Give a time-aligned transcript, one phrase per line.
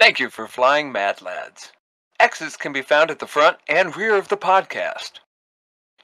[0.00, 1.72] Thank you for flying Mad Lads.
[2.20, 5.18] Exits can be found at the front and rear of the podcast.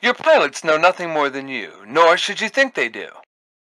[0.03, 3.11] Your pilots know nothing more than you, nor should you think they do.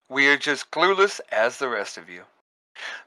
[0.09, 2.23] We are just clueless as the rest of you.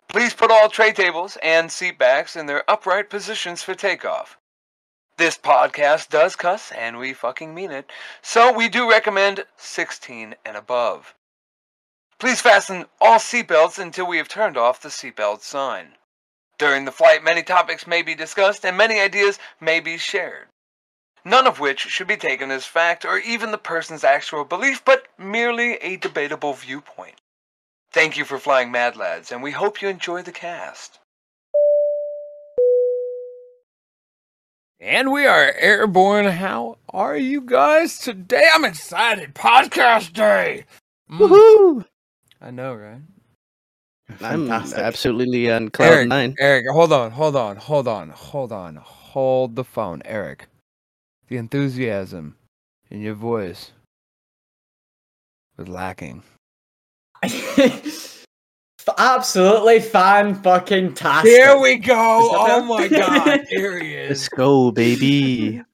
[0.06, 4.38] Please put all tray tables and seat backs in their upright positions for takeoff.
[5.16, 7.90] This podcast does cuss, and we fucking mean it,
[8.22, 11.16] so we do recommend 16 and above.
[12.20, 15.96] Please fasten all seatbelts until we have turned off the seatbelt sign.
[16.60, 20.48] During the flight, many topics may be discussed and many ideas may be shared.
[21.24, 25.06] None of which should be taken as fact or even the person's actual belief, but
[25.16, 27.14] merely a debatable viewpoint.
[27.92, 30.98] Thank you for flying Mad Lads, and we hope you enjoy the cast.
[34.78, 36.26] And we are airborne.
[36.26, 38.50] How are you guys today?
[38.52, 39.34] I'm excited.
[39.34, 40.66] Podcast day.
[41.10, 41.86] Mm, Woohoo!
[42.38, 43.00] I know, right?
[44.20, 44.78] I'm Fantastic.
[44.78, 46.34] absolutely on cloud Eric, nine.
[46.38, 50.46] Eric, hold on, hold on, hold on, hold on, hold the phone, Eric.
[51.28, 52.36] The enthusiasm
[52.90, 53.72] in your voice
[55.56, 56.22] was lacking.
[58.98, 61.30] Absolutely fan fucking tastic.
[61.30, 61.94] Here we go.
[61.96, 62.68] Oh him?
[62.68, 64.08] my god, here he is.
[64.08, 65.62] Let's go, baby.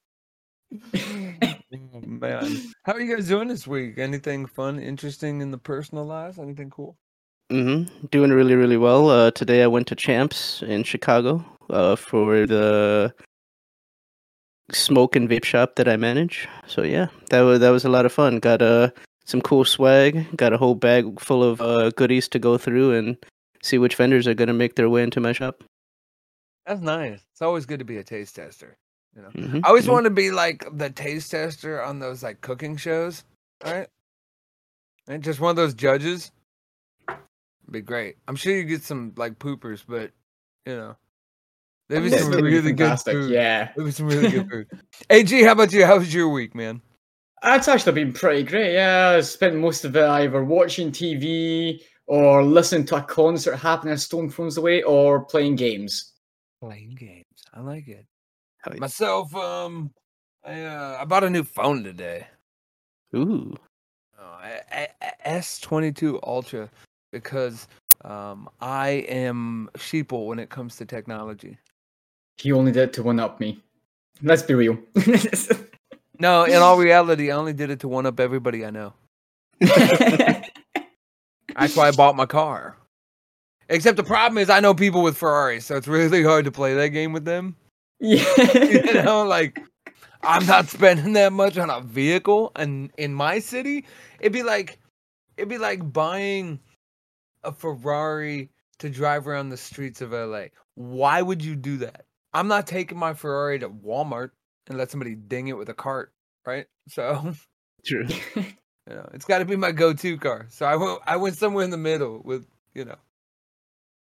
[1.95, 3.99] Oh, man, how are you guys doing this week?
[3.99, 6.39] Anything fun, interesting in the personal lives?
[6.39, 6.97] Anything cool?
[7.51, 9.09] Hmm Doing really, really well.
[9.11, 13.15] Uh, today I went to Champs in Chicago uh, for the
[14.73, 16.49] smoke and vape shop that I manage.
[16.67, 18.39] So yeah, that was that was a lot of fun.
[18.39, 18.91] Got uh,
[19.25, 20.37] some cool swag.
[20.37, 23.17] Got a whole bag full of uh, goodies to go through and
[23.63, 25.63] see which vendors are gonna make their way into my shop.
[26.67, 27.21] That's nice.
[27.33, 28.77] It's always good to be a taste tester.
[29.15, 29.93] You know, Mhm, I always mhm.
[29.93, 33.25] want to be like the taste tester on those like cooking shows,
[33.65, 33.87] right?
[35.09, 36.33] And just one of those judges.
[37.71, 38.17] Be great.
[38.29, 40.13] I'm sure you get some like poopers, but
[40.67, 40.97] you know,
[41.89, 43.31] maybe It's some gonna really good food.
[43.31, 43.71] Yeah.
[43.77, 44.69] Maybe some really good food.
[45.11, 45.85] AG, how about you?
[45.85, 46.81] How was your week, man?
[47.43, 48.75] It's actually been pretty great.
[48.75, 53.95] Yeah, I spent most of it either watching TV or listening to a concert happening
[53.95, 56.13] a stone throws away or playing games.
[56.61, 57.25] Playing games.
[57.53, 58.07] I like it.
[58.59, 58.81] Hell yeah.
[58.81, 59.91] Myself, um,
[60.45, 62.27] I uh, I bought a new phone today.
[63.15, 63.55] Ooh.
[64.19, 64.39] Oh,
[65.25, 66.71] S twenty two Ultra
[67.23, 67.69] because
[68.05, 71.59] um I am sheeple when it comes to technology.
[72.39, 73.63] He only did it to one up me.
[74.23, 74.79] Let's be real.
[76.19, 78.95] No, in all reality, I only did it to one up everybody I know.
[79.61, 80.51] That's
[81.75, 82.77] why I bought my car.
[83.69, 86.75] Except the problem is I know people with Ferraris, so it's really hard to play
[86.75, 87.57] that game with them.
[87.99, 88.25] Yeah.
[88.55, 89.61] You know, like
[90.23, 93.85] I'm not spending that much on a vehicle and in my city,
[94.21, 94.79] it'd be like
[95.37, 96.61] it'd be like buying
[97.47, 100.47] a Ferrari to drive around the streets of LA.
[100.75, 102.05] Why would you do that?
[102.35, 104.31] I'm not taking my Ferrari to Walmart
[104.67, 106.13] and let somebody ding it with a cart,
[106.47, 106.67] right?
[106.89, 107.35] So,
[107.85, 108.07] True.
[108.37, 108.45] you
[108.87, 110.47] know, it's got to be my go-to car.
[110.51, 112.95] So I went I went somewhere in the middle with, you know.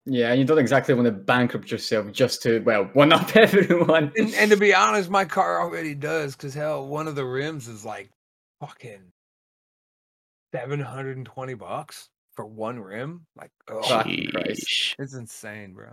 [0.05, 4.12] Yeah, you don't exactly want to bankrupt yourself just to, well, one up everyone.
[4.17, 7.69] And, and to be honest, my car already does cuz hell, one of the rims
[7.69, 8.11] is like
[8.61, 9.12] fucking
[10.53, 13.26] 720 bucks for one rim.
[13.37, 13.81] Like, oh,
[14.31, 14.94] Christ.
[15.00, 15.88] It's insane, bro.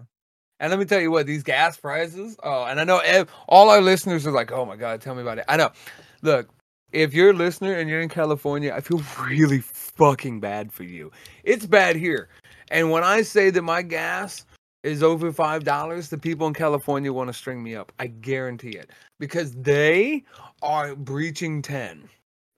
[0.60, 2.38] And let me tell you what, these gas prices.
[2.44, 5.24] Oh, and I know ev- all our listeners are like, "Oh my god, tell me
[5.24, 5.72] about it." I know.
[6.22, 6.50] Look,
[6.92, 11.12] if you're a listener and you're in California, I feel really fucking bad for you.
[11.44, 12.30] It's bad here.
[12.70, 14.46] And when I say that my gas
[14.84, 17.92] is over five dollars, the people in California want to string me up.
[17.98, 20.24] I guarantee it because they
[20.62, 22.08] are breaching ten.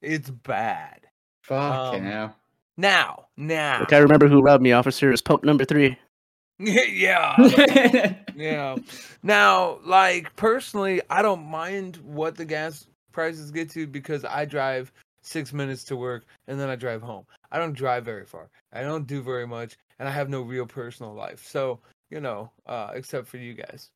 [0.02, 1.08] It's bad.
[1.44, 2.36] Fucking Um, hell.
[2.78, 5.08] Now, now, Look, I remember who robbed me, officer.
[5.08, 5.98] It was pump number three.
[6.60, 8.14] yeah.
[8.38, 8.76] Yeah.
[9.24, 14.92] Now, like personally, I don't mind what the gas prices get to because I drive
[15.24, 17.26] six minutes to work and then I drive home.
[17.52, 18.50] I don't drive very far.
[18.72, 21.44] I don't do very much, and I have no real personal life.
[21.48, 21.80] So
[22.12, 23.90] you know, uh, except for you guys.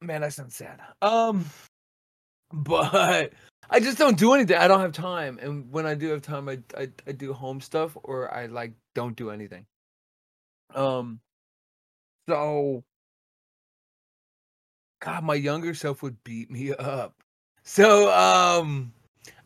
[0.00, 0.80] Man, I sounds sad.
[1.02, 1.44] Um,
[2.52, 3.32] but
[3.70, 4.56] I just don't do anything.
[4.56, 7.60] I don't have time, and when I do have time, I I, I do home
[7.60, 9.66] stuff or I like don't do anything.
[10.74, 11.20] Um,
[12.28, 12.84] so
[15.00, 17.14] God, my younger self would beat me up.
[17.62, 18.92] So, um,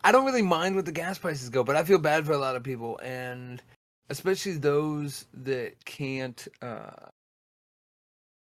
[0.02, 2.38] I don't really mind what the gas prices go, but I feel bad for a
[2.38, 3.62] lot of people, and
[4.10, 7.08] especially those that can't uh,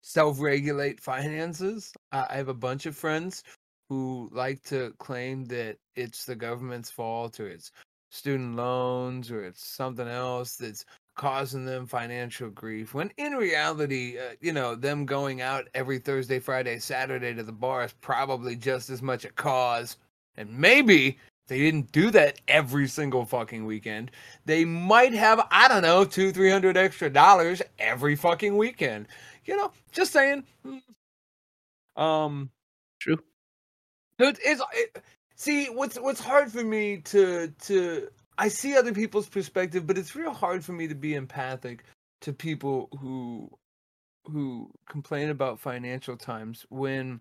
[0.03, 1.93] self-regulate finances.
[2.13, 3.45] I I have a bunch of friends
[3.93, 7.73] who like to claim that it's the government's fault or it's
[8.11, 14.33] student loans or it's something else that's causing them financial grief when in reality uh,
[14.41, 18.89] you know them going out every thursday friday saturday to the bar is probably just
[18.89, 19.99] as much a cause
[20.39, 21.19] and maybe
[21.49, 24.11] they didn't do that every single fucking weekend
[24.47, 29.07] they might have i don't know two three hundred extra dollars every fucking weekend
[29.45, 30.43] you know just saying
[31.97, 32.51] um
[33.03, 33.19] True.
[34.29, 35.03] It's, it,
[35.37, 38.09] see what's what's hard for me to to
[38.39, 41.85] I see other people's perspective, but it's real hard for me to be empathic
[42.23, 43.51] to people who
[44.27, 47.21] who complain about financial times when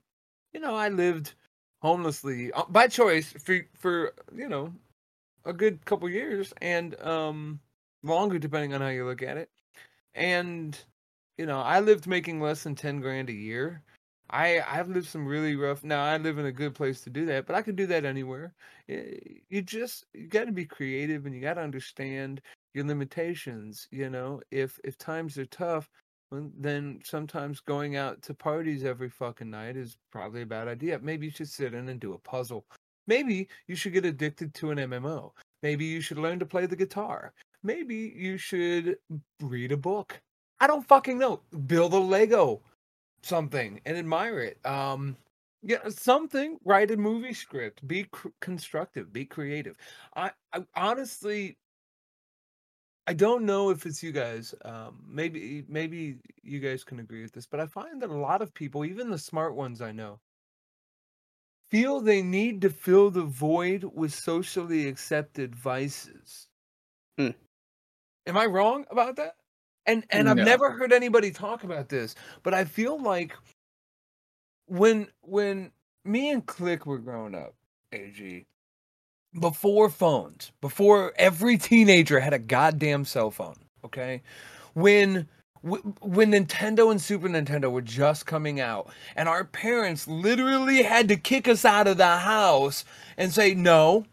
[0.53, 1.33] you know I lived
[1.81, 4.73] homelessly uh, by choice for for you know
[5.45, 7.59] a good couple years and um
[8.03, 9.49] longer depending on how you look at it.
[10.13, 10.77] And
[11.37, 13.81] you know, I lived making less than 10 grand a year
[14.31, 15.83] I I've lived some really rough.
[15.83, 18.05] Now I live in a good place to do that, but I can do that
[18.05, 18.53] anywhere.
[18.87, 22.41] You just you got to be creative and you got to understand
[22.73, 23.87] your limitations.
[23.91, 25.89] You know, if if times are tough,
[26.31, 30.99] then sometimes going out to parties every fucking night is probably a bad idea.
[30.99, 32.65] Maybe you should sit in and do a puzzle.
[33.07, 35.31] Maybe you should get addicted to an MMO.
[35.61, 37.33] Maybe you should learn to play the guitar.
[37.63, 38.97] Maybe you should
[39.41, 40.19] read a book.
[40.59, 41.41] I don't fucking know.
[41.65, 42.61] Build a Lego
[43.23, 44.63] something and admire it.
[44.65, 45.17] Um,
[45.63, 46.57] yeah, something.
[46.65, 47.87] Write a movie script.
[47.87, 49.13] Be cr- constructive.
[49.13, 49.75] Be creative.
[50.15, 51.57] I, I honestly,
[53.07, 54.55] I don't know if it's you guys.
[54.65, 58.41] Um, maybe maybe you guys can agree with this, but I find that a lot
[58.41, 60.19] of people, even the smart ones I know,
[61.69, 66.47] feel they need to fill the void with socially accepted vices.
[67.17, 67.29] Hmm.
[68.27, 69.35] Am I wrong about that?
[69.85, 70.43] And and I've No.
[70.43, 73.33] never heard anybody talk about this, but I feel like
[74.67, 75.71] when when
[76.05, 77.53] me and Click were growing up,
[77.91, 78.45] AG,
[79.39, 83.55] before phones, before every teenager had a goddamn cell phone,
[83.85, 84.21] okay?
[84.73, 85.27] When
[85.63, 91.15] when Nintendo and Super Nintendo were just coming out, and our parents literally had to
[91.17, 92.83] kick us out of the house
[93.17, 94.05] and say, "No,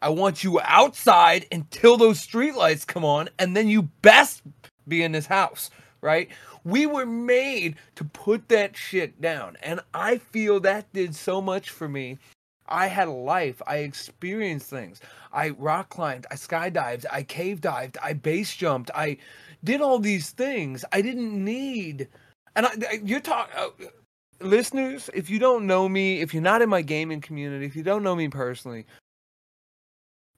[0.00, 4.42] I want you outside until those streetlights come on, and then you best
[4.88, 6.28] be in this house, right?
[6.64, 9.56] We were made to put that shit down.
[9.62, 12.18] And I feel that did so much for me.
[12.68, 13.62] I had a life.
[13.66, 15.00] I experienced things.
[15.32, 16.26] I rock climbed.
[16.30, 17.04] I skydived.
[17.10, 17.96] I cave dived.
[18.02, 18.90] I base jumped.
[18.94, 19.18] I
[19.62, 20.84] did all these things.
[20.92, 22.08] I didn't need.
[22.56, 23.54] And I, you're talking.
[23.56, 23.68] Uh,
[24.40, 27.82] listeners, if you don't know me, if you're not in my gaming community, if you
[27.82, 28.86] don't know me personally,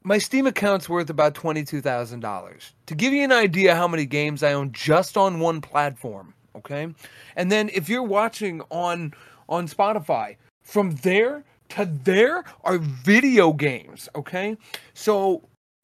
[0.05, 2.73] my Steam account's worth about $22,000.
[2.87, 6.89] To give you an idea how many games I own just on one platform, okay?
[7.37, 9.15] And then if you're watching on
[9.49, 14.57] on Spotify, from there to there are video games, okay?
[14.95, 15.43] So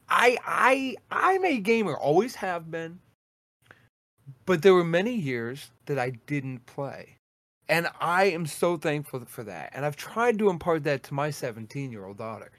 [0.09, 2.99] I I I'm a gamer, always have been.
[4.45, 7.17] But there were many years that I didn't play.
[7.67, 9.71] And I am so thankful for that.
[9.73, 12.51] And I've tried to impart that to my 17-year-old daughter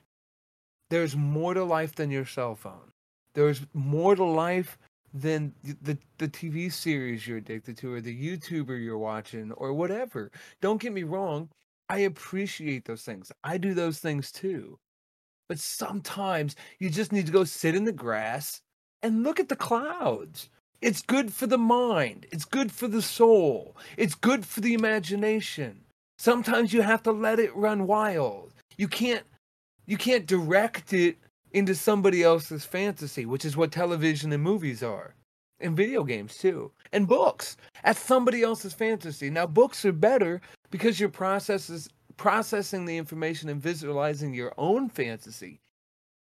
[0.90, 2.92] there's more to life than your cell phone.
[3.34, 4.78] There's more to life
[5.12, 10.30] than the the TV series you're addicted to or the YouTuber you're watching or whatever.
[10.60, 11.48] Don't get me wrong,
[11.88, 13.30] I appreciate those things.
[13.44, 14.78] I do those things too.
[15.48, 18.60] But sometimes you just need to go sit in the grass
[19.02, 20.48] and look at the clouds.
[20.82, 22.26] It's good for the mind.
[22.32, 23.76] It's good for the soul.
[23.96, 25.81] It's good for the imagination.
[26.19, 28.52] Sometimes you have to let it run wild.
[28.76, 29.24] You can't
[29.86, 31.16] you can't direct it
[31.52, 35.14] into somebody else's fantasy, which is what television and movies are.
[35.58, 36.70] And video games too.
[36.93, 37.56] And books.
[37.82, 39.31] That's somebody else's fantasy.
[39.31, 45.60] Now books are better because you're processes processing the information and visualizing your own fantasy.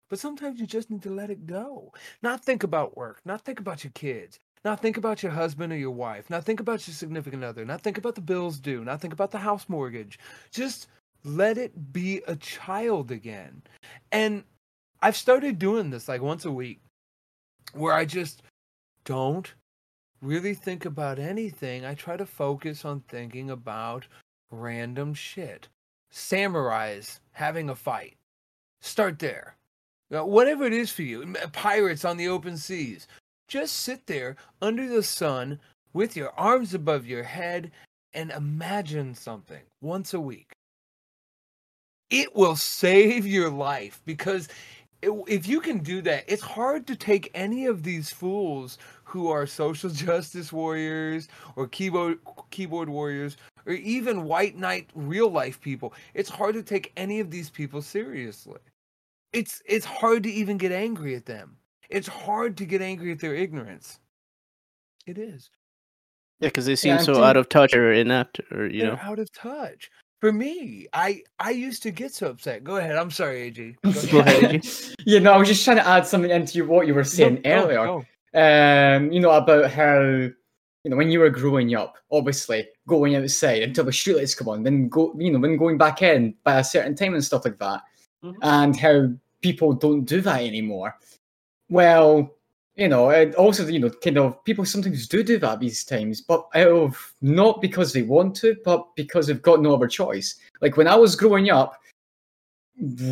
[0.08, 1.92] But sometimes you just need to let it go.
[2.22, 5.76] Not think about work, not think about your kids, not think about your husband or
[5.76, 9.00] your wife, not think about your significant other, not think about the bills due, not
[9.00, 10.18] think about the house mortgage.
[10.50, 10.88] Just
[11.28, 13.62] let it be a child again.
[14.11, 14.44] And
[15.02, 16.80] I've started doing this like once a week
[17.73, 18.42] where I just
[19.04, 19.52] don't
[20.20, 21.85] really think about anything.
[21.85, 24.06] I try to focus on thinking about
[24.50, 25.68] random shit.
[26.12, 28.16] Samurais having a fight.
[28.80, 29.56] Start there.
[30.11, 33.06] Whatever it is for you, pirates on the open seas.
[33.47, 35.61] Just sit there under the sun
[35.92, 37.70] with your arms above your head
[38.14, 40.52] and imagine something once a week
[42.10, 44.48] it will save your life because
[45.02, 49.46] if you can do that, it's hard to take any of these fools who are
[49.46, 52.18] social justice warriors or keyboard
[52.50, 53.36] keyboard warriors
[53.66, 55.92] or even white knight real life people.
[56.14, 58.58] It's hard to take any of these people seriously.
[59.32, 61.56] It's it's hard to even get angry at them.
[61.90, 63.98] It's hard to get angry at their ignorance.
[65.06, 65.50] It is.
[66.40, 68.92] Yeah, because they seem Yeah, so think- out of touch or inept, or you They're
[68.92, 68.98] know.
[69.02, 69.90] out of touch.
[70.20, 72.64] For me, I I used to get so upset.
[72.64, 72.96] Go ahead.
[72.96, 73.76] I'm sorry, AJ.
[73.82, 74.10] Go ahead.
[74.10, 74.94] Go ahead, AG.
[75.06, 77.50] you know, I was just trying to add something into what you were saying No,
[77.50, 77.84] earlier.
[77.87, 78.04] go.
[78.34, 80.32] um, you know, about how, you
[80.90, 84.88] know, when you were growing up, obviously going outside until the streetlights come on, then
[84.88, 87.82] go, you know, then going back in by a certain time and stuff like that,
[88.25, 88.34] Mhm.
[88.42, 89.08] and how
[89.40, 90.96] people don't do that anymore.
[91.70, 92.34] Well,
[92.78, 96.20] you know, and also, you know, kind of people sometimes do do that these times,
[96.20, 100.37] but out of not because they want to, but because they've got no other choice.
[100.62, 101.82] Like when I was growing up,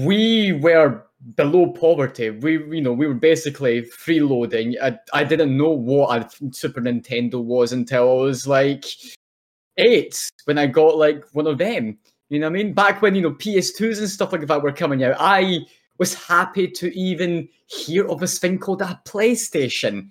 [0.04, 1.02] we were
[1.34, 2.30] below poverty.
[2.30, 4.74] We, you know, we were basically freeloading.
[4.80, 8.84] I, I didn't know what a Super Nintendo was until I was like
[9.78, 11.98] eight when I got like one of them.
[12.28, 12.72] You know what I mean?
[12.72, 15.66] Back when you know PS2s and stuff like that were coming out, I
[15.98, 20.08] was happy to even hear of this thing called a PlayStation,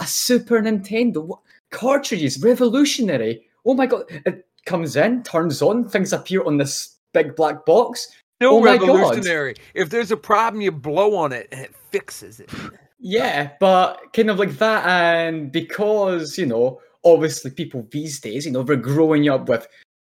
[0.00, 1.40] a Super Nintendo What-
[1.70, 3.42] cartridges, revolutionary.
[3.64, 4.04] Oh my god!
[4.10, 8.08] It comes in, turns on, things appear on this big black box.
[8.36, 8.88] Still Oh my God.
[8.88, 9.54] revolutionary.
[9.74, 12.50] If there's a problem, you blow on it and it fixes it.
[12.98, 18.52] Yeah, but kind of like that, and because you know, obviously people these days, you
[18.52, 19.68] know, they're growing up with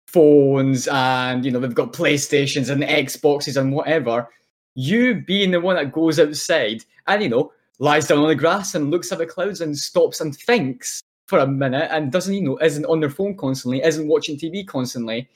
[0.07, 4.29] phones and you know they've got PlayStations and Xboxes and whatever.
[4.75, 8.75] You being the one that goes outside and you know lies down on the grass
[8.75, 12.41] and looks at the clouds and stops and thinks for a minute and doesn't you
[12.41, 15.27] know isn't on their phone constantly, isn't watching TV constantly.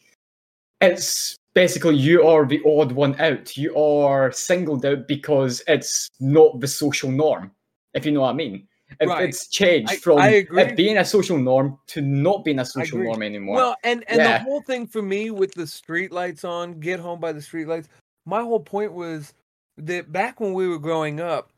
[0.81, 3.57] It's basically you are the odd one out.
[3.57, 7.51] You are singled out because it's not the social norm,
[7.93, 8.67] if you know what I mean.
[8.99, 9.29] If Right.
[9.29, 12.97] It's changed I- from I it being a social norm to not being a social
[12.97, 13.55] norm anymore.
[13.55, 14.37] Well, and and Yeah.
[14.39, 17.67] the whole thing for me with the street lights on, get home by the street
[17.67, 17.87] lights.
[18.29, 19.33] My whole point was
[19.77, 21.49] that back when we were growing up,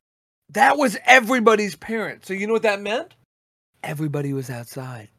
[0.50, 2.26] that was everybody's parent.
[2.26, 3.14] So you know what that meant?
[3.84, 5.10] Everybody was outside.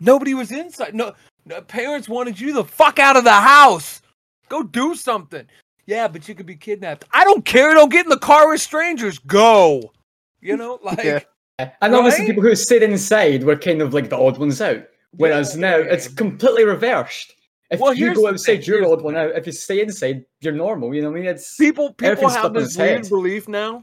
[0.00, 0.94] Nobody was inside.
[0.94, 1.14] No,
[1.44, 4.02] no parents wanted you the fuck out of the house.
[4.48, 5.46] Go do something.
[5.86, 7.04] Yeah, but you could be kidnapped.
[7.12, 7.74] I don't care.
[7.74, 9.18] Don't get in the car with strangers.
[9.18, 9.92] Go.
[10.40, 11.20] You know, like Yeah.
[11.58, 12.28] and obviously right?
[12.28, 14.84] people who stayed inside were kind of like the odd ones out.
[15.16, 16.14] Whereas now it's Yeah.
[16.16, 17.34] completely reversed.
[17.72, 19.16] If Well, you go outside, thing, you're the here's odd one.
[19.16, 20.94] If you stay inside, you're normal.
[20.94, 21.30] You know what I mean?
[21.30, 23.82] It's people people have this weird belief now.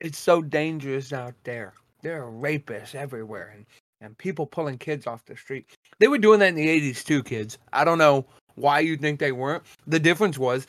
[0.00, 1.74] It's so dangerous out there.
[2.02, 3.66] There are rapists everywhere and,
[4.00, 5.66] and people pulling kids off the street.
[6.00, 7.58] They were doing that in the 80s too, kids.
[7.72, 9.62] I don't know why you think they weren't.
[9.86, 10.66] The difference was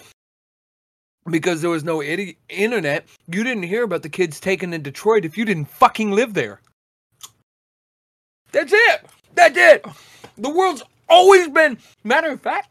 [1.30, 5.26] because there was no idi- internet, you didn't hear about the kids taken in Detroit
[5.26, 6.62] if you didn't fucking live there.
[8.52, 9.06] That's it.
[9.40, 9.86] That's it.
[10.38, 11.78] The world's always been.
[12.04, 12.70] Matter of fact,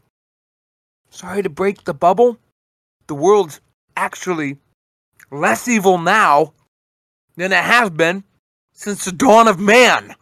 [1.11, 2.39] sorry to break the bubble.
[3.07, 3.61] The world's
[3.97, 4.59] actually
[5.31, 6.53] less evil now
[7.37, 8.25] than it has been
[8.73, 10.15] since the dawn of man.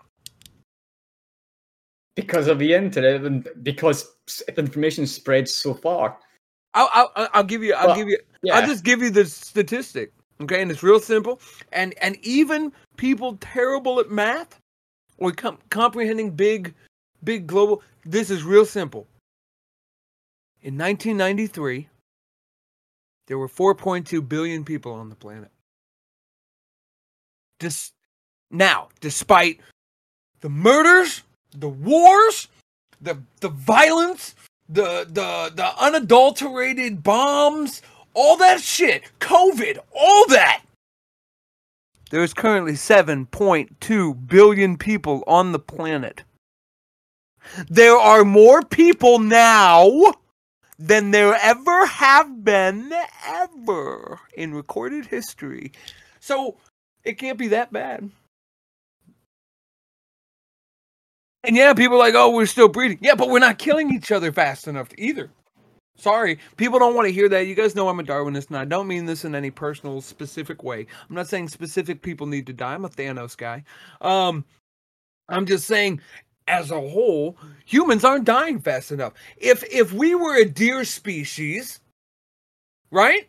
[2.14, 4.06] because of the internet and because
[4.56, 6.16] information spreads so far.
[6.74, 7.74] I'll, I'll, I'll give you.
[7.74, 8.18] I'll Well, give you.
[8.42, 8.56] Yeah.
[8.56, 10.12] I'll just give you the statistic.
[10.40, 11.40] Okay, and it's real simple.
[11.72, 14.60] And and even people terrible at math
[15.18, 16.75] or com- comprehending big,
[17.25, 17.82] big global.
[18.04, 19.06] This is real simple.
[20.62, 21.88] In 1993,
[23.26, 25.50] there were 4.2 billion people on the planet.
[27.58, 27.92] Dis-
[28.50, 29.61] now, despite
[30.40, 32.49] the murders, the wars,
[33.00, 34.35] the the violence,
[34.68, 37.82] the the the unadulterated bombs,
[38.14, 40.62] all that shit, COVID, all that.
[42.10, 46.22] There's currently 7.2 billion people on the planet.
[47.68, 50.12] There are more people now
[50.78, 52.92] than there ever have been
[53.26, 55.72] ever in recorded history.
[56.20, 56.56] So
[57.04, 58.10] it can't be that bad.
[61.44, 62.98] And yeah, people are like, oh, we're still breeding.
[63.00, 65.30] Yeah, but we're not killing each other fast enough either.
[65.96, 67.46] Sorry, people don't want to hear that.
[67.46, 70.62] You guys know I'm a Darwinist, and I don't mean this in any personal, specific
[70.62, 70.86] way.
[71.08, 72.74] I'm not saying specific people need to die.
[72.74, 73.64] I'm a Thanos guy.
[74.02, 74.44] Um,
[75.28, 76.00] I'm just saying,
[76.48, 79.14] as a whole, humans aren't dying fast enough.
[79.38, 81.80] If if we were a deer species,
[82.90, 83.28] right?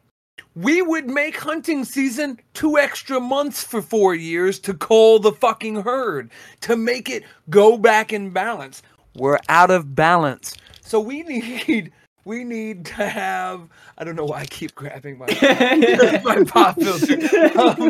[0.56, 5.82] We would make hunting season two extra months for four years to cull the fucking
[5.82, 6.30] herd
[6.62, 8.84] to make it go back in balance.
[9.16, 10.56] We're out of balance.
[10.82, 11.92] So we need
[12.28, 13.68] we need to have
[13.98, 15.26] I don't know why I keep grabbing my
[16.24, 17.16] my pop filter.
[17.58, 17.90] Um,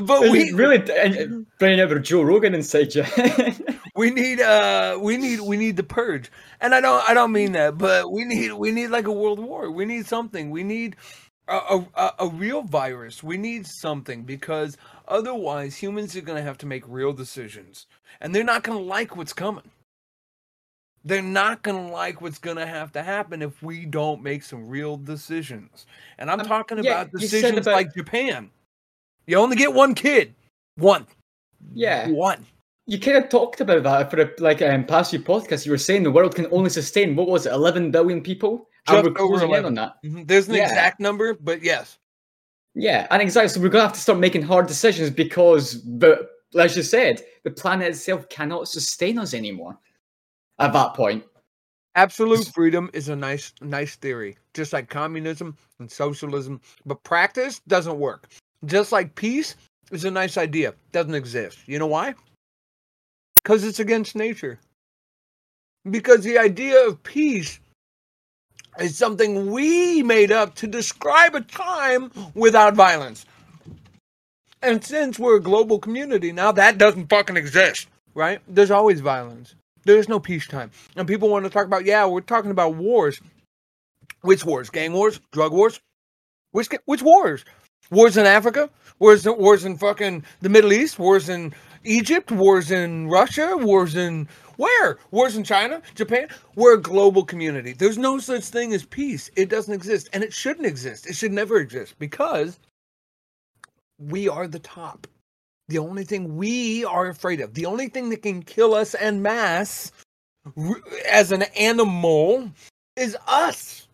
[0.04, 0.78] but we we really
[1.58, 3.04] bringing over Joe Rogan inside you.
[3.94, 6.30] we need uh we need we need the purge
[6.60, 9.40] and i don't i don't mean that but we need we need like a world
[9.40, 10.94] war we need something we need
[11.48, 13.22] a, a, a real virus.
[13.22, 14.76] We need something because
[15.06, 17.86] otherwise humans are going to have to make real decisions.
[18.20, 19.70] And they're not going to like what's coming.
[21.04, 24.42] They're not going to like what's going to have to happen if we don't make
[24.42, 25.86] some real decisions.
[26.18, 28.50] And I'm Um, talking yeah, about decisions about- like Japan.
[29.26, 30.34] You only get one kid.
[30.76, 31.06] One.
[31.74, 32.08] Yeah.
[32.08, 32.44] One.
[32.86, 35.66] You kind of talked about that for a, like um, past few podcasts.
[35.66, 38.68] You were saying the world can only sustain what was it, 11 billion people?
[38.86, 39.66] Just and we're over closing in 11.
[39.66, 40.02] on that.
[40.04, 40.26] Mhm.
[40.26, 40.68] There's an Yeah.
[40.68, 41.98] exact number, but yes.
[42.74, 43.48] Yeah, and exactly.
[43.50, 47.50] So we're gonna have to start making hard decisions because, but as you said, the
[47.50, 49.78] planet itself cannot sustain us anymore.
[50.58, 51.24] At that point,
[51.98, 57.98] Absolute freedom is a nice nice theory, just like communism and socialism, but practice doesn't
[57.98, 58.28] work.
[58.66, 59.56] Just like peace
[59.90, 61.58] is a nice idea, doesn't exist.
[61.66, 62.14] You know why?
[63.42, 64.60] Cuz it's against nature.
[65.90, 67.58] Because the idea of peace
[68.78, 73.26] is something we made up to describe a time without violence.
[74.62, 78.40] And since we're a global community now, that doesn't fucking exist, right?
[78.46, 79.56] There's always violence.
[79.88, 80.70] There's no peacetime.
[80.96, 83.22] And people want to talk about, yeah, we're talking about wars.
[84.20, 84.68] Which wars?
[84.68, 85.18] Gang wars?
[85.32, 85.80] Drug wars?
[86.50, 87.46] Which which wars?
[87.90, 88.68] Wars in Africa?
[88.98, 90.98] Wars wars in fucking the Middle East?
[90.98, 91.54] Wars in
[91.84, 92.30] Egypt?
[92.30, 93.56] Wars in Russia?
[93.56, 94.28] Wars in
[94.58, 94.98] where?
[95.10, 95.80] Wars in China?
[95.94, 96.28] Japan?
[96.54, 97.72] We're a global community.
[97.72, 99.30] There's no such thing as peace.
[99.36, 100.10] It doesn't exist.
[100.12, 101.06] And it shouldn't exist.
[101.06, 102.58] It should never exist because
[103.98, 105.06] we are the top.
[105.68, 109.20] The only thing we are afraid of, the only thing that can kill us en
[109.20, 109.92] masse
[111.10, 112.50] as an animal
[112.96, 113.86] is us.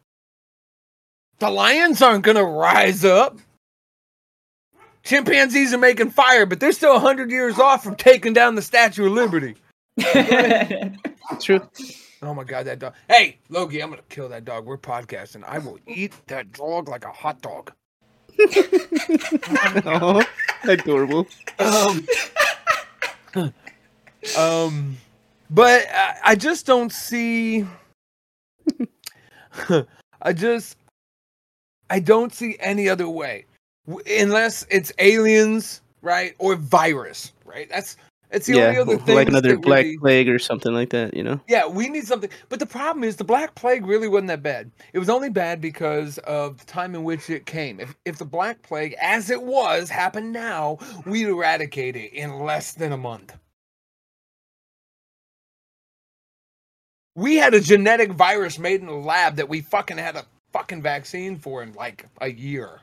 [1.39, 3.39] The lions aren't going to rise up.
[5.03, 9.07] Chimpanzees are making fire, but they're still 100 years off from taking down the Statue
[9.07, 9.57] of Liberty.
[11.41, 11.61] True.
[12.23, 12.95] Oh my God, that dog.
[13.09, 14.65] Hey, Logie, I'm going to kill that dog.
[14.65, 15.45] We're podcasting.
[15.45, 17.73] I will eat that dog like a hot dog.
[19.85, 20.25] oh,
[20.69, 21.27] adorable.
[21.59, 22.07] Um,
[24.39, 24.97] um,
[25.51, 27.67] but I, I just don't see.
[30.23, 30.77] I just,
[31.91, 33.45] I don't see any other way,
[34.19, 37.69] unless it's aliens, right, or virus, right?
[37.69, 37.97] That's
[38.35, 39.15] it's the only other thing.
[39.15, 41.15] like another black plague or something like that.
[41.15, 41.41] You know.
[41.49, 42.31] Yeah, we need something.
[42.49, 44.71] But the problem is the Black Plague really wasn't that bad.
[44.93, 47.81] It was only bad because of the time in which it came.
[47.81, 52.73] If if the Black Plague, as it was, happened now, we'd eradicate it in less
[52.73, 53.37] than a month.
[57.17, 60.83] We had a genetic virus made in a lab that we fucking had a fucking
[60.83, 62.81] vaccine for in like a year.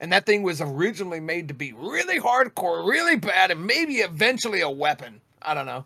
[0.00, 4.60] And that thing was originally made to be really hardcore, really bad, and maybe eventually
[4.60, 5.20] a weapon.
[5.42, 5.84] I don't know.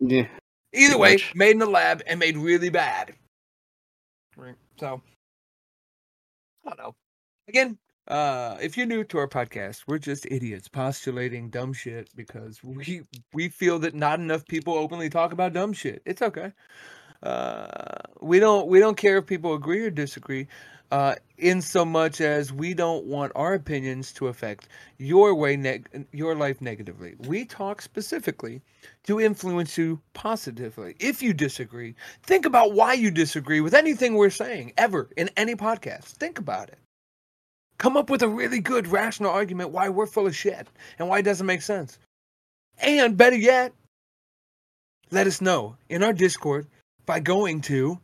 [0.00, 0.26] Yeah.
[0.72, 1.34] Either way, much.
[1.34, 3.14] made in the lab and made really bad.
[4.36, 4.56] Right.
[4.78, 5.00] So
[6.64, 6.94] I don't know.
[7.48, 7.78] Again,
[8.08, 13.02] uh, if you're new to our podcast, we're just idiots postulating dumb shit because we
[13.32, 16.02] we feel that not enough people openly talk about dumb shit.
[16.04, 16.52] It's okay.
[17.22, 17.66] Uh,
[18.20, 20.46] we don't we don't care if people agree or disagree.
[20.92, 24.68] Uh, in so much as we don't want our opinions to affect
[24.98, 27.14] your way neg- your life negatively.
[27.26, 28.62] We talk specifically
[29.04, 30.94] to influence you positively.
[31.00, 35.56] If you disagree, think about why you disagree with anything we're saying ever in any
[35.56, 36.04] podcast.
[36.04, 36.78] Think about it.
[37.78, 40.68] Come up with a really good rational argument why we're full of shit
[40.98, 41.98] and why it doesn't make sense.
[42.78, 43.72] And better yet,
[45.10, 46.66] let us know in our Discord
[47.04, 47.98] by going to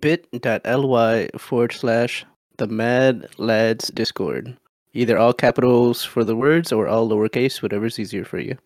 [0.00, 2.24] bit.ly forward slash
[2.56, 4.56] the Mad Lads Discord.
[4.92, 8.56] Either all capitals for the words or all lowercase, whatever's easier for you.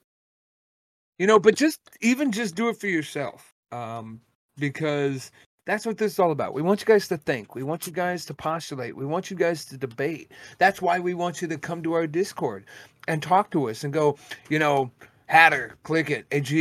[1.19, 3.55] You know, but just even just do it for yourself.
[3.73, 4.21] Um,
[4.59, 5.31] because
[5.67, 6.55] that's what this is all about.
[6.55, 7.55] We want you guys to think.
[7.55, 8.97] We want you guys to postulate.
[8.97, 10.33] We want you guys to debate.
[10.59, 12.65] That's why we want you to come to our Discord
[13.07, 14.17] and talk to us and go,
[14.49, 14.91] you know,
[15.27, 16.27] Hatter, click it.
[16.31, 16.55] AG.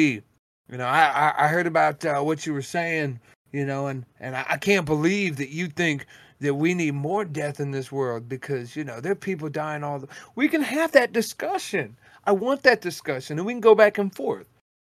[0.70, 3.20] You know, I I, I heard about uh, what you were saying,
[3.52, 6.06] you know, and and I, I can't believe that you think
[6.40, 9.84] that we need more death in this world because you know there are people dying
[9.84, 10.08] all the.
[10.36, 11.98] We can have that discussion.
[12.26, 14.48] I want that discussion, and we can go back and forth.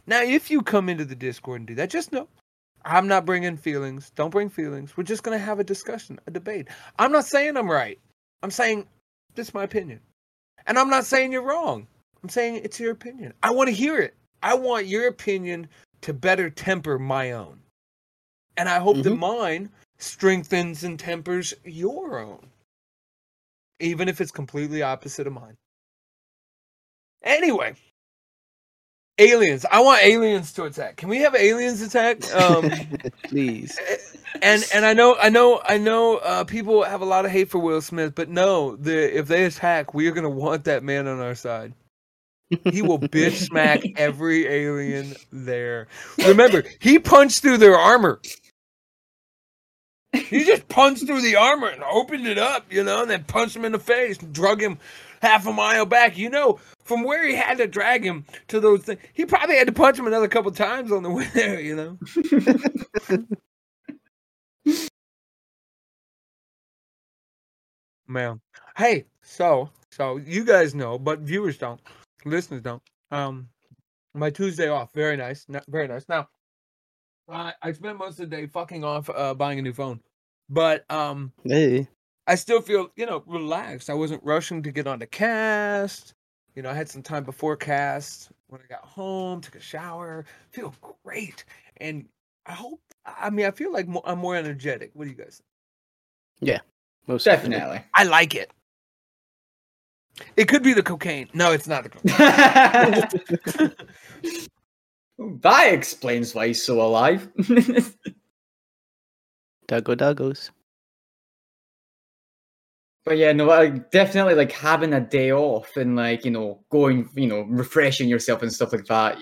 [0.08, 2.28] Now, if you come into the Discord and do that, just know
[2.86, 4.12] I'm not bringing feelings.
[4.16, 4.96] Don't bring feelings.
[4.96, 6.70] We're just going to have a discussion, a debate.
[6.98, 8.00] I'm not saying I'm right.
[8.42, 8.88] I'm saying
[9.36, 10.00] this is my opinion.
[10.66, 11.88] And I'm not saying you're wrong.
[12.24, 13.34] I'm saying it's your opinion.
[13.44, 14.16] I want to hear it.
[14.42, 15.68] I want your opinion
[16.02, 17.60] to better temper my own.
[18.60, 19.20] And I hope that Mhm.
[19.20, 19.70] mine
[20.00, 22.52] strengthens and tempers your own,
[23.80, 25.56] even if it's completely opposite of mine.
[27.24, 27.76] Anyway,
[29.18, 29.66] aliens.
[29.72, 30.98] I want aliens to attack.
[30.98, 32.20] Can we have aliens attack?
[32.34, 32.70] Um,
[33.24, 33.80] Please.
[34.42, 37.50] and and I know I know I know uh, people have a lot of hate
[37.50, 41.08] for Will Smith, but no, the if they attack, we are gonna want that man
[41.08, 41.74] on our side.
[42.72, 45.88] He will bitch smack every alien there.
[46.18, 48.20] Remember, he punched through their armor.
[50.14, 53.56] He just punched through the armor and opened it up, you know, and then punched
[53.56, 54.80] him in the face, and drug him
[55.22, 56.18] half a mile back.
[56.18, 59.68] You know, from where he had to drag him to those things, he probably had
[59.68, 61.98] to punch him another couple times on the way there, you know.
[68.08, 68.42] Man.
[68.76, 71.80] Hey, so so you guys know, but viewers don't,
[72.26, 72.82] listeners don't.
[73.12, 73.50] Um,
[74.14, 76.10] my Tuesday off, very nice, very nice.
[76.10, 76.30] Now,
[77.32, 80.02] I I spent most of the day fucking off uh, buying a new phone,
[80.50, 81.88] but um, Hey.
[82.28, 83.90] I still feel you know relaxed.
[83.90, 86.14] I wasn't rushing to get on the cast.
[86.56, 88.32] You know, I had some time before cast.
[88.48, 91.46] When I got home, took a shower, feel great,
[91.78, 92.08] and
[92.46, 92.82] I hope.
[93.06, 94.92] I mean, I feel like mo- I'm more energetic.
[94.94, 95.42] What do you guys?
[96.40, 96.50] think?
[96.50, 96.60] Yeah,
[97.08, 97.82] most Definitely.
[97.94, 98.52] I like it.
[100.36, 101.30] It could be the cocaine.
[101.34, 103.72] No, it's not the cocaine.
[105.20, 107.30] that explains why he's so alive.
[109.68, 110.50] Doggo doggos.
[113.06, 117.10] But yeah, no, I definitely like having a day off and like you know going,
[117.16, 119.18] you know, refreshing yourself and stuff like that.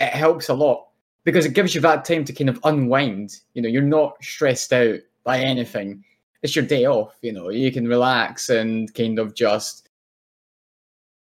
[0.00, 0.88] It helps a lot
[1.24, 3.36] because it gives you that time to kind of unwind.
[3.54, 6.04] You know, you're not stressed out by anything.
[6.42, 7.16] It's your day off.
[7.22, 9.88] You know, you can relax and kind of just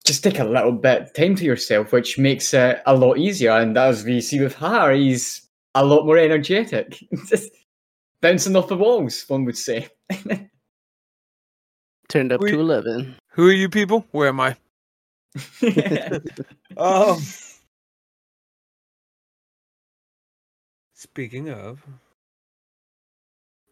[0.07, 3.51] just take a little bit time to yourself, which makes it a lot easier.
[3.53, 7.53] And as we see with Harry, he's a lot more energetic, just
[8.23, 9.25] bouncing off the walls.
[9.29, 9.89] One would say.
[12.09, 13.17] Turned up We- to 11.
[13.33, 14.07] Who are you people?
[14.13, 14.57] Where am I?
[16.79, 17.19] Um.
[20.95, 21.85] Speaking of,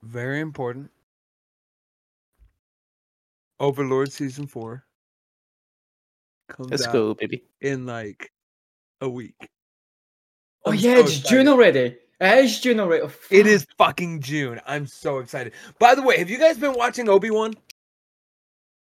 [0.02, 0.90] very important.
[3.60, 4.84] Overlord season four
[6.48, 7.42] comes Let's out go, baby.
[7.60, 8.30] in like
[9.00, 9.34] a week.
[10.64, 11.28] Oh I'm yeah, so it's excited.
[11.28, 11.96] June already.
[12.20, 13.02] It is June already.
[13.02, 13.46] Oh, It fuck.
[13.46, 14.60] is fucking June.
[14.66, 15.52] I'm so excited.
[15.78, 17.54] By the way, have you guys been watching Obi Wan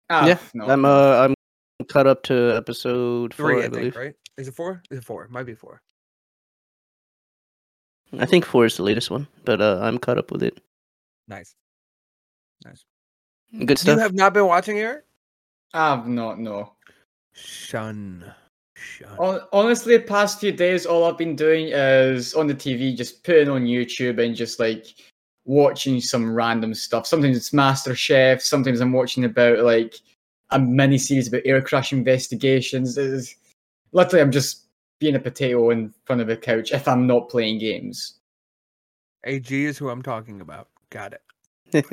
[0.09, 0.65] Ah, yeah, no.
[0.67, 1.35] I'm uh I'm
[1.87, 3.61] caught up to episode four, three?
[3.61, 3.93] I, I, believe.
[3.93, 4.15] think right.
[4.37, 4.81] Is it four?
[4.89, 5.27] Is it four?
[5.29, 5.81] Might be four.
[8.17, 10.59] I think four is the latest one, but uh I'm caught up with it.
[11.27, 11.55] Nice,
[12.65, 12.83] nice.
[13.65, 13.95] Good stuff.
[13.97, 15.05] You have not been watching Eric?
[15.73, 16.73] I've not no.
[17.33, 18.31] Shun,
[18.75, 19.41] shun.
[19.51, 23.49] Honestly, the past few days, all I've been doing is on the TV, just putting
[23.49, 24.87] on YouTube and just like
[25.45, 27.07] watching some random stuff.
[27.07, 28.41] Sometimes it's Master Chef.
[28.41, 29.95] Sometimes I'm watching about like
[30.51, 32.97] a mini series about air crash investigations.
[32.97, 33.35] It's,
[33.91, 34.65] literally, I'm just
[34.99, 38.19] being a potato in front of a couch if I'm not playing games.
[39.25, 40.69] AG is who I'm talking about.
[40.89, 41.21] Got it.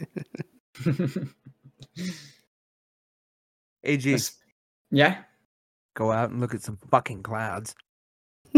[3.85, 4.37] AG, That's-
[4.90, 5.18] yeah.
[5.94, 7.75] go out and look at some fucking clouds.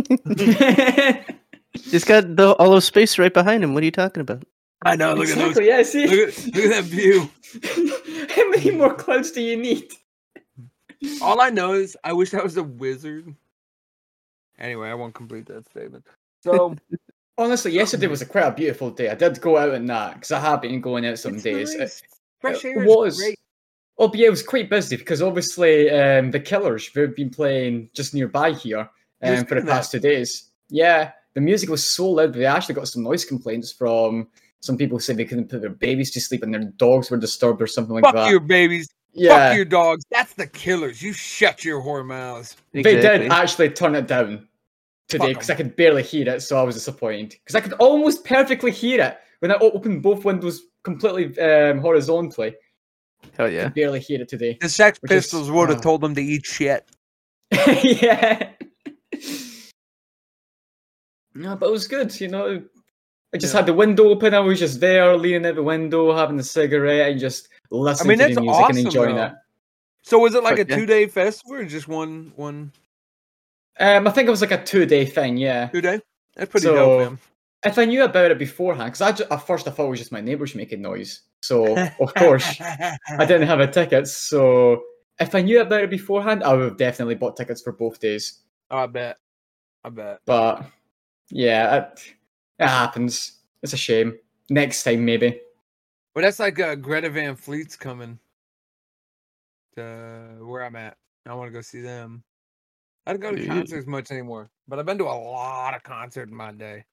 [1.73, 3.75] He's got the all of space right behind him.
[3.75, 4.45] What are you talking about?
[4.85, 5.15] I know.
[5.15, 5.57] Look at those.
[5.59, 5.69] exactly.
[5.69, 5.83] Yeah.
[5.83, 6.07] See.
[6.07, 7.29] Look at, look at that view.
[8.35, 9.93] How many more clouds do you need?
[11.21, 13.35] All I know is I wish I was a wizard.
[14.59, 16.05] Anyway, I won't complete that statement.
[16.43, 16.77] So
[17.39, 19.09] Honestly, yesterday was a quite a beautiful day.
[19.09, 21.75] I did go out and that because I have been going out some it's days.
[21.77, 22.03] Uh, nice.
[22.41, 23.15] fresh it air was.
[23.15, 23.39] is great.
[23.99, 28.15] Oh, yeah, it was quite busy because obviously um, the Killers they've been playing just
[28.15, 28.89] nearby here
[29.23, 29.73] um, for the saying that.
[29.73, 30.51] past two days.
[30.69, 32.33] Yeah, the music was so loud.
[32.33, 34.29] They actually got some noise complaints from
[34.61, 37.63] some people saying they couldn't put their babies to sleep and their dogs were disturbed
[37.63, 38.23] or something like Fuck that.
[38.23, 38.89] Fuck your babies.
[39.13, 40.05] yeah, Fuck your dogs.
[40.11, 41.03] That's the killers.
[41.03, 42.57] You shut your whore mouths.
[42.73, 44.49] they did actually turn it down
[45.09, 48.25] today because I could barely hear it, so I was disappointed because I could almost
[48.25, 52.55] perfectly hear it when I opened both windows completely um, horizontally.
[53.37, 53.65] Hell yeah.
[53.65, 54.59] could barely hear it today.
[54.61, 56.89] The Sex Which is- Pistols would have uh, told them to eat shit.
[57.53, 58.51] yeah.
[61.35, 62.63] No, but it was good, you know.
[63.35, 63.59] I just Yeah.
[63.61, 64.35] had the window open.
[64.35, 68.29] I was just there, leaning out the window, having a cigarette, and just listening mean,
[68.29, 69.25] to the music awesome, and enjoying though.
[69.27, 69.33] it.
[70.03, 72.73] So was it like Fuck a two day festival or just one one
[73.79, 75.37] Um, I think it was like a two-day thing.
[75.37, 75.69] Yeah.
[75.69, 76.01] two day?
[76.35, 77.19] That's pretty So- dope, man.
[77.65, 79.99] If I knew about it beforehand, because I ju- at first I thought it was
[79.99, 81.23] just my neighbours making noise.
[81.41, 84.09] So of course I didn't have a ticket.
[84.09, 84.83] So
[85.21, 88.41] if I knew about it beforehand, I would have definitely bought tickets for both days.
[88.71, 89.17] I bet.
[89.85, 90.21] I bet.
[90.27, 90.67] But
[91.31, 92.15] yeah, it,
[92.59, 93.39] it happens.
[93.63, 94.19] It's a shame.
[94.51, 95.41] Next time, maybe.
[96.15, 98.19] But that's like uh, Greta Van Fleet's coming
[99.77, 100.97] to where I'm at.
[101.27, 102.25] I want to go see them.
[103.07, 106.31] I don't go to concerts much anymore, but I've been to a lot of concerts
[106.31, 106.85] in my day.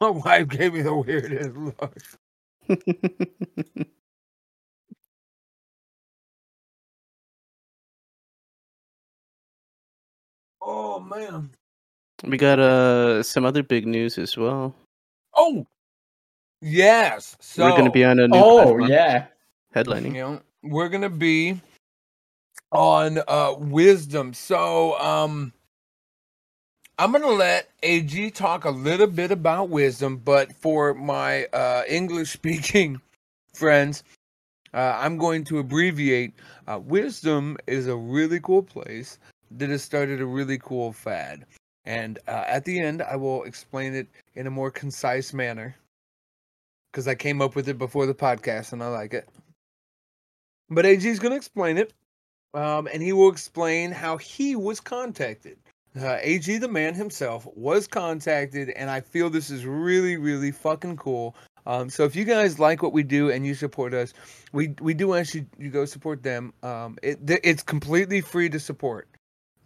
[0.02, 1.94] My wife gave me the weirdest look.
[10.62, 11.50] oh man.
[12.24, 14.74] We got uh some other big news as well.
[15.36, 15.66] Oh,
[16.62, 17.36] yes.
[17.40, 19.26] So We're gonna be on a new Oh yeah.
[19.74, 20.14] headlining.
[20.14, 21.60] know, we're gonna be
[22.72, 24.32] on uh wisdom.
[24.32, 25.52] So um
[27.00, 32.30] I'm gonna let AG talk a little bit about wisdom, but for my uh English
[32.30, 33.00] speaking
[33.54, 34.04] friends,
[34.74, 36.34] uh, I'm going to abbreviate.
[36.68, 39.18] Uh, wisdom is a really cool place
[39.52, 41.46] that has started a really cool fad.
[41.86, 45.74] And uh, at the end, I will explain it in a more concise manner
[46.92, 49.26] because I came up with it before the podcast and I like it.
[50.68, 51.94] But AG is going to explain it,
[52.52, 55.56] um, and he will explain how he was contacted.
[55.98, 60.96] Uh, AG, the man himself, was contacted, and I feel this is really, really fucking
[60.96, 61.34] cool.
[61.66, 64.14] Um, so if you guys like what we do and you support us,
[64.52, 66.52] we we do ask you you go support them.
[66.62, 69.08] Um, it it's completely free to support.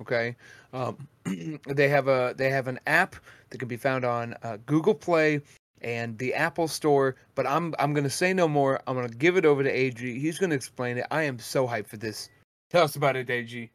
[0.00, 0.36] Okay,
[0.72, 1.08] um,
[1.66, 3.16] they have a they have an app
[3.50, 5.40] that can be found on uh, Google Play
[5.82, 7.16] and the Apple Store.
[7.34, 8.80] But I'm I'm gonna say no more.
[8.86, 10.18] I'm gonna give it over to AG.
[10.18, 11.06] He's gonna explain it.
[11.10, 12.28] I am so hyped for this.
[12.70, 13.70] Tell us about it, AG.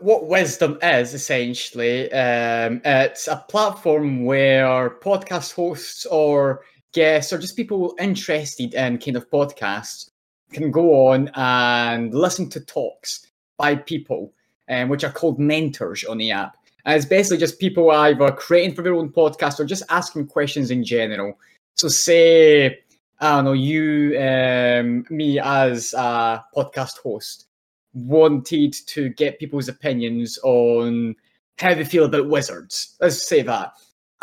[0.00, 7.56] What wisdom is essentially um, it's a platform where podcast hosts or guests or just
[7.56, 10.10] people interested in kind of podcasts
[10.52, 13.26] can go on and listen to talks
[13.58, 14.32] by people
[14.68, 16.56] um, which are called mentors on the app.
[16.84, 20.70] And it's basically just people either creating for their own podcast or just asking questions
[20.70, 21.38] in general.
[21.74, 22.80] So say
[23.20, 27.46] i don't know you um, me as a podcast host
[27.92, 31.14] wanted to get people's opinions on
[31.58, 32.96] how they feel about wizards.
[33.00, 33.72] Let's say that.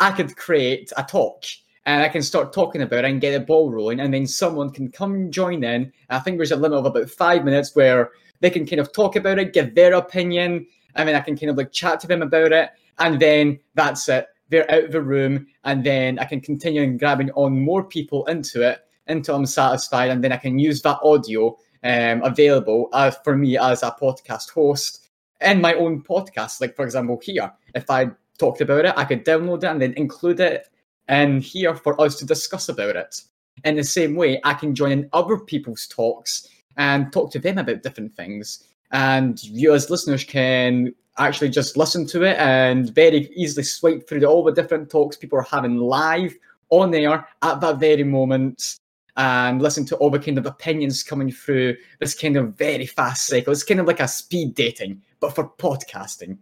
[0.00, 1.44] I could create a talk
[1.86, 4.70] and I can start talking about it and get a ball rolling, and then someone
[4.70, 5.90] can come join in.
[6.10, 9.16] I think there's a limit of about five minutes where they can kind of talk
[9.16, 12.20] about it, give their opinion, and then I can kind of like chat to them
[12.20, 14.26] about it, and then that's it.
[14.50, 18.26] They're out of the room, and then I can continue and grabbing on more people
[18.26, 23.16] into it until I'm satisfied, and then I can use that audio um, available as
[23.24, 25.08] for me as a podcast host
[25.40, 26.60] in my own podcast.
[26.60, 29.94] Like for example, here, if I talked about it, I could download it and then
[29.94, 30.68] include it
[31.08, 33.22] in here for us to discuss about it.
[33.64, 37.58] In the same way, I can join in other people's talks and talk to them
[37.58, 38.64] about different things.
[38.92, 44.24] And you as listeners can actually just listen to it and very easily swipe through
[44.24, 46.34] all the different talks people are having live
[46.70, 48.78] on air at that very moment
[49.18, 53.26] and listen to all the kind of opinions coming through this kind of very fast
[53.26, 53.52] cycle.
[53.52, 56.38] It's kind of like a speed dating, but for podcasting.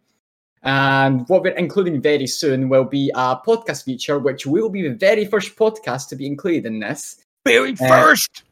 [0.62, 4.94] And what we're including very soon will be a podcast feature, which will be the
[4.94, 7.24] very first podcast to be included in this.
[7.46, 8.42] Very Uh, first.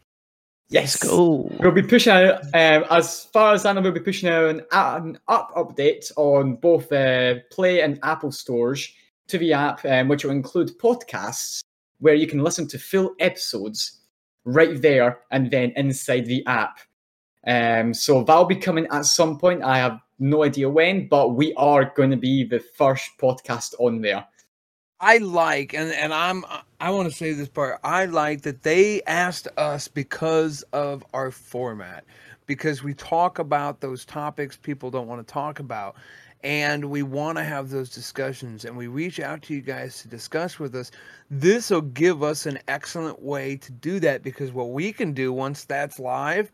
[0.68, 0.96] Yes.
[0.96, 1.54] Cool.
[1.60, 4.62] We'll be pushing out, um, as far as I know, we'll be pushing out an,
[4.72, 8.90] an up update on both uh, Play and Apple stores
[9.28, 11.60] to the app, um, which will include podcasts
[11.98, 14.00] where you can listen to full episodes
[14.44, 16.78] right there and then inside the app.
[17.46, 19.62] Um, so that'll be coming at some point.
[19.62, 24.00] I have no idea when, but we are going to be the first podcast on
[24.00, 24.26] there.
[25.00, 26.44] I like, and and I'm
[26.80, 27.80] I want to say this part.
[27.84, 32.04] I like that they asked us because of our format,
[32.46, 35.96] because we talk about those topics people don't want to talk about,
[36.44, 40.08] and we want to have those discussions, and we reach out to you guys to
[40.08, 40.90] discuss with us.
[41.30, 45.32] This will give us an excellent way to do that because what we can do
[45.32, 46.52] once that's live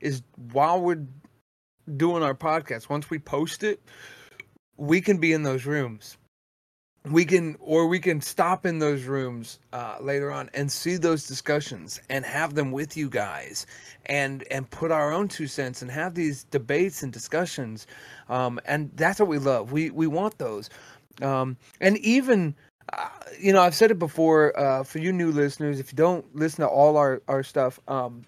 [0.00, 1.04] is while we're
[1.96, 3.80] doing our podcast, once we post it,
[4.76, 6.18] we can be in those rooms
[7.10, 11.26] we can or we can stop in those rooms uh, later on and see those
[11.26, 13.66] discussions and have them with you guys
[14.06, 17.86] and and put our own two cents and have these debates and discussions
[18.28, 19.72] um, and that's what we love.
[19.72, 20.70] We we want those.
[21.20, 22.54] Um, and even
[22.92, 26.34] uh, you know i've said it before uh, for you new listeners if you don't
[26.34, 28.24] listen to all our our stuff um,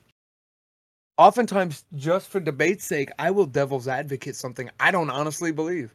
[1.17, 5.95] oftentimes just for debate's sake i will devil's advocate something i don't honestly believe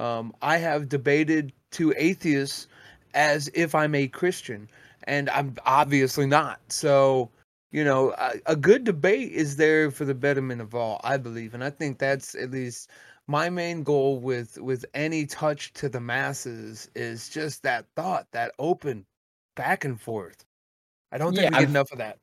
[0.00, 2.66] um, I have debated to atheists
[3.14, 4.68] as if I'm a Christian,
[5.04, 6.60] and I'm obviously not.
[6.68, 7.30] So,
[7.72, 11.54] you know, a, a good debate is there for the betterment of all, I believe,
[11.54, 12.90] and I think that's at least
[13.26, 18.52] my main goal with with any touch to the masses is just that thought, that
[18.58, 19.04] open
[19.56, 20.44] back and forth.
[21.12, 22.18] I don't think Yeah, we get I've- enough of that.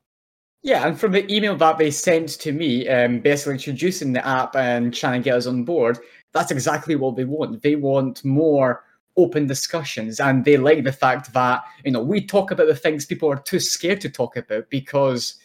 [0.63, 4.55] Yeah, and from the email that they sent to me, um, basically introducing the app
[4.55, 5.99] and trying to get us on board,
[6.33, 7.61] that's exactly what they want.
[7.61, 8.83] They want more
[9.15, 13.05] open discussions, and they like the fact that you know we talk about the things
[13.05, 15.35] people are too scared to talk about because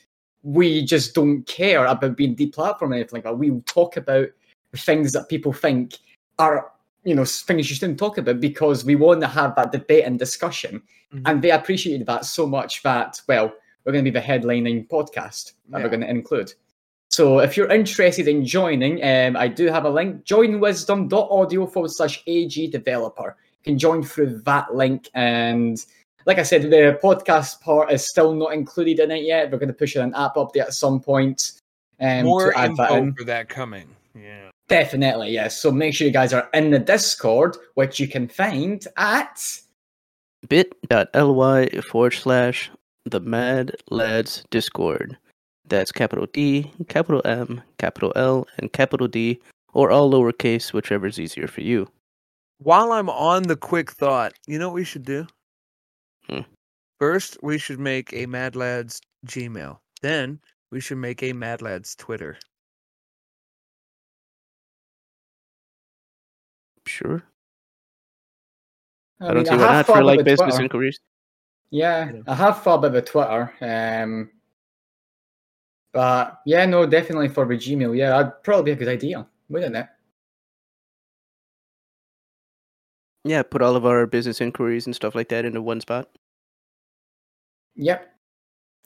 [0.43, 3.39] we just don't care about being deplatformed or anything like that.
[3.39, 4.27] We talk about
[4.73, 5.95] the things that people think
[6.39, 6.73] are
[7.05, 10.19] you know things you shouldn't talk about because we want to have that debate and
[10.19, 10.83] discussion,
[11.15, 11.23] Mhm.
[11.27, 13.53] and they appreciated that so much that well
[13.85, 15.85] we're going to be the headlining podcast that Yeah.
[15.85, 16.53] we're going to include.
[17.13, 22.23] So if you're interested in joining, um, I do have a link, joinwisdom.audio forward slash
[22.27, 23.37] AG developer.
[23.65, 25.11] You can join through that link.
[25.13, 25.77] And
[26.25, 29.53] like I said, the podcast part is still not included in it yet.
[29.53, 31.53] We're going to push an app update at some point
[32.01, 33.15] um, More to add that info in.
[33.15, 33.89] for that coming.
[34.15, 34.49] Yeah.
[34.69, 35.61] Definitely, yes.
[35.61, 39.61] So make sure you guys are in the Discord, which you can find at
[40.49, 42.71] bit.ly forward slash
[43.05, 45.19] the Mad Lads Discord.
[45.73, 49.41] That's capital D, capital M, capital L, and capital D,
[49.73, 51.89] or all lowercase, whichever is easier for you.
[52.59, 55.27] While I'm on the quick thought, you know what we should do?
[56.29, 56.41] Hmm.
[56.99, 59.79] First, we should make a Mad Lads Gmail.
[60.03, 62.37] Then we should make a Mad Lads Twitter.
[66.87, 67.23] Sure.
[69.23, 70.65] I, mean, don't see why have not for like business Twitter.
[70.65, 71.01] inquiries.
[71.71, 73.55] Yeah, I have thought about the Twitter.
[73.63, 74.29] Um,
[75.93, 77.97] but yeah, no, definitely for the Gmail.
[77.97, 79.87] Yeah, that'd probably be a good idea, wouldn't it?
[83.25, 86.09] Yeah, put all of our business inquiries and stuff like that into one spot.
[87.77, 88.13] Yep,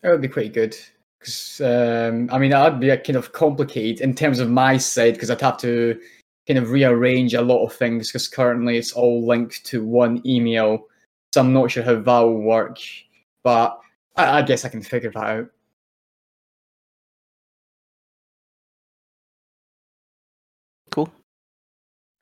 [0.02, 0.76] that would be pretty good.
[1.18, 5.14] Because um, I mean, that'd be a kind of complicated in terms of my side
[5.14, 5.98] because I'd have to
[6.46, 10.86] kind of rearrange a lot of things because currently it's all linked to one email.
[11.32, 12.78] So I'm not sure how that will work,
[13.42, 13.80] but
[14.16, 15.50] I, I guess I can figure that out.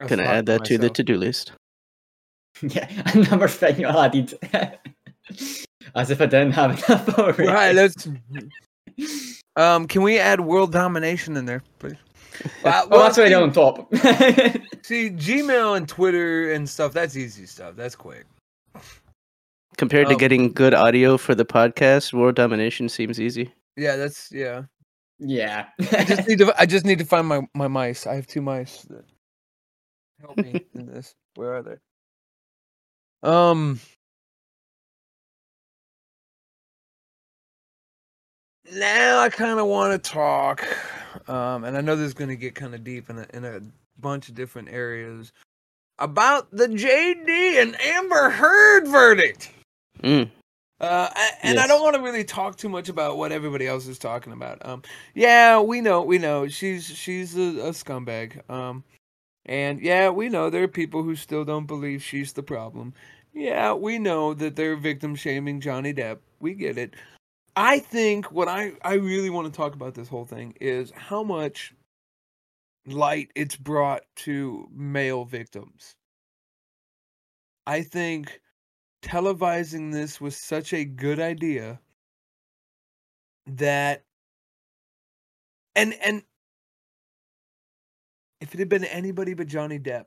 [0.00, 1.52] That's Gonna a lot add for that to the to do list.
[2.62, 4.38] Yeah, I another thing I added.
[5.96, 7.48] As if I didn't have enough already.
[7.48, 8.09] Right, let's.
[9.57, 11.94] Um, can we add world domination in there, please?
[12.44, 13.94] Oh, that's well, already on top.
[14.83, 17.76] See, Gmail and Twitter and stuff, that's easy stuff.
[17.76, 18.26] That's quick.
[19.76, 23.52] Compared to Um, getting good audio for the podcast, world domination seems easy.
[23.76, 24.62] Yeah, that's yeah.
[25.20, 25.66] yeah.
[25.92, 28.04] I just need to I just need to find my my mice.
[28.04, 29.04] I have two mice that
[30.20, 31.14] help me in this.
[31.35, 31.77] Where are they?
[33.29, 33.81] Um
[38.72, 40.66] Now I kind of want to talk
[41.29, 43.44] um and I know this is going to get kind of deep in a, in
[43.44, 43.61] a
[43.98, 45.33] bunch of different areas
[45.98, 49.50] about the JD and Amber Heard verdict.
[50.03, 50.31] Mm.
[50.81, 51.09] Uh,
[51.42, 54.33] and I don't want to really talk too much about what everybody else is talking
[54.33, 54.64] about.
[54.66, 54.83] Um,
[55.14, 58.48] yeah, we know, we know she's she's a, a scumbag.
[58.50, 58.83] Um,
[59.46, 62.94] and yeah, we know there are people who still don't believe she's the problem.
[63.33, 66.18] Yeah, we know that they're victim shaming Johnny Depp.
[66.40, 66.94] We get it.
[67.57, 71.22] I think what I I really want to talk about this whole thing is how
[71.22, 71.74] much
[72.87, 75.96] light it's brought to male victims.
[77.66, 78.40] I think
[79.02, 81.80] televising this was such a good idea
[83.46, 84.04] that
[85.76, 86.22] and and
[88.44, 90.04] if it had been anybody but Johnny Depp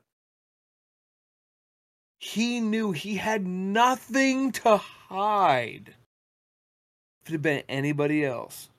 [2.20, 5.94] he knew he had nothing to hide
[7.22, 8.70] if it had been anybody else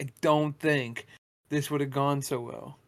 [0.00, 1.06] I don't think
[1.48, 2.78] this would have gone so well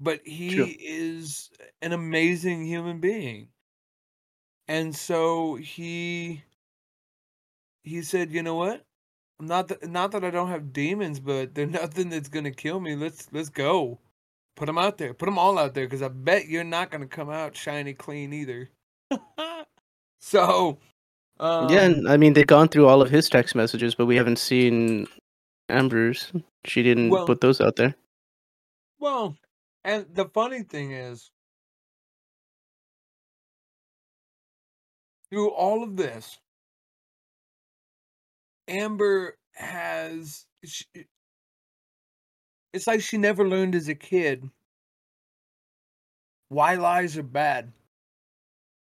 [0.00, 1.50] but he is
[1.82, 3.48] an amazing human being
[4.68, 6.42] and so he
[7.88, 8.84] he said, "You know what?
[9.40, 12.94] Not that not that I don't have demons, but they're nothing that's gonna kill me.
[12.94, 13.98] Let's let's go.
[14.58, 15.14] Put them out there.
[15.14, 18.32] Put them all out there, because I bet you're not gonna come out shiny clean
[18.32, 18.68] either."
[20.20, 20.80] so,
[21.38, 24.16] um, yeah, and, I mean they've gone through all of his text messages, but we
[24.16, 25.06] haven't seen
[25.68, 26.32] Amber's.
[26.64, 27.94] She didn't Well- put those out there.
[28.98, 29.36] Well,
[29.84, 31.30] and the funny thing is,
[35.30, 36.36] through all of this,
[38.66, 40.46] Amber has.
[40.64, 40.84] She,
[42.72, 44.48] it's like she never learned as a kid
[46.48, 47.72] why lies are bad.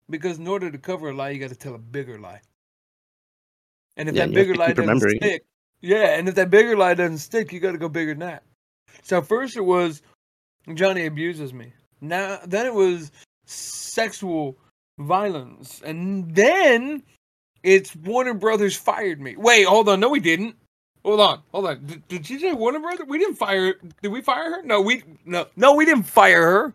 [0.09, 2.41] Because in order to cover a lie, you got to tell a bigger lie.
[3.97, 5.43] And if Yeah, that and you have bigger lie doesn't stick,
[5.81, 8.43] yeah, and if that bigger lie doesn't stick, you got to go bigger than that.
[9.03, 10.01] So first it was
[10.73, 11.73] Johnny abuses me.
[11.99, 13.11] Now then it was
[13.45, 14.57] sexual
[14.99, 17.03] violence, and then
[17.63, 19.35] it's Warner Brothers fired me.
[19.35, 20.55] Wait, hold on, no, we didn't.
[21.05, 21.85] Hold on, hold on.
[21.85, 23.05] Did, did you say Warner Brother?
[23.05, 23.75] We didn't fire.
[24.01, 24.63] Did we fire her?
[24.63, 26.73] No, we no no we didn't fire her.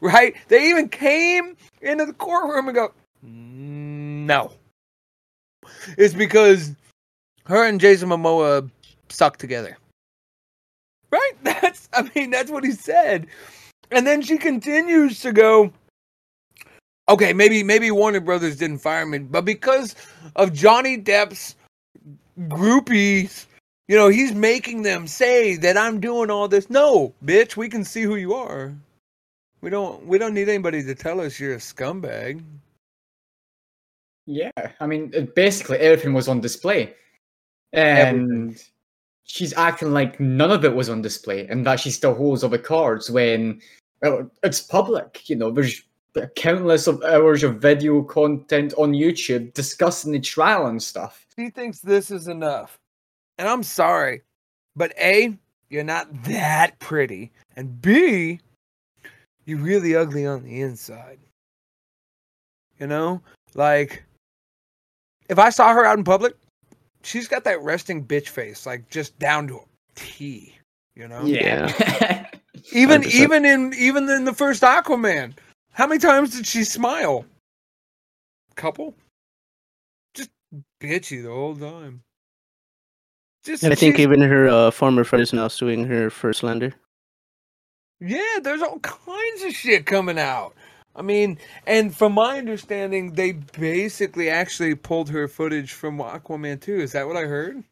[0.00, 0.34] Right?
[0.48, 2.92] They even came into the courtroom and go,
[3.22, 4.52] no.
[5.96, 6.74] It's because
[7.46, 8.68] her and Jason Momoa
[9.08, 9.78] stuck together.
[11.10, 11.32] Right?
[11.42, 13.26] That's I mean that's what he said.
[13.90, 15.72] And then she continues to go,
[17.08, 19.94] okay, maybe maybe Warner Brothers didn't fire me, but because
[20.36, 21.56] of Johnny Depp's
[22.40, 23.46] groupies,
[23.92, 26.70] you know, he's making them say that I'm doing all this.
[26.70, 28.74] No, bitch, we can see who you are.
[29.60, 32.42] We don't we don't need anybody to tell us you're a scumbag.
[34.24, 36.94] Yeah, I mean, basically everything was on display,
[37.74, 38.56] and everything.
[39.24, 42.48] she's acting like none of it was on display, and that she still holds all
[42.48, 43.60] the cards when
[44.00, 45.28] well, it's public.
[45.28, 45.82] You know, there's
[46.34, 51.26] countless of hours of video content on YouTube discussing the trial and stuff.
[51.36, 52.78] She thinks this is enough.
[53.42, 54.22] And I'm sorry,
[54.76, 55.36] but A,
[55.68, 57.32] you're not that pretty.
[57.56, 58.38] And B,
[59.46, 61.18] you're really ugly on the inside.
[62.78, 63.20] You know?
[63.56, 64.04] Like,
[65.28, 66.36] if I saw her out in public,
[67.02, 69.64] she's got that resting bitch face, like just down to a
[69.96, 70.54] T.
[70.94, 71.24] You know?
[71.24, 72.28] Yeah.
[72.72, 73.06] even 100%.
[73.06, 75.36] even in even in the first Aquaman,
[75.72, 77.24] how many times did she smile?
[78.54, 78.94] Couple.
[80.14, 80.30] Just
[80.80, 82.04] bitchy the whole time.
[83.44, 86.74] Just, and I think even her uh, former friend is now suing her for slander.
[88.00, 90.54] Yeah, there's all kinds of shit coming out.
[90.94, 96.80] I mean, and from my understanding, they basically actually pulled her footage from Aquaman 2.
[96.80, 97.62] Is that what I heard?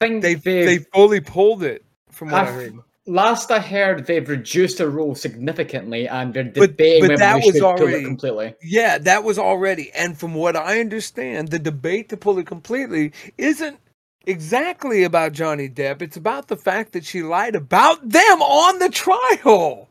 [0.00, 2.78] I think they they fully pulled it from what I've, I heard.
[3.06, 7.60] Last I heard, they've reduced the role significantly, and they're debating but, but that was
[7.60, 8.54] already completely.
[8.62, 9.92] Yeah, that was already.
[9.92, 13.78] And from what I understand, the debate to pull it completely isn't
[14.26, 16.00] exactly about Johnny Depp.
[16.00, 19.86] It's about the fact that she lied about them on the trial.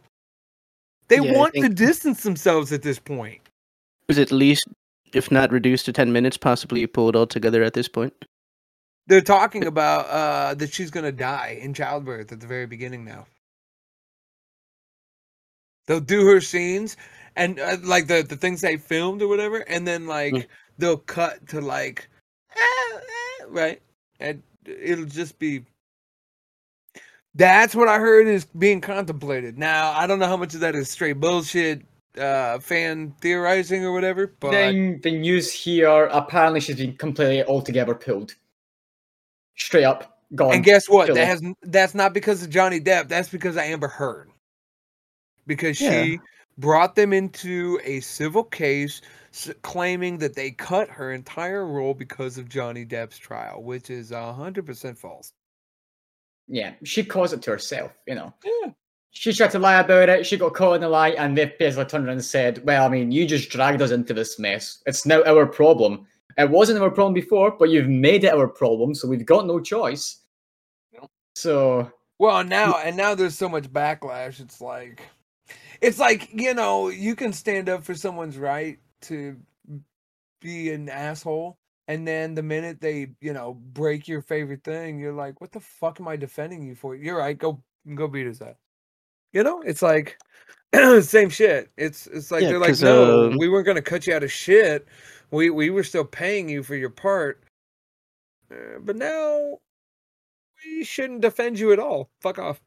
[1.07, 3.41] They yeah, want to distance themselves at this point.
[4.07, 4.68] Was at least,
[5.14, 8.14] if not reduced to ten minutes, possibly pulled all together at this point?
[9.08, 13.04] They're talking about uh, that she's going to die in childbirth at the very beginning
[13.04, 13.26] now.
[15.88, 16.95] They'll do her scenes
[17.36, 20.45] and uh, like the the things they filmed or whatever, and then like mm.
[20.78, 22.08] they'll cut to like,
[22.56, 23.82] ah, ah, right,
[24.20, 25.66] and it'll just be.
[27.36, 29.58] That's what I heard is being contemplated.
[29.58, 31.82] Now I don't know how much of that is straight bullshit,
[32.18, 34.28] uh, fan theorizing or whatever.
[34.39, 38.36] But then the news here apparently she's been completely altogether pulled
[39.56, 40.54] straight up gone.
[40.54, 41.14] And guess what?
[41.14, 43.08] That has that's not because of Johnny Depp.
[43.08, 44.30] That's because of Amber Heard.
[45.45, 46.04] Because yeah.
[46.04, 46.20] she
[46.58, 49.01] brought them into a civil case
[49.64, 54.66] claiming that they cut her entire role because of Johnny Depp's trial, which is hundred
[54.66, 55.34] percent false.
[56.47, 57.97] Yeah, she caused it to herself.
[58.08, 58.34] You know.
[58.43, 58.72] Yeah.
[59.16, 60.26] She tried to lie about it.
[60.26, 62.89] She got caught in the lie, and they basically turned around and said, "Well, I
[62.89, 64.82] mean, you just dragged us into this mess.
[64.88, 66.08] It's now our problem.
[66.38, 69.60] It wasn't our problem before, but you've made it our problem, so we've got no
[69.60, 70.20] choice.
[71.36, 74.40] So well now and now there's so much backlash.
[74.40, 75.02] It's like
[75.82, 79.36] it's like, you know, you can stand up for someone's right to
[80.40, 81.58] be an asshole.
[81.90, 85.60] And then the minute they, you know, break your favorite thing, you're like, what the
[85.60, 86.96] fuck am I defending you for?
[86.96, 87.62] You're right, go
[87.96, 88.56] go beat his ass.
[89.34, 90.18] You know, it's like
[91.02, 91.70] same shit.
[91.76, 94.32] It's it's like yeah, they're like, no, uh, we weren't gonna cut you out of
[94.32, 94.88] shit
[95.34, 97.44] we we were still paying you for your part,
[98.52, 99.58] uh, but now
[100.66, 102.10] we shouldn't defend you at all.
[102.22, 102.62] Fuck off.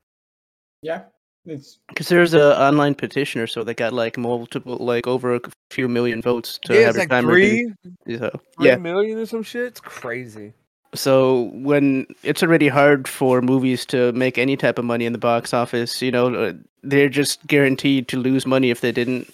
[0.83, 1.05] Yeah,
[1.47, 5.41] because there's an online petition or so that got like multiple, like over a
[5.71, 7.73] few million votes to yeah, have like three,
[8.09, 8.77] so, three yeah.
[8.77, 9.67] million or some shit.
[9.69, 10.53] It's crazy.
[10.95, 15.19] So when it's already hard for movies to make any type of money in the
[15.19, 16.53] box office, you know, uh,
[16.83, 19.33] they're just guaranteed to lose money if they didn't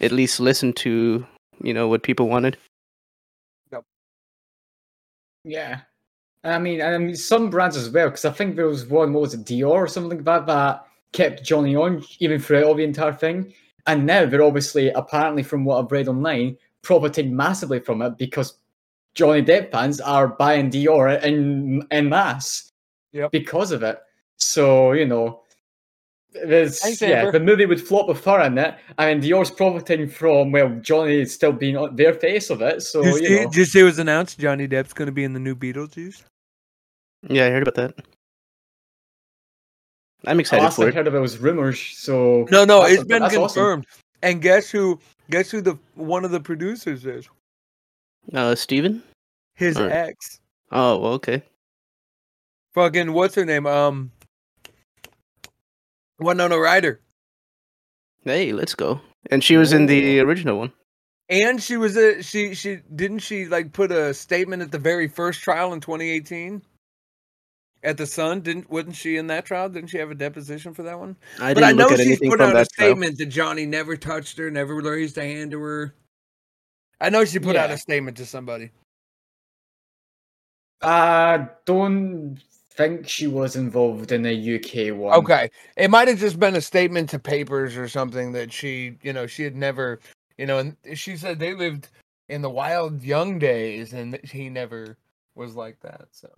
[0.00, 1.26] at least listen to
[1.62, 2.56] you know what people wanted.
[3.72, 3.84] Yep.
[5.44, 5.80] Yeah,
[6.44, 9.22] I mean, I mean some brands as well because I think there was one, what
[9.22, 12.84] was it, Dior or something like that that kept Johnny on even throughout all the
[12.84, 13.52] entire thing,
[13.86, 18.58] and now they're obviously apparently from what I've read online profiting massively from it because
[19.14, 22.72] Johnny Depp fans are buying Dior in in mass
[23.12, 23.32] yep.
[23.32, 23.98] because of it.
[24.36, 25.42] So you know,
[26.44, 30.52] there's Thanks, yeah, the movie would flop with her in it, and Dior's profiting from
[30.52, 32.82] well, Johnny still being on their face of it.
[32.82, 33.42] So did you, know.
[33.44, 36.22] did you see it was announced Johnny Depp's going to be in the new Beetlejuice?
[37.28, 38.06] Yeah, I heard about that.
[40.26, 40.94] I'm excited last for I it.
[40.94, 41.80] heard about it was rumors.
[41.80, 43.86] So no, no, it's been confirmed.
[43.88, 44.02] Awesome.
[44.22, 44.98] And guess who?
[45.30, 47.28] Guess who the one of the producers is?
[48.32, 49.02] Uh, Steven?
[49.54, 49.90] His or...
[49.90, 50.40] ex.
[50.72, 51.42] Oh, okay.
[52.74, 53.66] fucking what's her name?
[53.66, 54.10] Um,
[56.18, 57.00] Winona Ryder,
[58.24, 59.00] Hey, let's go.
[59.30, 60.72] And she was in the original one.
[61.28, 65.08] and she was a she she didn't she like put a statement at the very
[65.08, 66.62] first trial in 2018
[67.82, 68.40] at the Sun?
[68.40, 69.68] Didn't wasn't she in that trial?
[69.68, 71.16] Didn't she have a deposition for that one?
[71.40, 72.90] I but I didn't know look at she's put out a that trial.
[72.90, 75.94] statement that Johnny never touched her, never raised a hand to her.
[77.00, 78.70] I know she put out a statement to somebody.
[80.82, 82.38] I don't
[82.76, 85.18] think she was involved in the UK one.
[85.18, 85.50] Okay.
[85.76, 89.26] It might have just been a statement to papers or something that she, you know,
[89.26, 90.00] she had never,
[90.38, 91.88] you know, and she said they lived
[92.28, 94.96] in the wild young days and he never
[95.34, 96.08] was like that.
[96.10, 96.28] So,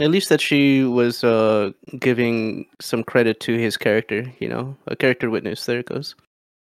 [0.00, 4.96] At least that she was uh, giving some credit to his character, you know, a
[4.96, 5.66] character witness.
[5.66, 6.14] There it goes.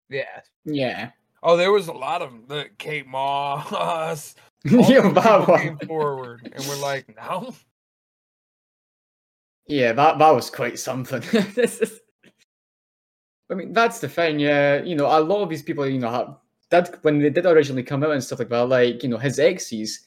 [0.09, 0.41] yeah.
[0.65, 1.11] Yeah.
[1.43, 2.45] Oh, there was a lot of them.
[2.49, 4.35] The Kate Moss.
[4.73, 7.55] all yeah, these that came forward and we're like, no.
[9.69, 11.23] Yeah, that that was quite something.
[11.57, 12.01] Is-
[13.51, 14.41] I mean, that's the thing.
[14.41, 16.37] Yeah, you know, a lot of these people, you know, have,
[16.71, 19.39] that when they did originally come out and stuff like that, like you know, his
[19.39, 20.01] exes.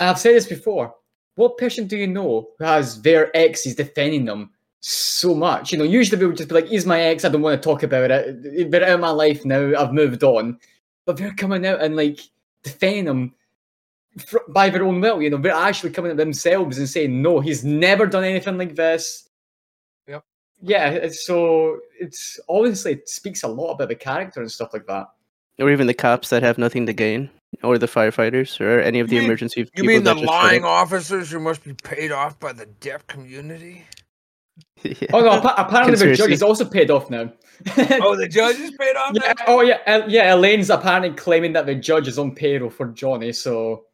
[0.00, 0.94] And I've said this before.
[1.36, 5.72] What person do you know who has their exes defending them so much?
[5.72, 7.24] You know, usually people would just be like, "He's my ex.
[7.24, 8.70] I don't want to talk about it.
[8.72, 9.74] They're out of my life now.
[9.78, 10.58] I've moved on."
[11.06, 12.20] But they're coming out and like
[12.64, 13.34] defending them
[14.48, 15.20] by their own will.
[15.22, 18.74] You know, they're actually coming at themselves and saying, "No, he's never done anything like
[18.74, 19.28] this."
[20.08, 20.24] Yep.
[20.62, 25.06] Yeah, so it's obviously it speaks a lot about the character and stuff like that.
[25.58, 27.30] Or even the cops that have nothing to gain,
[27.62, 30.20] or the firefighters, or any of the You mean- emergency You people mean the that
[30.20, 30.70] just showed lying up.
[30.70, 33.84] officers who must be paid off by the deaf community?
[34.82, 35.08] Yeah.
[35.14, 35.32] Oh no!
[35.32, 37.32] appa- Apparently, the judge is also paid off now.
[38.02, 39.12] Oh, the judge is paid off?
[39.14, 39.32] yeah.
[39.38, 39.44] now?
[39.48, 39.78] Oh yeah.
[39.86, 40.34] El- yeah.
[40.34, 43.32] Elaine's apparently claiming that the judge is on payroll for Johnny.
[43.32, 43.85] So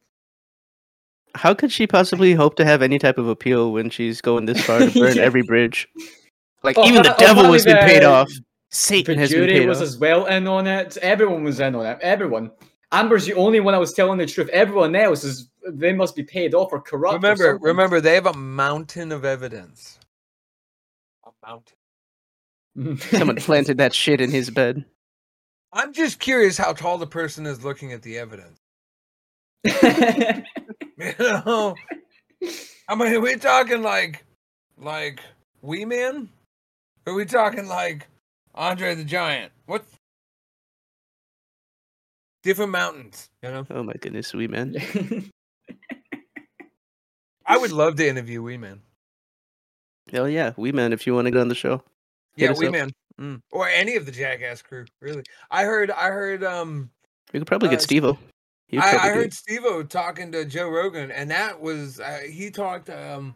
[1.35, 4.63] How could she possibly hope to have any type of appeal when she's going this
[4.65, 5.23] far to burn Yeah.
[5.23, 5.89] every bridge?
[6.63, 8.31] Like Oh, even the appa- oh, devil has been paid off.
[8.71, 9.85] Satan has been jury paid was off.
[9.85, 10.97] as well in on it.
[10.99, 11.99] Everyone was in on it.
[12.01, 12.51] Everyone.
[12.93, 14.49] Amber's the only one I was telling the truth.
[14.51, 17.15] Everyone else is they must be paid off or corrupt.
[17.15, 17.63] Remember, something.
[17.67, 19.99] remember, they have a mountain of evidence.
[21.25, 21.77] A mountain.
[23.19, 24.85] Someone planted that shit in his bed.
[25.73, 28.59] I'm just curious how tall the person is looking at the evidence.
[31.03, 31.75] You know,
[32.89, 34.25] I mean, are we talking like,
[34.79, 35.21] like
[35.61, 36.29] Wee Man?
[37.07, 38.07] Or are we talking like
[38.55, 39.53] Andre the Giant?
[39.67, 39.85] What?
[42.45, 43.67] Different mountains, you know.
[43.71, 44.77] Oh my goodness, wee man.
[47.47, 48.81] I would love to interview Wee Man.
[50.11, 50.93] Hell yeah, wee man.
[50.93, 51.83] If you want to go on the show,
[52.37, 52.73] Yeah, Wee up.
[52.73, 52.91] Man,
[53.21, 53.41] mm.
[53.53, 54.85] or any of the Jackass crew.
[55.01, 56.91] Really, I heard, I heard, um,
[57.33, 58.19] we could probably Uh, get Steve-O.
[58.79, 59.35] I, I heard it.
[59.35, 62.89] Steve-O talking to Joe Rogan, and that was uh, he talked.
[62.89, 63.35] Um,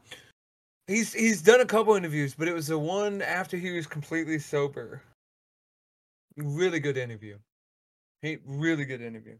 [0.86, 4.38] he's he's done a couple interviews, but it was the one after he was completely
[4.38, 5.02] sober.
[6.36, 7.38] Really good interview.
[8.22, 9.36] He really good interview.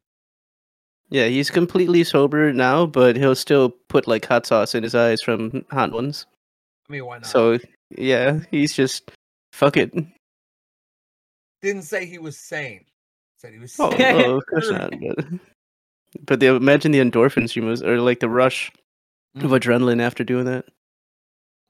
[1.09, 5.23] Yeah, he's completely sober now, but he'll still put like hot sauce in his eyes
[5.23, 6.27] from hot ones.
[6.89, 7.27] I mean, why not?
[7.27, 7.59] So
[7.97, 9.11] yeah, he's just
[9.53, 9.95] fuck it.
[11.63, 12.85] didn't say he was sane.
[13.39, 13.75] Said he was.
[13.79, 14.23] Oh, sane.
[14.27, 14.93] oh, of course not.
[15.01, 15.25] But,
[16.25, 18.73] but the, imagine the endorphins you must, or like the rush
[19.37, 19.59] of Mm.
[19.61, 20.65] adrenaline after doing that.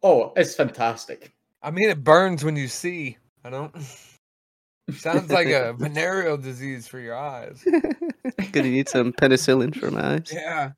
[0.03, 1.33] oh, it's fantastic.
[1.63, 3.17] I mean, it burns when you see.
[3.45, 3.75] I don't.
[4.93, 7.65] Sounds like a venereal disease for your eyes.
[8.53, 10.31] Gonna need some penicillin for my eyes.
[10.33, 10.73] Yeah.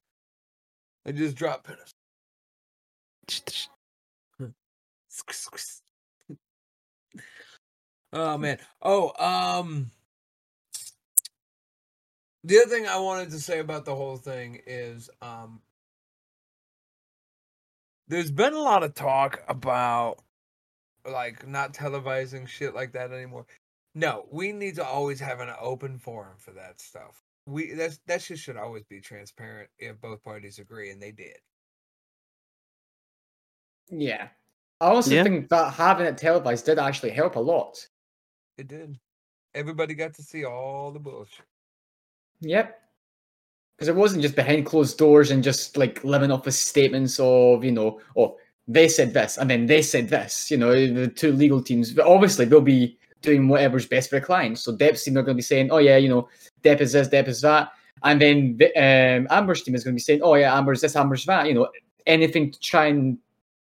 [1.06, 1.92] I just dropped penicillin.
[8.12, 8.58] Oh man.
[8.80, 9.90] Oh, um
[12.44, 15.60] the other thing I wanted to say about the whole thing is um
[18.08, 20.22] there's been a lot of talk about
[21.06, 23.46] like not televising shit like that anymore.
[23.94, 27.22] No, we need to always have an open forum for that stuff.
[27.46, 31.38] We that's that shit should always be transparent if both parties agree and they did.
[33.90, 34.28] Yeah.
[34.80, 35.22] I also Yeah.
[35.22, 37.88] think that having it televised did actually help a lot.
[38.58, 38.98] It did.
[39.54, 41.46] Everybody got to see all the bullshit.
[42.40, 42.74] Yep.
[43.76, 47.64] Because it wasn't just behind closed doors and just like living off of statements of,
[47.64, 48.36] you know, oh,
[48.66, 51.92] they said this and then they said this, you know, the two legal teams.
[51.92, 54.58] But obviously they'll be doing whatever's best for the client.
[54.58, 56.28] So Depp's team are going to be saying, oh, yeah, you know,
[56.62, 57.70] Depp is this, Depp is that.
[58.04, 60.96] And then the, um, Amber's team is going to be saying, oh, yeah, Amber's this,
[60.96, 61.46] Amber's that.
[61.46, 61.68] You know,
[62.06, 63.18] anything to try and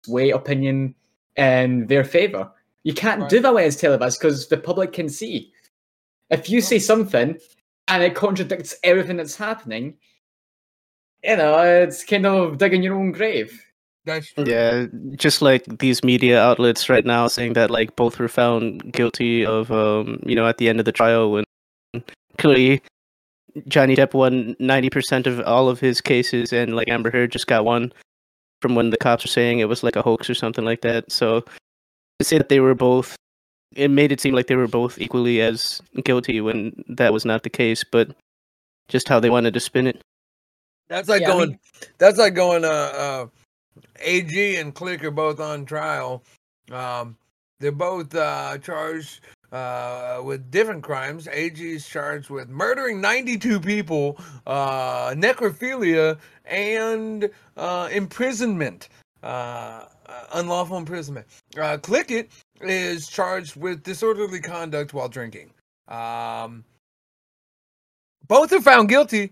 [0.05, 0.95] sway opinion
[1.35, 2.51] in their favor.
[2.83, 3.29] You can't Right.
[3.29, 5.51] do that when it's televised because the public can see.
[6.29, 7.37] If you say something
[7.87, 9.95] and it contradicts everything that's happening,
[11.23, 13.59] you know, it's kind of digging your own grave.
[14.05, 14.43] That's true.
[14.45, 19.45] Yeah, just like these media outlets right now saying that like both were found guilty
[19.45, 21.45] of um, you know, at the end of the trial when
[22.37, 22.81] clearly
[23.67, 27.65] Johnny Depp won 90% of all of his cases and like Amber Heard just got
[27.65, 27.93] one
[28.61, 31.11] from when the cops were saying it was like a hoax or something like that.
[31.11, 31.41] So
[32.19, 33.15] to say that they were both
[33.75, 37.43] it made it seem like they were both equally as guilty when that was not
[37.43, 38.09] the case, but
[38.87, 40.01] just how they wanted to spin it.
[40.89, 41.49] That's like Yeah, I going.
[41.49, 41.59] mean-
[41.97, 42.65] that's like going.
[42.65, 43.25] Uh, uh,
[44.01, 46.23] AG and Click are both on trial.
[46.71, 47.17] Um,
[47.59, 49.21] they're both uh, charged
[49.51, 51.27] uh, with different crimes.
[51.31, 58.89] AG is charged with murdering 92 people, uh, necrophilia, and uh, imprisonment,
[59.23, 59.85] uh,
[60.33, 61.27] unlawful imprisonment.
[61.55, 62.29] Uh, Clickett
[62.61, 65.51] is charged with disorderly conduct while drinking.
[65.87, 66.63] Um,
[68.27, 69.31] both are found guilty,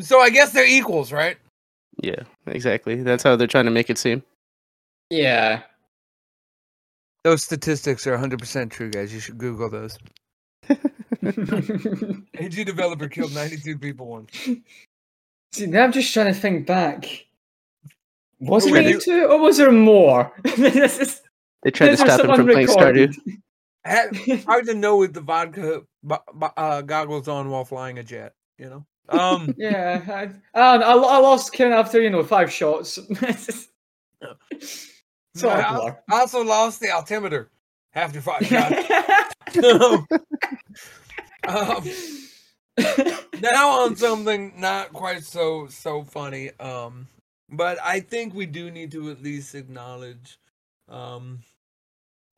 [0.00, 1.36] so I guess they're equals, right?
[2.02, 3.02] Yeah, exactly.
[3.02, 4.22] That's how they're trying to make it seem.
[5.10, 5.62] Yeah.
[7.24, 9.12] Those statistics are 100% true, guys.
[9.12, 9.98] You should Google those.
[12.38, 14.30] AG developer killed 92 people once.
[15.52, 17.26] See, now I'm just trying to think back.
[18.40, 20.32] Was it Wait, only two, or was there more?
[20.56, 21.20] This is-
[21.62, 23.14] They tried to this was stop him some from playing Stardew.
[23.86, 28.02] Ha- Hard to know with the vodka bo- bo- uh, goggles on while flying a
[28.02, 28.86] jet, you know?
[29.08, 30.02] Um, yeah,
[30.54, 32.92] I, I, I I lost Ken after you know five shots.
[35.34, 37.50] so I I also lost the altimeter
[37.94, 39.34] after five shots.
[39.54, 40.06] blur.
[41.48, 41.84] um,
[43.40, 47.08] now on something not quite so so funny um
[47.50, 50.38] but i think we do need to at least acknowledge
[50.88, 51.40] um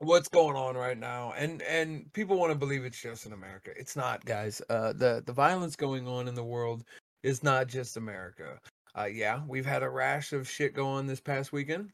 [0.02, 3.70] what's going on right now and and people want to believe it's just in america.
[3.76, 4.60] It's not guys.
[4.68, 6.84] Uh the the violence going on in the world
[7.22, 8.58] is not just america.
[8.96, 11.90] Uh yeah we've had a rash of shit go on this past weekend.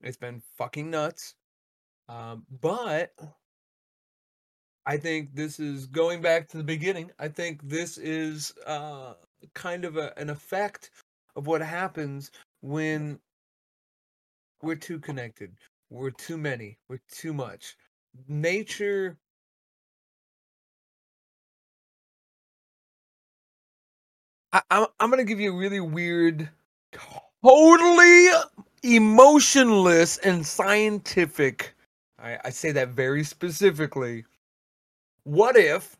[0.00, 1.34] It's been fucking nuts.
[2.08, 3.12] Um but
[4.86, 7.10] I think this is going back to the beginning.
[7.18, 9.14] I think this is uh,
[9.52, 10.90] kind of a, an effect
[11.38, 12.32] of what happens
[12.62, 13.20] when
[14.62, 15.52] we're too connected.
[15.90, 16.78] We're too many.
[16.88, 17.76] We're too much.
[18.28, 19.16] Nature.
[24.52, 26.50] I, I'm, I'm to give you a really weird,
[27.44, 28.28] totally
[28.82, 31.74] emotionless and scientific.
[32.18, 34.24] I, I say that very specifically
[35.24, 35.97] what if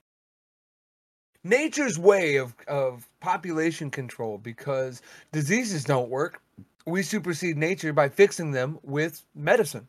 [1.45, 6.41] nature's way of, of population control because diseases don't work.
[6.87, 9.89] We supersede nature by fixing them with medicine.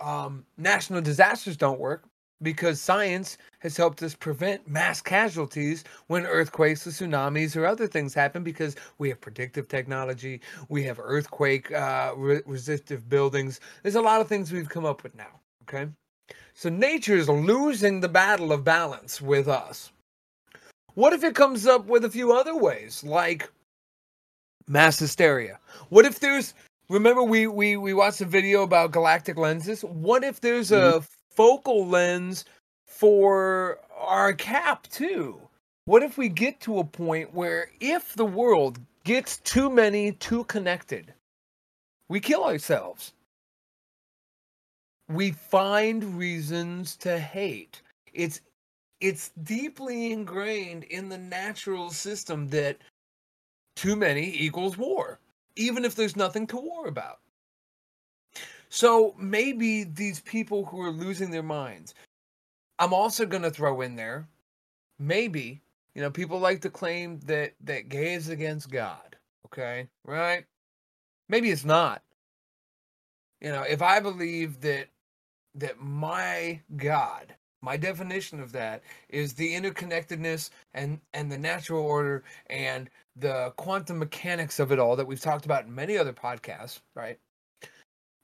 [0.00, 2.04] Um, national disasters don't work
[2.42, 8.12] because science has helped us prevent mass casualties when earthquakes or tsunamis or other things
[8.12, 13.60] happen because we have predictive technology we have earthquake uh, re- resistive buildings.
[13.82, 15.90] There's a lot of things we've come up with now okay?
[16.54, 19.92] So nature is losing the battle of balance with us.
[20.94, 23.50] What if it comes up with a few other ways, like
[24.68, 25.58] mass hysteria?
[25.88, 26.54] What if there's
[26.88, 29.82] remember we we we watched a video about galactic lenses?
[29.82, 31.04] What if there's a mm-hmm.
[31.30, 32.44] focal lens
[32.86, 35.40] for our cap too?
[35.84, 40.44] What if we get to a point where if the world gets too many too
[40.44, 41.12] connected,
[42.08, 43.12] we kill ourselves?
[45.12, 47.82] we find reasons to hate.
[48.12, 48.40] It's
[49.02, 52.78] it's deeply ingrained in the natural system that
[53.74, 55.18] too many equals war,
[55.56, 57.18] even if there's nothing to war about.
[58.68, 61.94] So maybe these people who are losing their minds,
[62.78, 64.28] I'm also going to throw in there,
[64.98, 65.60] maybe,
[65.94, 69.88] you know, people like to claim that that gay is against God, okay?
[70.06, 70.44] Right?
[71.28, 72.02] Maybe it's not.
[73.40, 74.86] You know, if I believe that
[75.56, 82.24] that my God, my definition of that is the interconnectedness and and the natural order
[82.50, 86.80] and the quantum mechanics of it all that we've talked about in many other podcasts,
[86.94, 87.18] right?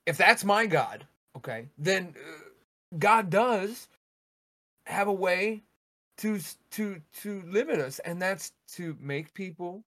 [0.05, 1.05] If that's my God,
[1.37, 3.87] okay, then uh, God does
[4.85, 5.63] have a way
[6.17, 6.39] to
[6.71, 9.83] to to limit us, and that's to make people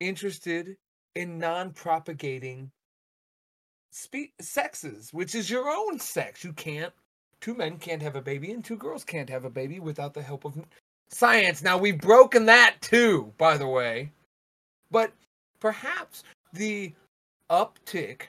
[0.00, 0.76] interested
[1.14, 2.70] in non-propagating
[3.92, 6.42] spe- sexes, which is your own sex.
[6.44, 6.92] You can't,
[7.42, 10.22] two men can't have a baby and two girls can't have a baby without the
[10.22, 10.56] help of
[11.08, 11.62] science.
[11.62, 14.12] Now, we've broken that too, by the way.
[14.90, 15.12] But
[15.60, 16.22] perhaps
[16.54, 16.94] the
[17.50, 18.22] uptick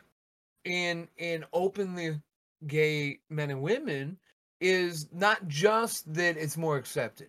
[0.66, 2.20] in in openly
[2.68, 4.18] gay men and women
[4.60, 7.28] is not just that it's more accepted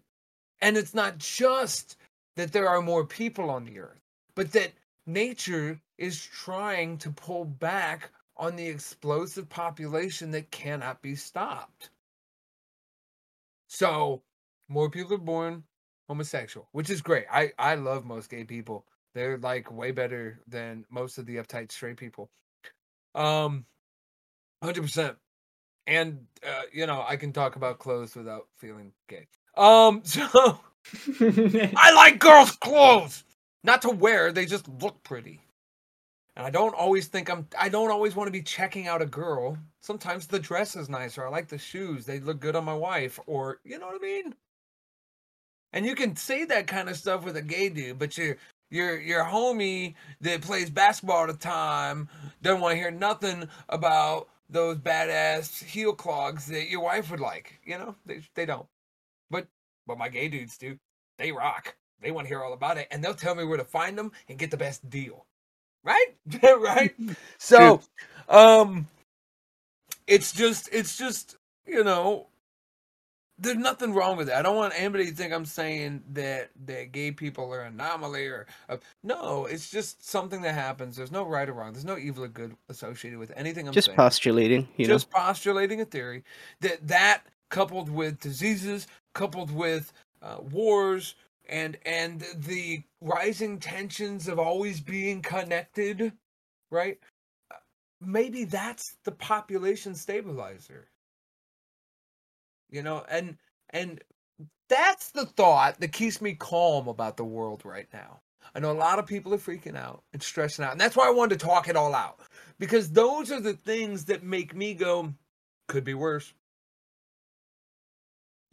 [0.60, 1.96] and it's not just
[2.36, 4.00] that there are more people on the earth
[4.36, 4.72] but that
[5.06, 11.90] nature is trying to pull back on the explosive population that cannot be stopped.
[13.68, 14.22] So,
[14.68, 15.64] more people are born
[16.08, 17.26] homosexual, which is great.
[17.30, 18.86] I I love most gay people.
[19.14, 22.30] They're like way better than most of the uptight straight people.
[23.14, 23.66] Um
[24.62, 25.16] 100%.
[25.86, 29.28] And uh, you know, I can talk about clothes without feeling gay.
[29.56, 30.60] Um so
[31.20, 33.24] I like girls' clothes.
[33.62, 35.40] Not to wear, they just look pretty.
[36.36, 39.06] And I don't always think I'm I don't always want to be checking out a
[39.06, 39.56] girl.
[39.80, 41.24] Sometimes the dress is nicer.
[41.24, 42.06] I like the shoes.
[42.06, 44.34] They look good on my wife or you know what I mean?
[45.72, 48.36] And you can say that kind of stuff with a gay dude, but your
[48.70, 52.08] your your homie that plays basketball all the time
[52.42, 57.60] doesn't want to hear nothing about those badass heel clogs that your wife would like.
[57.64, 58.66] You know, they they don't.
[59.30, 59.46] But
[59.86, 60.78] but my gay dudes do.
[61.18, 61.76] They rock.
[62.00, 64.12] They want to hear all about it, and they'll tell me where to find them
[64.28, 65.26] and get the best deal.
[65.84, 66.06] Right,
[66.42, 66.94] right.
[67.38, 67.80] So,
[68.28, 68.86] um,
[70.06, 72.26] it's just it's just you know
[73.38, 74.34] there's nothing wrong with it.
[74.34, 78.26] I don't want anybody to think I'm saying that that gay people are an anomaly
[78.26, 79.46] or uh, no.
[79.46, 80.96] It's just something that happens.
[80.96, 81.72] There's no right or wrong.
[81.72, 83.66] There's no evil or good associated with anything.
[83.66, 83.96] I'm just saying.
[83.96, 84.68] postulating.
[84.76, 84.94] You know.
[84.94, 85.18] just know?
[85.18, 86.22] postulating a theory
[86.60, 91.16] that that coupled with diseases, coupled with uh, wars,
[91.48, 96.12] and and the rising tensions of always being connected,
[96.70, 96.98] right?
[98.00, 100.88] Maybe that's the population stabilizer.
[102.70, 103.36] You know and
[103.70, 104.02] and
[104.68, 108.20] that's the thought that keeps me calm about the world right now.
[108.54, 111.08] I know a lot of people are freaking out and stressing out and that's why
[111.08, 112.20] i wanted to talk it all out
[112.58, 115.12] because those are the things that make me go
[115.66, 116.32] could be worse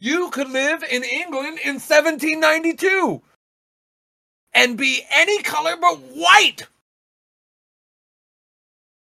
[0.02, 3.22] you could live in england in 1792
[4.54, 6.66] and be any color but white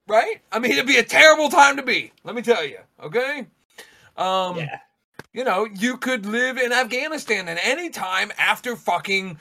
[0.08, 3.48] right i mean it'd be a terrible time to be let me tell you okay
[4.18, 4.80] um yeah.
[5.34, 9.38] you know, you could live in Afghanistan at any time after fucking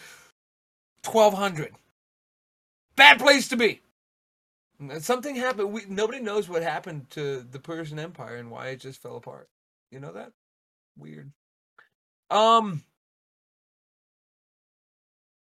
[1.05, 1.75] 1200.
[2.97, 3.81] Bad place to be.
[5.01, 5.73] Something happened.
[5.73, 9.49] We, nobody knows what happened to the Persian Empire and why it just fell apart.
[9.91, 10.33] You know that?
[10.97, 11.33] Weird.
[12.31, 12.83] Um,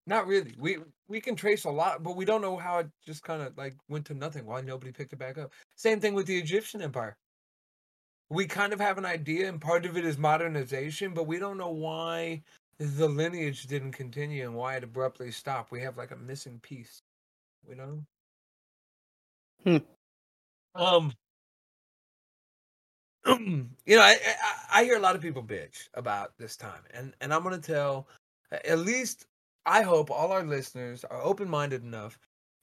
[0.07, 0.55] not really.
[0.59, 0.79] We
[1.09, 3.77] we can trace a lot, but we don't know how it just kind of like
[3.89, 4.47] went to nothing.
[4.47, 5.53] Why nobody picked it back up.
[5.77, 7.17] Same thing with the Egyptian Empire
[8.31, 11.59] we kind of have an idea, and part of it is modernization, but we don't
[11.59, 12.43] know why
[12.79, 15.73] the lineage didn't continue and why it abruptly stopped.
[15.73, 17.03] We have like a missing piece,
[17.69, 18.05] you know.
[19.65, 19.77] Hmm.
[20.75, 21.13] Um.
[23.27, 24.17] you know, I,
[24.73, 27.59] I I hear a lot of people bitch about this time, and and I'm gonna
[27.59, 28.09] tell,
[28.53, 29.27] at least
[29.67, 32.19] I hope all our listeners are open minded enough,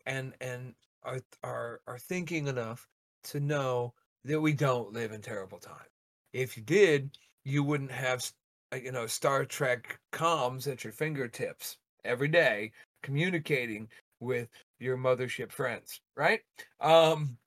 [0.05, 2.88] and and are are are thinking enough
[3.26, 3.93] to know
[4.26, 5.89] that we don't live in terrible times.
[6.34, 8.30] If you did, you wouldn't have,
[8.74, 12.72] uh, you know, Star Trek comms at your fingertips every day,
[13.03, 13.88] communicating
[14.20, 14.49] with
[14.80, 16.41] your mothership friends, right?
[16.82, 17.38] Um,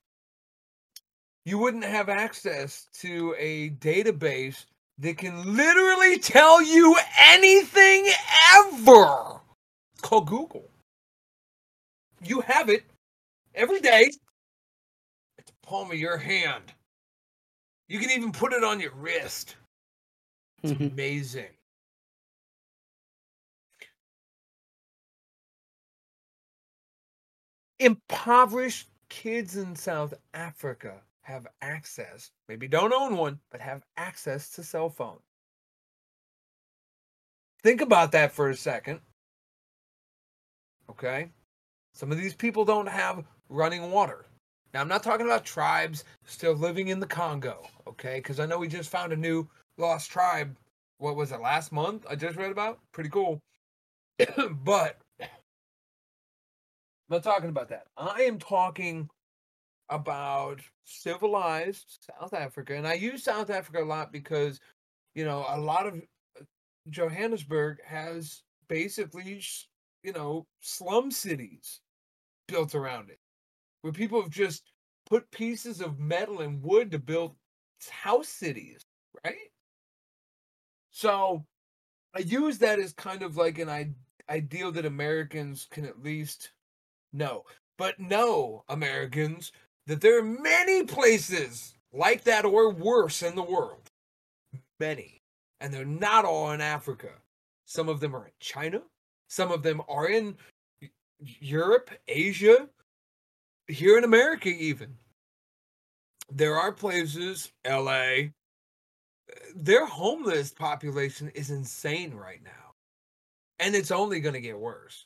[1.45, 4.65] you wouldn't have access to a database
[4.99, 8.07] that can literally tell you anything
[8.55, 9.41] ever.
[9.93, 10.69] It's called Google.
[12.23, 12.83] You have it
[13.55, 14.11] every day
[15.39, 16.73] at the palm of your hand.
[17.89, 19.55] You can even put it on your wrist.
[20.59, 20.93] It's Mhm.
[20.93, 21.49] amazing.
[27.79, 34.63] Impoverished kids in South Africa have access, maybe don't own one, but have access to
[34.63, 35.19] cell phone.
[37.63, 38.99] Think about that for a second.
[40.89, 41.29] Okay?
[41.93, 44.25] Some of these people don't have running water.
[44.73, 48.15] Now, I'm not talking about tribes still living in the Congo, okay?
[48.15, 49.47] Because I know we just found a new
[49.77, 50.55] lost tribe.
[50.97, 52.05] What was it, last month?
[52.09, 52.79] I just read about?
[52.93, 53.39] Pretty cool.
[54.63, 55.27] but I'm
[57.09, 57.87] not talking about that.
[57.97, 59.09] I am talking
[59.91, 62.75] about civilized South Africa.
[62.75, 64.59] And I use South Africa a lot because,
[65.13, 65.95] you know, a lot of
[66.39, 66.43] uh,
[66.89, 69.41] Johannesburg has basically,
[70.03, 71.81] you know, slum cities
[72.47, 73.19] built around it
[73.81, 74.63] where people have just
[75.09, 77.35] put pieces of metal and wood to build
[77.89, 78.85] house cities,
[79.25, 79.35] right?
[80.91, 81.45] So
[82.15, 83.95] I use that as kind of like an
[84.29, 86.51] ideal that Americans can at least
[87.13, 87.43] know.
[87.77, 89.51] But no, Americans,
[89.91, 93.91] that there are many places like that or worse in the world.
[94.79, 95.21] Many.
[95.59, 97.09] And they're not all in Africa.
[97.65, 98.83] Some of them are in China.
[99.27, 100.37] Some of them are in
[101.19, 102.69] Europe, Asia,
[103.67, 104.95] here in America, even.
[106.31, 108.29] There are places, LA,
[109.53, 112.75] their homeless population is insane right now.
[113.59, 115.05] And it's only going to get worse.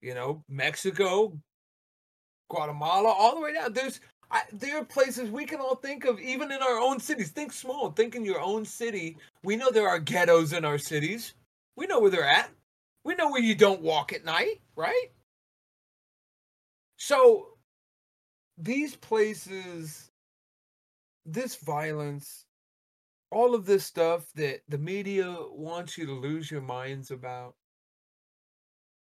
[0.00, 1.38] You know, Mexico,
[2.48, 3.72] Guatemala, all the way down.
[3.72, 4.00] There's
[4.32, 7.30] I, there are places we can all think of, even in our own cities.
[7.30, 7.90] Think small.
[7.90, 9.18] Think in your own city.
[9.44, 11.34] We know there are ghettos in our cities.
[11.76, 12.50] We know where they're at.
[13.04, 15.10] We know where you don't walk at night, right?
[16.96, 17.48] So
[18.56, 20.10] these places,
[21.26, 22.46] this violence,
[23.30, 27.54] all of this stuff that the media wants you to lose your minds about.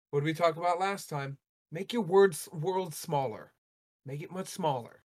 [0.10, 1.38] What did we talk about last time?
[1.72, 3.52] Make your words world smaller.
[4.06, 5.04] Make it much smaller.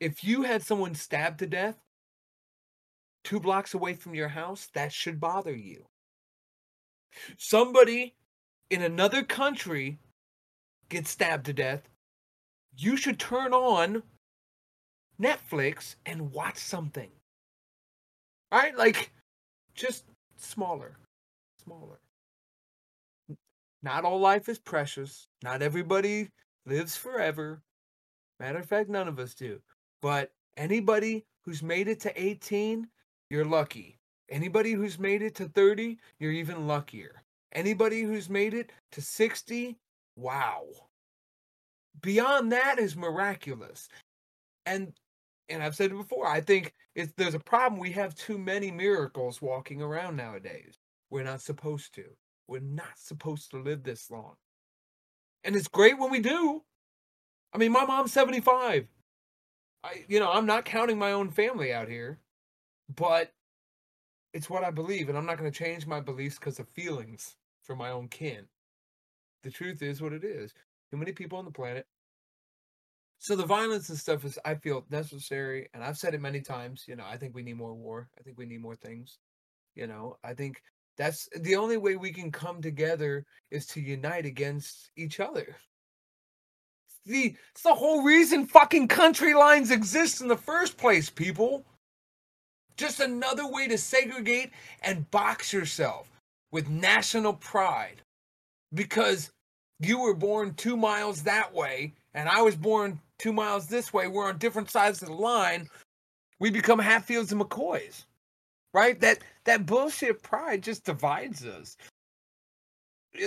[0.00, 1.76] If you had someone stabbed to death
[3.26, 5.84] two blocks away from your house, that should bother you.
[7.38, 8.14] Somebody
[8.70, 9.98] in another country
[10.88, 11.88] gets stabbed to death,
[12.76, 14.02] you should turn on
[15.20, 17.10] Netflix and watch something.
[18.52, 18.76] Right?
[18.76, 19.10] Like,
[19.74, 20.04] just
[20.36, 20.96] smaller.
[21.64, 21.98] Smaller.
[23.86, 25.28] Not all life is precious.
[25.44, 26.28] Not everybody
[26.66, 27.62] lives forever.
[28.40, 29.60] Matter of fact, none of us do.
[30.02, 32.88] But anybody who's made it to 18,
[33.30, 34.00] you're lucky.
[34.28, 37.22] Anybody who's made it to 30, you're even luckier.
[37.52, 39.76] Anybody who's made it to 60,
[40.16, 40.64] wow.
[42.02, 43.88] Beyond that is miraculous.
[44.66, 44.94] And
[45.48, 47.80] and I've said it before, I think it's, there's a problem.
[47.80, 50.74] We have too many miracles walking around nowadays.
[51.08, 52.02] We're not supposed to.
[52.48, 54.34] We're not supposed to live this long.
[55.44, 56.62] And it's great when we do.
[57.52, 58.88] I mean, my mom's 75.
[59.84, 62.18] I you know, I'm not counting my own family out here,
[62.94, 63.32] but
[64.32, 67.36] it's what I believe and I'm not going to change my beliefs cuz of feelings
[67.62, 68.46] for my own kin.
[69.42, 70.52] The truth is what it is.
[70.90, 71.86] Too many people on the planet
[73.18, 76.84] so the violence and stuff is, I feel, necessary, and I've said it many times.
[76.86, 78.08] You know, I think we need more war.
[78.18, 79.18] I think we need more things.
[79.74, 80.62] You know, I think
[80.96, 85.56] that's the only way we can come together is to unite against each other.
[86.86, 91.64] It's the it's the whole reason fucking country lines exist in the first place, people.
[92.76, 94.50] Just another way to segregate
[94.82, 96.10] and box yourself
[96.52, 98.02] with national pride
[98.74, 99.30] because
[99.80, 104.08] you were born two miles that way and I was born two miles this way,
[104.08, 105.68] we're on different sides of the line,
[106.38, 108.04] we become Hatfields and McCoys.
[108.72, 109.00] Right?
[109.00, 111.76] That that bullshit pride just divides us.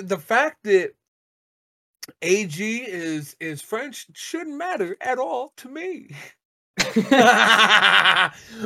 [0.02, 0.94] The fact that
[2.22, 6.10] AG is is French shouldn't matter at all to me.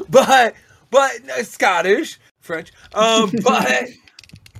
[0.10, 0.56] but
[0.90, 1.12] but
[1.44, 2.72] Scottish, French.
[2.94, 3.90] Um but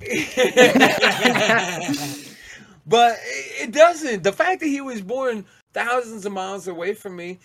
[2.86, 3.16] but
[3.60, 4.22] it doesn't.
[4.22, 7.38] The fact that he was born thousands of miles away from me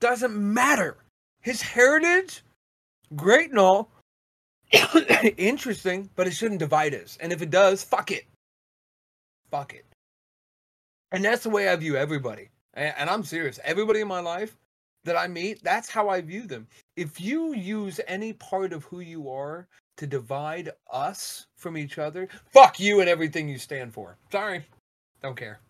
[0.00, 0.96] doesn't matter.
[1.40, 2.42] His heritage,
[3.16, 3.90] great and all,
[5.36, 7.18] interesting, but it shouldn't divide us.
[7.20, 8.24] And if it does, fuck it.
[9.50, 9.84] Fuck it.
[11.12, 12.48] And that's the way I view everybody.
[12.74, 13.60] And I'm serious.
[13.62, 14.56] Everybody in my life
[15.04, 16.66] that I meet, that's how I view them.
[16.96, 22.28] If you use any part of who you are to divide us from each other,
[22.50, 24.16] fuck you and everything you stand for.
[24.32, 24.64] Sorry.
[25.22, 25.60] Don't care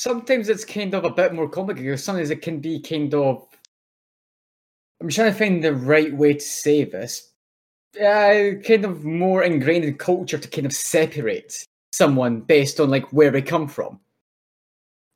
[0.00, 2.00] sometimes it's kind of a bit more complicated.
[2.00, 3.46] Sometimes it can be kind of.
[5.00, 7.32] I'm trying to find the right way to say this.
[7.96, 13.12] Uh, kind of more ingrained in culture to kind of separate someone based on like
[13.12, 13.98] where they come from.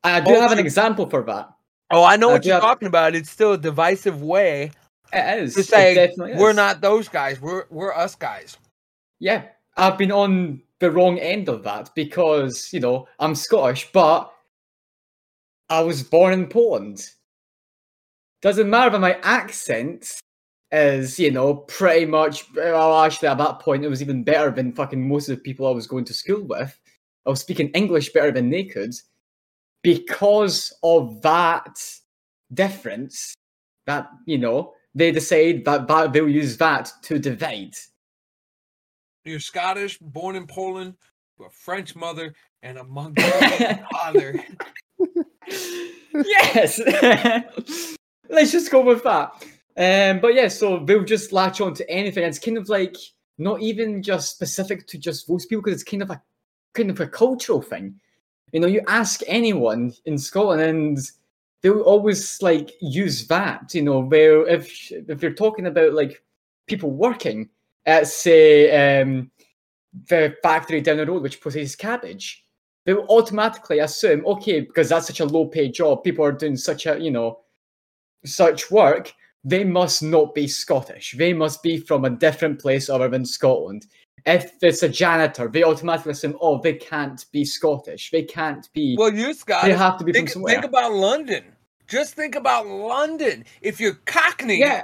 [0.03, 1.49] I do oh, have an example for that.
[1.91, 2.63] Oh, I know I what you're have...
[2.63, 3.15] talking about.
[3.15, 4.71] It's still a divisive way.
[5.13, 5.55] It is.
[5.55, 7.39] To say we're not those guys.
[7.39, 8.57] We're we're us guys.
[9.19, 9.43] Yeah,
[9.77, 14.31] I've been on the wrong end of that because you know I'm Scottish, but
[15.69, 17.09] I was born in Poland.
[18.45, 20.21] Doesn't matter if my accent
[20.71, 22.45] is, you know, pretty much.
[22.53, 25.65] Well, actually, at that point, it was even better than fucking most of the people
[25.65, 26.79] I was going to school with.
[27.25, 28.93] I was speaking English better than they could.
[29.81, 31.75] Because of that
[32.53, 33.33] difference,
[33.87, 37.73] that, you know, they decide that, that they'll use that to divide.
[39.23, 40.93] You're Scottish, born in Poland,
[41.43, 44.39] a French mother, and a Mongolian father.
[46.13, 46.79] yes.
[48.29, 49.45] Let's just go with that.
[49.77, 52.23] Um, but yeah, so they'll just latch on to anything.
[52.23, 52.95] It's kind of like
[53.37, 56.21] not even just specific to just those people because it's kind of a
[56.73, 57.99] kind of a cultural thing.
[58.51, 60.97] You know, you ask anyone in Scotland and
[61.61, 63.73] they'll always like use that.
[63.73, 66.23] You know, where if if you're talking about like
[66.67, 67.49] people working
[67.85, 69.29] at say um,
[70.07, 72.45] the factory down the road which processes cabbage,
[72.85, 76.55] they will automatically assume, okay, because that's such a low paid job, people are doing
[76.55, 77.39] such a, you know,
[78.25, 79.13] such work,
[79.43, 81.15] they must not be Scottish.
[81.17, 83.85] They must be from a different place other than Scotland.
[84.25, 88.09] If it's a janitor, they automatically assume, oh, they can't be Scottish.
[88.09, 88.95] They can't be.
[88.97, 89.69] Well, you're Scottish.
[89.69, 90.53] They have to be think, from somewhere.
[90.53, 91.43] Think about London.
[91.87, 93.45] Just think about London.
[93.61, 94.81] If you're Cockney yeah,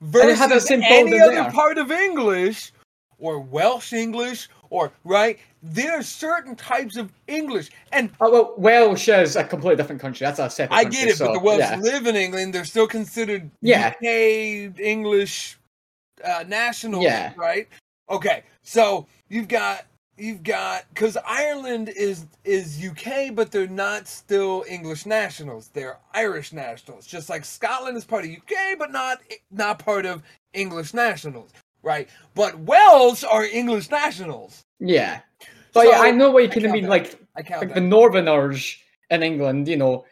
[0.00, 1.50] versus any other there.
[1.50, 2.72] part of English,
[3.18, 9.08] or Welsh English, or right, there are certain types of English, and oh, well, Welsh
[9.08, 10.24] is a completely different country.
[10.24, 10.76] That's a separate.
[10.76, 11.76] I country, get it, so, but the Welsh yeah.
[11.76, 12.54] live in England.
[12.54, 13.88] They're still considered Yeah.
[13.88, 15.58] UK English
[16.24, 17.32] uh, nationals, Yeah.
[17.36, 17.68] right?
[18.10, 19.84] Okay, so you've got
[20.16, 25.68] you've got because Ireland is is UK, but they're not still English nationals.
[25.72, 27.06] They're Irish nationals.
[27.06, 30.22] Just like Scotland is part of UK, but not not part of
[30.54, 31.52] English nationals,
[31.82, 32.08] right?
[32.34, 34.64] But Wales are English nationals.
[34.80, 35.20] Yeah,
[35.72, 36.84] but yeah, So, I know what you can mean.
[36.84, 36.90] that.
[36.90, 37.74] Like, I like that.
[37.74, 38.76] the Northerners
[39.10, 40.04] in England, you know,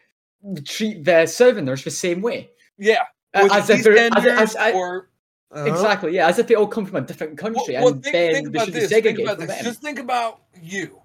[0.64, 2.50] treat the Southerners the same way.
[2.78, 3.02] yeah,
[3.34, 5.10] Uh, as if they're as, as, as, or
[5.50, 5.64] uh-huh.
[5.64, 8.34] exactly, yeah, as if they all come from a different country, well, and think, then
[8.34, 8.90] think they should this.
[8.90, 9.48] Think about this.
[9.48, 9.64] them.
[9.64, 11.02] Just think about you.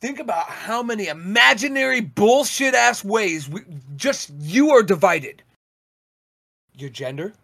[0.00, 3.60] Think about how many imaginary bullshit ass ways we,
[3.94, 5.42] just you are divided.
[6.74, 7.34] Your gender,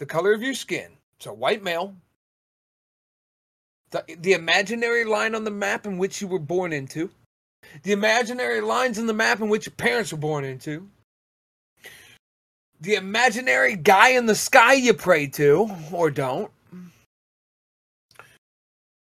[0.00, 0.88] the color of your skin,
[1.18, 1.94] so white male,
[3.90, 7.10] the, the imaginary line on the map in which you were born into,
[7.82, 10.88] the imaginary lines in the map in which your parents were born into,
[12.80, 16.50] the imaginary guy in the sky you pray to or don't.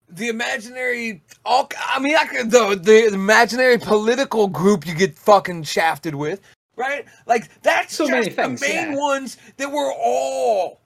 [0.09, 5.63] The imaginary, all I mean, I could, the the imaginary political group you get fucking
[5.63, 6.41] shafted with,
[6.75, 7.05] right?
[7.25, 8.97] Like that's So just many things, the main yeah.
[8.97, 10.81] ones that we're all,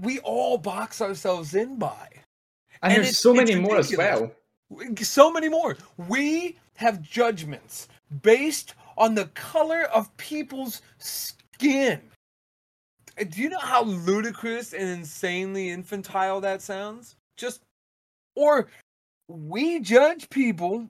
[0.00, 2.08] we all box ourselves in by.
[2.82, 4.32] and, and there's so many more as well.
[4.98, 5.76] So many more.
[6.08, 7.88] We have judgments
[8.22, 12.00] based on the color of people's skin.
[13.18, 17.16] Uh, Do you know how ludicrous and insanely infantile that sounds?
[17.36, 17.62] Just,
[18.34, 18.68] or
[19.28, 20.88] we judge people,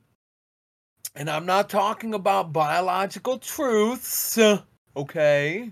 [1.15, 4.39] and I'm not talking about biological truths,
[4.97, 5.71] okay?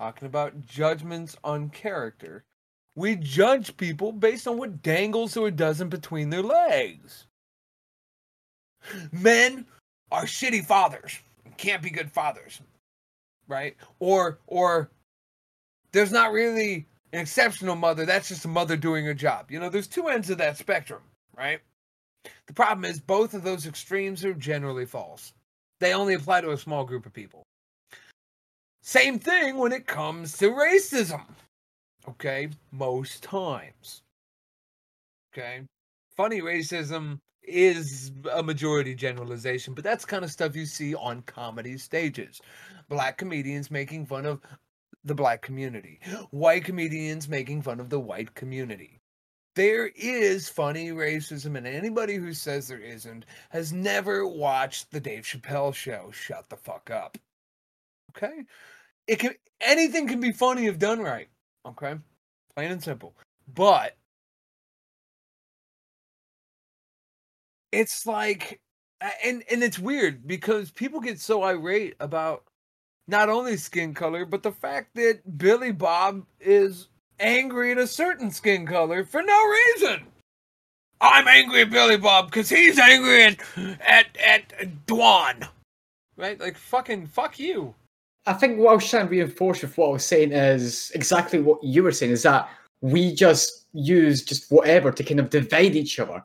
[0.00, 2.42] Talking about judgments on character.
[2.94, 7.26] We judge people based on what dangles or doesn't between their legs.
[9.12, 9.66] Men
[10.10, 11.18] are shitty fathers.
[11.58, 12.62] Can't be good fathers.
[13.46, 13.76] Right?
[13.98, 14.90] Or or
[15.92, 18.06] there's not really an exceptional mother.
[18.06, 19.50] That's just a mother doing her job.
[19.50, 21.02] You know, there's two ends of that spectrum,
[21.36, 21.60] right?
[22.46, 25.34] The problem is both of those extremes are generally false.
[25.78, 27.42] They only apply to a small group of people.
[28.82, 31.22] Same thing when it comes to racism.
[32.08, 34.02] Okay, most times.
[35.32, 35.62] Okay,
[36.16, 41.78] funny racism is a majority generalization, but that's kind of stuff you see on comedy
[41.78, 42.40] stages.
[42.88, 44.40] Black comedians making fun of
[45.04, 46.00] the black community,
[46.30, 49.00] white comedians making fun of the white community.
[49.56, 55.24] There is funny racism, and anybody who says there isn't has never watched the Dave
[55.24, 56.10] Chappelle show.
[56.12, 57.18] Shut the fuck up.
[58.10, 58.44] Okay?
[59.06, 61.28] It can anything can be funny if done right.
[61.66, 61.94] Okay?
[62.54, 63.14] Plain and simple.
[63.54, 63.96] But
[67.72, 68.60] it's like
[69.24, 72.44] and and it's weird because people get so irate about
[73.08, 76.88] not only skin color but the fact that Billy Bob is
[77.18, 80.06] angry at a certain skin color for no reason.
[81.00, 83.40] I'm angry at Billy Bob because he's angry at
[83.80, 85.48] at at Dwan.
[86.16, 86.38] Right?
[86.38, 87.74] Like fucking fuck you.
[88.26, 91.40] I think what I was trying to reinforce with what I was saying is exactly
[91.40, 92.48] what you were saying is that
[92.80, 96.22] we just use just whatever to kind of divide each other.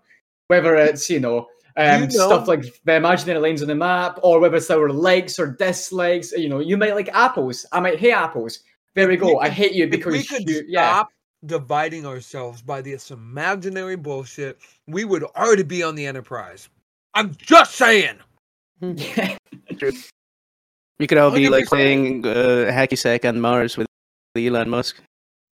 [0.47, 4.19] Whether it's, you know, um, You know- stuff like the imaginary lines on the map,
[4.23, 6.31] or whether it's our likes or dislikes.
[6.31, 7.65] You know, you might like apples.
[7.71, 8.59] I might hate apples.
[8.93, 9.37] There we If we.
[9.41, 10.91] I hate you because we because could you, yeah.
[10.93, 11.09] stop
[11.45, 16.69] dividing ourselves by this imaginary bullshit, we would already be on the Enterprise.
[17.13, 18.17] I'm just saying.
[18.81, 19.37] Yeah.
[20.99, 21.67] We could all be like 100%.
[21.67, 23.87] playing uh, hacky sack on Mars with
[24.35, 25.01] Elon Musk.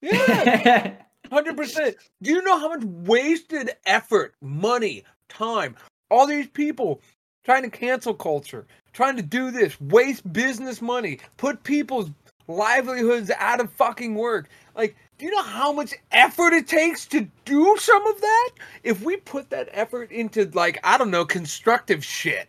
[0.01, 0.93] Yeah,
[1.31, 1.95] hundred percent.
[2.21, 5.75] Do you know how much wasted effort, money, time,
[6.09, 7.01] all these people
[7.43, 12.09] trying to cancel culture, trying to do this, waste business money, put people's
[12.47, 14.49] livelihoods out of fucking work.
[14.75, 18.49] Like, do you know how much effort it takes to do some of that?
[18.83, 22.47] If we put that effort into like, I don't know, constructive shit.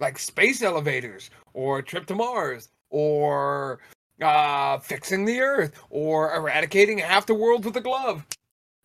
[0.00, 3.80] Like space elevators or a trip to Mars or
[4.20, 8.24] uh fixing the earth or eradicating half the world with a glove.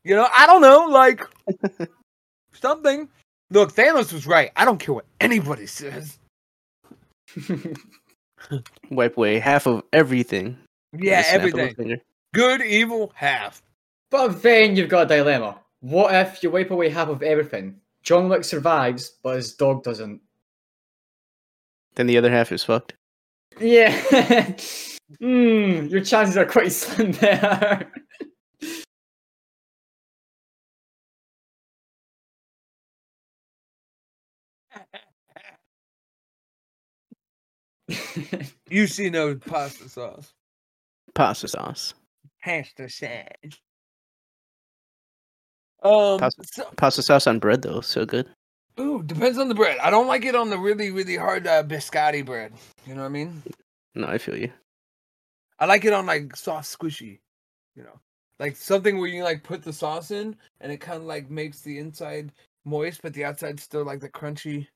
[0.03, 1.21] You know, I don't know, like
[2.53, 3.09] something.
[3.49, 4.51] Look, Thanos was right.
[4.55, 6.17] I don't care what anybody says.
[8.89, 10.57] Wipe away half of everything.
[10.97, 12.01] Yeah, a snap of a everything.
[12.33, 13.61] Good, evil, half.
[14.09, 15.59] But then you've got a dilemma.
[15.81, 17.75] What if you wipe away half of everything?
[18.03, 20.21] John Wick survives, but his dog doesn't.
[21.97, 22.93] Then the other half is fucked.
[23.59, 24.55] Yeah.
[25.21, 27.89] Hmm, your chances are quite slim there.
[38.69, 40.33] You see no pasta sauce.
[41.15, 41.93] Pasta sauce.
[42.43, 43.59] Pasta sauce.
[45.83, 48.27] Um, Pasta- so- Pasta sauce on bread though, so good.
[48.79, 49.77] Ooh, depends on the bread.
[49.79, 52.53] I don't like it on the really, really hard uh, biscotti bread.
[52.85, 53.43] You know what I mean?
[53.95, 54.51] No, I feel you.
[55.59, 57.19] I like it on like soft, squishy.
[57.75, 57.99] You know,
[58.39, 61.61] like something where you like put the sauce in and it kind of like makes
[61.61, 62.31] the inside
[62.65, 64.67] moist, but the outside still like the crunchy.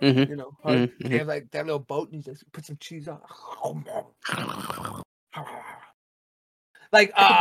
[0.00, 0.78] hmm You know, hard.
[0.78, 3.20] Mhm, They have like that little boat and you just put some cheese on.
[6.92, 7.34] Like Like a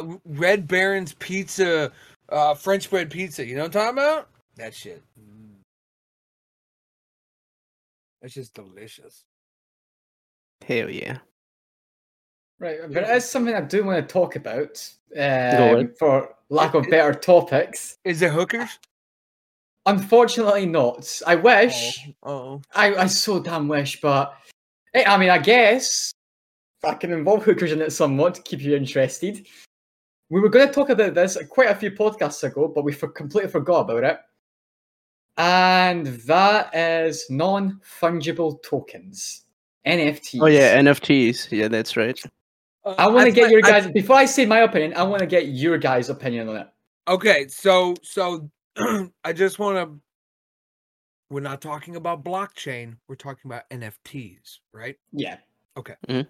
[0.00, 1.90] uh, Red Baron's pizza,
[2.28, 3.44] uh, French bread pizza.
[3.44, 4.28] You know what I'm talking about?
[4.60, 5.02] That shit.
[5.18, 5.54] Mm.
[8.20, 9.24] That's just delicious.
[10.66, 11.16] Hell yeah.
[12.58, 14.86] right, but it is something I do want to talk about.
[15.18, 17.96] Um, for lack of better topics.
[18.04, 18.78] Is it hookers?
[19.86, 21.22] Unfortunately, not.
[21.26, 22.06] I wish.
[22.22, 24.34] Oh, I, I so damn wish, but
[24.92, 26.12] hey, I mean, I guess
[26.84, 29.46] I can involve hookers in it somewhat to keep you interested.
[30.28, 33.08] We were going to talk about this quite a few podcasts ago, but we for,
[33.08, 34.20] completely forgot about it.
[35.36, 39.44] And that is non fungible tokens,
[39.86, 40.40] NFTs.
[40.42, 41.50] Oh yeah, NFTs.
[41.50, 42.20] Yeah, that's right.
[42.84, 43.90] Uh, I want to get fi- your I- guys.
[43.92, 46.68] Before I say my opinion, I want to get your guys' opinion on it.
[47.08, 48.50] Okay, so so
[49.24, 50.00] I just want to.
[51.30, 52.96] We're not talking about blockchain.
[53.08, 54.96] We're talking about NFTs, right?
[55.12, 55.36] Yeah.
[55.76, 55.94] Okay.
[56.08, 56.26] Mhm.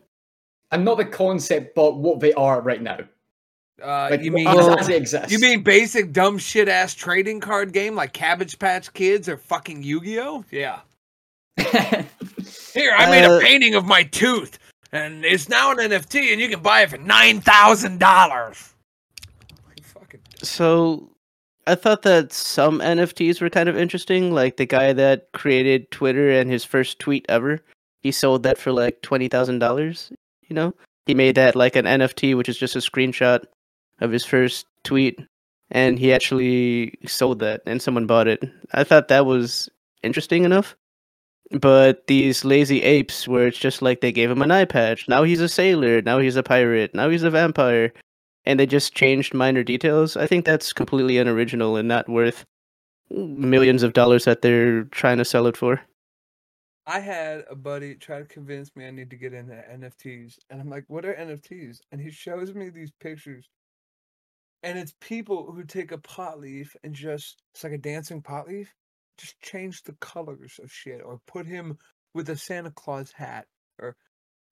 [0.73, 2.99] And not the concept, but what they are right now.
[3.83, 5.33] Uh, Like, you mean Well- as it exists.
[5.33, 9.83] you mean basic dumb shit ass trading card game like Cabbage Patch Kids or fucking
[9.83, 10.45] Yu Gi Oh?
[10.51, 10.81] Yeah.
[11.59, 14.59] Here, I made Uh, a painting of my tooth,
[14.93, 18.75] and it's now an NFT, and you can buy it for nine thousand dollars.
[20.43, 21.11] So
[21.67, 26.31] I thought that some NFTs were kind of interesting, like the guy that created Twitter
[26.31, 27.61] and his first tweet ever.
[28.03, 30.11] He sold that for like twenty thousand dollars.
[30.49, 30.75] You know,
[31.07, 33.45] he made that like an NFT, which is just a screenshot
[34.01, 35.21] of his first tweet,
[35.71, 38.43] and he actually sold that, and someone bought it.
[38.73, 39.69] I thought that was
[40.03, 40.77] interesting enough.
[41.53, 45.09] But these lazy apes, where it's just like they gave him an eye patch.
[45.09, 46.01] Now he's a sailor.
[46.01, 46.95] Now he's a pirate.
[46.95, 47.93] Now he's a vampire
[48.45, 52.45] and they just changed minor details, I think that's completely unoriginal and not worth
[53.11, 55.81] millions of dollars that they're trying to sell it for.
[56.87, 60.61] I had a buddy try to convince me I need to get into NFTs, and
[60.61, 63.49] I'm like, "What are NFTs?" And he shows me these pictures,
[64.63, 68.49] and it's people who take a pot leaf and just it's like a dancing pot
[68.49, 68.73] leaf,
[69.19, 71.79] just change the colors of shit, or put him
[72.15, 73.47] with a Santa Claus hat,
[73.79, 73.97] or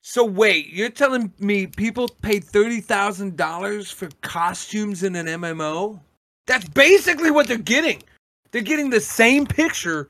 [0.00, 6.00] so wait, you're telling me people paid thirty thousand dollars for costumes in an MMO?
[6.46, 8.02] That's basically what they're getting.
[8.50, 10.09] They're getting the same picture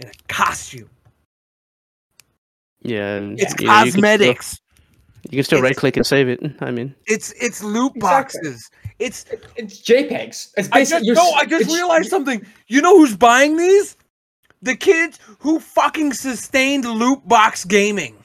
[0.00, 0.90] in a costume.
[2.82, 4.65] Yeah, and, It's know,
[5.30, 5.42] you can still- cosmetics.
[5.42, 6.40] You can still It's- right click and save it.
[6.60, 8.00] I mean, It's it's loot Exactly.
[8.00, 8.70] boxes.
[8.98, 9.24] It's
[9.56, 10.52] it's JPEGs.
[10.56, 12.44] It's I just no, I just realized something.
[12.68, 13.96] You know who's buying these?
[14.62, 18.16] The kids who fucking sustained loot box gaming.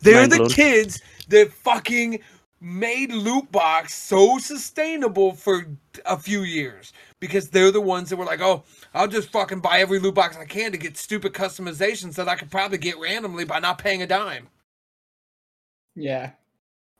[0.00, 0.50] They're Mind the blown.
[0.50, 2.20] kids that fucking
[2.60, 5.66] made loot box so sustainable for
[6.06, 8.62] a few years because they're the ones that were like, "Oh,
[8.94, 12.36] I'll just fucking buy every loot box I can to get stupid customizations that I
[12.36, 14.48] could probably get randomly by not paying a dime."
[15.98, 16.30] Yeah.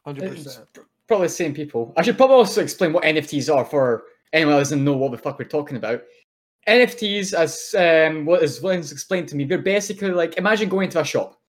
[0.04, 0.72] Hundred It's percent.
[0.72, 1.92] pr- probably the same people.
[1.96, 5.18] I should probably also explain what NFTs are for anyone who doesn't know what the
[5.18, 6.02] fuck we're talking about.
[6.66, 11.00] NFTs, as um, what is Williams explained to me, they're basically like imagine going to
[11.00, 11.40] a shop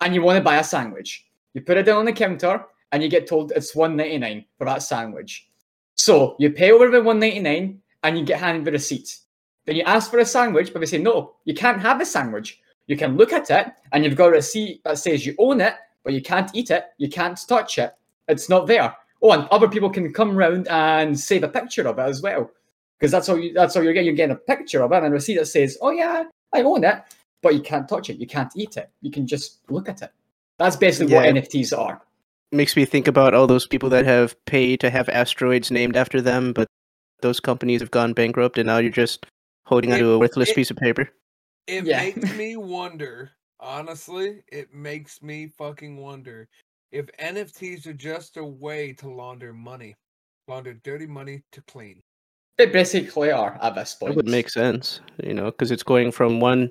[0.00, 1.26] and you want to buy a sandwich.
[1.54, 4.44] You put it down on the counter and you get told it's one ninety nine
[4.58, 5.48] for that sandwich.
[5.94, 9.18] So you pay over the one ninety nine and you get handed the receipt.
[9.64, 12.60] Then you ask for a sandwich, but they say no, you can't have a sandwich.
[12.86, 15.74] You can look at it and you've got a receipt that says you own it,
[16.06, 17.92] but you can't eat it, you can't touch it.
[18.28, 18.94] It's not there.
[19.20, 22.48] Oh, and other people can come round and save a picture of it as well.
[22.98, 24.06] Because that's all you that's all you're getting.
[24.06, 26.24] You're getting a picture of it and a receipt that says, Oh yeah,
[26.54, 27.02] I own it,
[27.42, 28.88] but you can't touch it, you can't eat it.
[29.02, 30.12] You can just look at it.
[30.58, 32.00] That's basically what NFTs are.
[32.52, 36.20] makes me think about all those people that have paid to have asteroids named after
[36.22, 36.68] them, but
[37.20, 39.26] those companies have gone bankrupt and now you're just
[39.66, 41.10] holding It- onto a worthless it- piece of paper.
[41.66, 42.00] It Yeah.
[42.00, 46.48] makes me wonder, honestly, it makes me fucking wonder
[46.92, 49.94] if NFTs are just a way to launder money,
[50.48, 52.00] launder dirty money to clean.
[52.58, 54.12] They basically are at this point.
[54.12, 56.70] It would make sense, you know, because it's going from one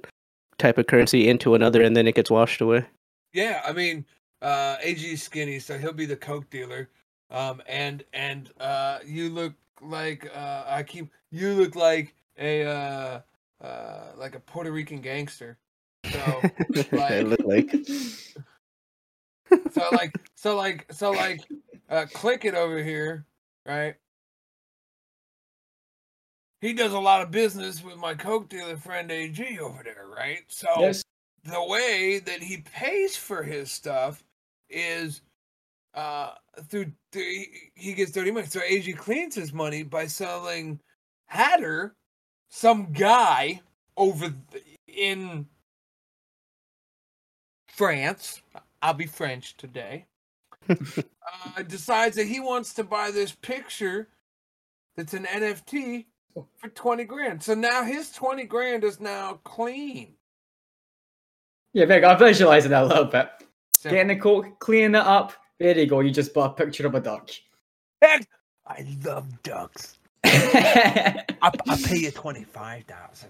[0.57, 2.85] type of currency into another and then it gets washed away.
[3.33, 4.05] Yeah, I mean,
[4.41, 6.89] uh, AG is skinny, so he'll be the coke dealer.
[7.29, 13.19] Um, and and uh, you look like uh, I keep you look like a uh,
[13.61, 15.57] uh, like a Puerto Rican gangster.
[16.11, 16.41] So
[16.91, 17.75] like like
[19.71, 21.41] so like so like so like
[21.89, 23.25] uh click it over here
[23.65, 23.95] right?
[26.61, 30.41] He does a lot of business with my coke dealer friend ag over there right?
[30.47, 31.03] So yes.
[31.43, 34.23] the way that he pays for his stuff
[34.69, 35.21] is
[35.93, 36.31] uh
[36.69, 38.47] through the, he gets dirty money.
[38.47, 40.79] So ag cleans his money by selling
[41.27, 41.95] hatter
[42.49, 43.61] some guy
[43.97, 45.45] over th- in
[47.75, 48.41] france
[48.81, 50.05] i'll be french today
[50.69, 54.07] uh, decides that he wants to buy this picture
[54.95, 56.05] that's an nft
[56.57, 60.13] for 20 grand so now his 20 grand is now clean
[61.73, 63.29] Yeah, Vic, I'm visualizing that a little bit.
[63.75, 63.97] Simple.
[63.97, 65.33] Getting the coke, cleaning it up.
[65.59, 65.99] There you go.
[65.99, 67.29] You just bought a picture of a duck.
[68.01, 68.25] Heck,
[68.65, 69.99] I love ducks.
[70.25, 73.29] I, I'll pay you twenty five thousand.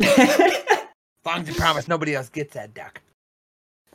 [0.00, 0.86] As
[1.26, 3.00] long as you promise nobody else gets that duck.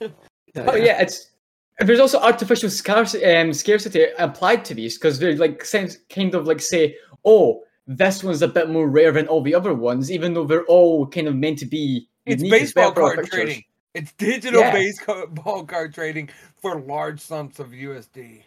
[0.02, 1.32] Oh yeah, it's
[1.80, 6.46] there's also artificial scarcity, um, scarcity applied to these because they're like sense, kind of
[6.48, 10.34] like say, oh, this one's a bit more rare than all the other ones, even
[10.34, 12.08] though they're all kind of meant to be.
[12.26, 13.40] It's unique as well baseball card pictures.
[13.40, 13.64] trading.
[13.96, 14.72] It's digital Yeah.
[14.72, 16.30] baseball card trading
[16.62, 18.44] for large sums of USD.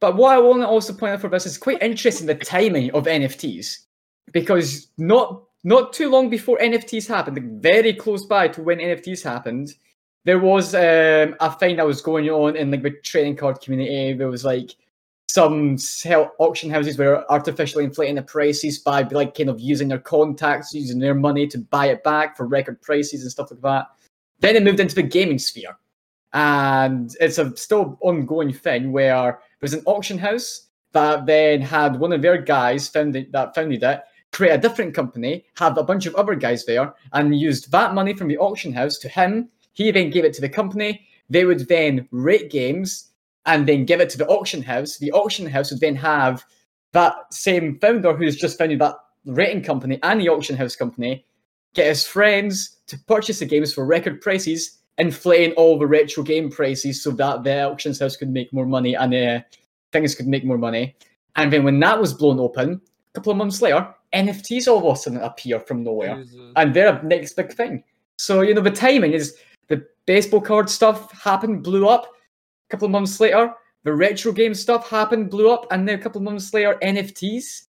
[0.00, 2.90] But what I want to also point out for this is quite interesting the timing
[2.92, 3.80] of NFTs
[4.32, 9.22] because not not too long before NFTs happened, like very close by to when NFTs
[9.22, 9.74] happened,
[10.24, 14.12] there was um, a thing that was going on in like the trading card community.
[14.12, 14.76] There was like
[15.28, 19.98] some sell auction houses were artificially inflating the prices by like kind of using their
[19.98, 23.86] contacts, using their money to buy it back for record prices and stuff like that.
[24.40, 25.76] Then it moved into the gaming sphere,
[26.32, 32.12] and it's a still ongoing thing where there's an auction house that then had one
[32.12, 34.02] of their guys founded that founded it
[34.32, 38.14] create a different company, have a bunch of other guys there, and used that money
[38.14, 39.48] from the auction house to him.
[39.80, 41.06] He then gave it to the company.
[41.30, 43.12] They would then rate games
[43.46, 44.98] and then give it to the auction house.
[44.98, 46.44] The auction house would then have
[46.92, 51.24] that same founder who's just founded that rating company and the auction house company
[51.72, 56.50] get his friends to purchase the games for record prices, inflating all the retro game
[56.50, 59.40] prices so that the auction house could make more money and uh,
[59.92, 60.94] things could make more money.
[61.36, 62.82] And then when that was blown open,
[63.14, 66.52] a couple of months later, NFTs all of a sudden appear from nowhere Jesus.
[66.56, 67.82] and they're a next big thing.
[68.18, 69.38] So you know the timing is
[70.10, 72.04] baseball card stuff happened, blew up.
[72.06, 73.54] A couple of months later,
[73.84, 77.68] the retro game stuff happened, blew up, and then a couple of months later, NFTs.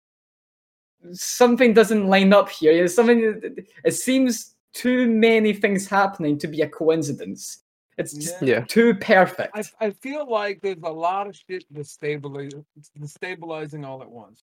[1.12, 2.74] Something doesn't line up here.
[2.74, 3.42] There's something.
[3.84, 7.66] It seems too many things happening to be a coincidence.
[7.98, 8.62] It's just Yeah.
[8.62, 9.52] too perfect.
[9.54, 12.64] I, I feel like there's a lot of shit destabilizing,
[12.98, 14.44] destabilizing all at once.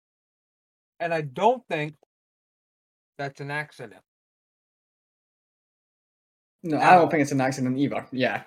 [1.01, 1.95] And I don't think
[3.17, 4.03] that's an accident.
[6.63, 8.07] No, I don't think it's an accident either.
[8.11, 8.43] Yeah.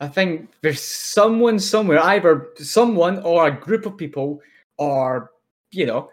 [0.00, 4.40] I think there's someone somewhere, either someone or a group of people
[4.78, 5.30] are,
[5.70, 6.10] you know,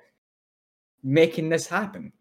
[1.03, 2.13] making this happen.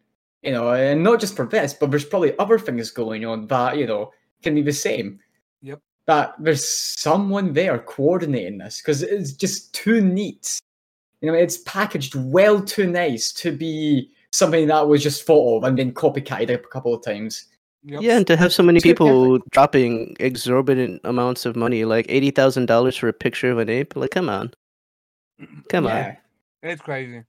[0.42, 3.76] You know, and not just for this, but there's probably other things going on that,
[3.76, 4.12] you know,
[4.42, 5.18] can be the same.
[5.62, 5.80] Yep.
[6.06, 10.60] That there's someone there coordinating this because it's just too neat.
[11.20, 15.64] You know, it's packaged well too nice to be something that was just thought of
[15.64, 17.46] and then copycatted up a couple of times.
[17.84, 18.02] Yep.
[18.02, 22.66] Yeah, and to have so many people dropping exorbitant amounts of money, like eighty thousand
[22.66, 24.52] dollars for a picture of an ape, like come on,
[25.68, 26.16] come on.
[26.62, 27.22] It's crazy.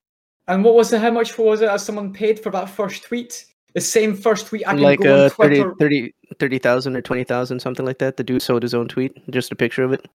[0.47, 1.01] And what was it?
[1.01, 1.69] How much was it?
[1.69, 3.45] As someone paid for that first tweet?
[3.75, 5.75] The same first tweet I can like go uh, on 30 Twitter.
[5.79, 8.17] 30 30,000 or 20,000, something like that.
[8.17, 10.07] The dude sold his own tweet, just a picture of it.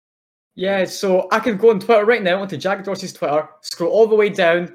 [0.55, 4.07] Yeah, so I can go on Twitter right now onto Jack Dorsey's Twitter, scroll all
[4.07, 4.75] the way down,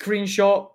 [0.00, 0.70] screenshot,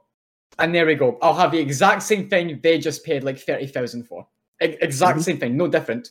[0.57, 1.17] and there we go.
[1.21, 4.27] I'll have the exact same thing they just paid like thirty thousand for.
[4.61, 5.23] E- exact Mhm.
[5.23, 6.09] same thing, no different.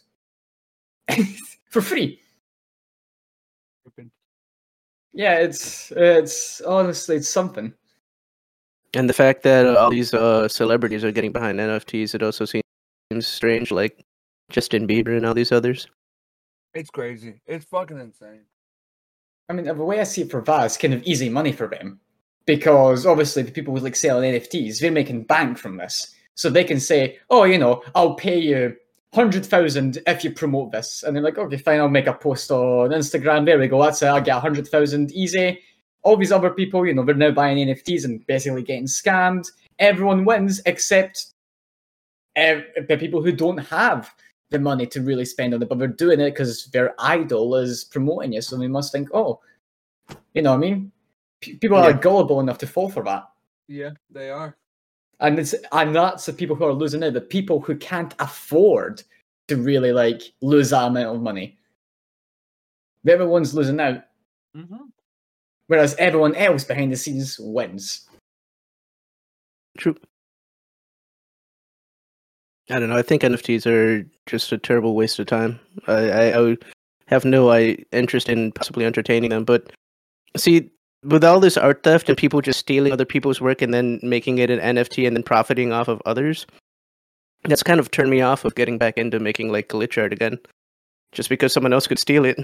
[1.71, 2.21] for free.
[5.13, 7.73] Yeah, it's it's honestly it's something.
[8.95, 12.45] And the fact that uh, all these uh, celebrities are getting behind NFTs, it also
[12.45, 12.63] seems
[13.27, 14.05] strange, like
[14.51, 15.89] Justin Bieber and all these others.
[16.75, 17.41] It's crazy.
[17.47, 18.43] It's fucking insane.
[19.49, 21.67] I mean, the way I see it for that is kind of easy money for
[21.67, 22.01] them.
[22.49, 26.15] Because obviously the people who like selling NFTs, they're making bank from this.
[26.35, 28.75] So they can say, oh, you know, I'll pay you
[29.13, 32.51] hundred thousand if you promote this, and they're like, okay, fine, I'll make a post
[32.51, 33.45] on Instagram.
[33.45, 33.83] There we go.
[33.83, 34.09] That's it.
[34.09, 35.61] I get a hundred thousand easy.
[36.05, 39.47] All these other people, you know, they're now buying NFTs and basically getting scammed.
[39.79, 41.35] Everyone wins except
[42.35, 44.11] the people who don't have
[44.49, 47.85] the money to really spend on it, but they're doing it because their idol is
[47.85, 48.45] promoting it.
[48.45, 49.41] So they must think, oh,
[50.33, 50.93] you know what I mean?
[51.41, 51.99] P- people are Yeah.
[51.99, 53.29] gullible enough to fall for that.
[53.69, 54.57] Yeah, they are.
[55.21, 59.03] And it's and that's the people who are losing out, the people who can't afford
[59.49, 61.59] to really like lose that amount of money.
[63.05, 64.03] They're ones losing out,
[64.57, 64.77] Mm-hmm.
[65.69, 68.09] whereas everyone else behind the scenes wins.
[69.79, 69.97] True.
[72.71, 72.97] I don't know.
[72.97, 75.59] I think NFTs are just a terrible waste of time.
[75.87, 76.57] I, I, I
[77.07, 79.45] have no I, interest in possibly entertaining them.
[79.45, 79.73] But
[80.37, 80.71] see,
[81.05, 84.39] with all this art theft and people just stealing other people's work and then making
[84.39, 86.47] it an NFT and then profiting off of others,
[87.45, 90.39] that's kind of turned me off of getting back into making like glitch art again.
[91.13, 92.39] Just because someone else could steal it,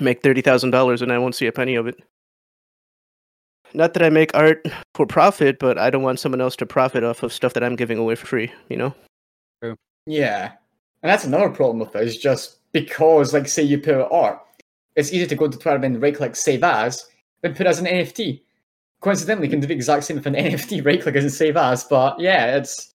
[0.00, 1.96] make thirty thousand dollars, and I won't see a penny of it.
[3.74, 4.64] Not that I make art
[4.94, 7.76] for profit, but I don't want someone else to profit off of stuff that I'm
[7.76, 8.52] giving away for free.
[8.68, 8.94] You know?
[10.06, 10.52] Yeah.
[11.02, 14.40] And that's another problem with it, is just because, like, say you put out art,
[14.94, 17.08] it's easy to go to Twitter and right click save as,
[17.46, 18.42] then put as an NFT.
[19.00, 21.84] Coincidentally, you can do the exact same with an NFT, right click and save as,
[21.84, 22.92] but yeah, it's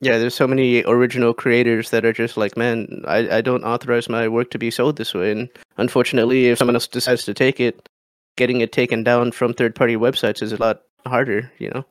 [0.00, 4.08] Yeah, there's so many original creators that are just like, man, I, I don't authorize
[4.08, 5.32] my work to be sold this way.
[5.32, 7.88] And unfortunately, if someone else decides to take it,
[8.36, 11.84] getting it taken down from third party websites is a lot harder, you know?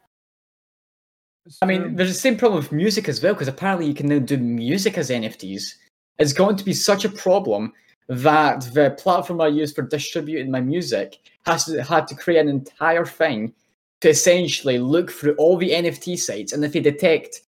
[1.61, 4.19] I mean, there's the same problem with music as well, because apparently you can now
[4.19, 5.75] do music as NFTs.
[6.19, 7.73] It's going to be such a problem
[8.07, 12.49] that the platform I use for distributing my music has to, had to create an
[12.49, 13.53] entire thing
[14.01, 17.41] to essentially look through all the NFT sites, and if they detect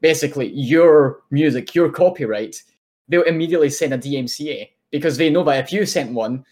[0.00, 2.62] basically your music, your copyright,
[3.08, 6.44] they'll immediately send a DMCA because they know that if you sent one,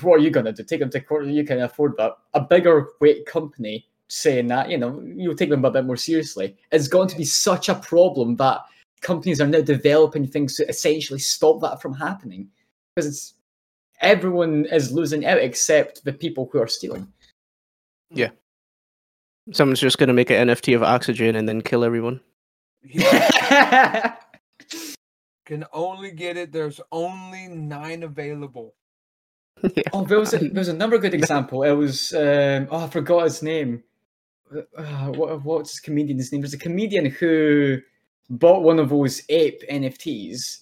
[0.00, 0.62] what are you going to do?
[0.62, 1.26] Take them to court?
[1.26, 2.12] You can afford that.
[2.34, 6.56] A bigger weight company saying that, you know, you'll take them a bit more seriously.
[6.70, 8.60] It's going to be such a problem that
[9.00, 12.48] companies are now developing things to essentially stop that from happening
[12.94, 13.34] because it's
[14.02, 17.06] everyone is losing out except the people who are stealing.
[18.10, 18.30] Yeah.
[19.52, 22.20] Someone's just going to make an NFT of oxygen and then kill everyone.
[25.44, 26.52] Can only get it.
[26.52, 28.74] There's only nine available.
[29.62, 29.82] yeah.
[29.92, 31.62] Oh, there was a, there was another good example.
[31.62, 33.82] It was um, oh, I forgot his name.
[34.76, 36.42] Uh, what what's his comedian's name?
[36.42, 37.78] There's a comedian who
[38.30, 40.60] bought one of those ape NFTs.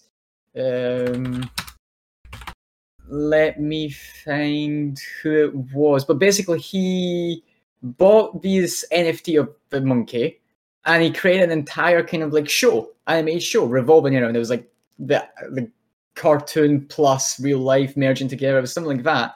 [0.57, 1.51] Um,
[3.11, 6.05] let me find who it was.
[6.05, 7.43] But basically, he
[7.83, 10.41] bought this NFT of the monkey,
[10.87, 14.37] and he created an entire kind of like show, animated show revolving around.
[14.37, 15.71] It was like the the
[16.15, 18.59] cartoon plus real life merging together.
[18.59, 19.35] It was something like that.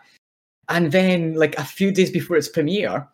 [0.69, 3.09] And then, like a few days before its premiere,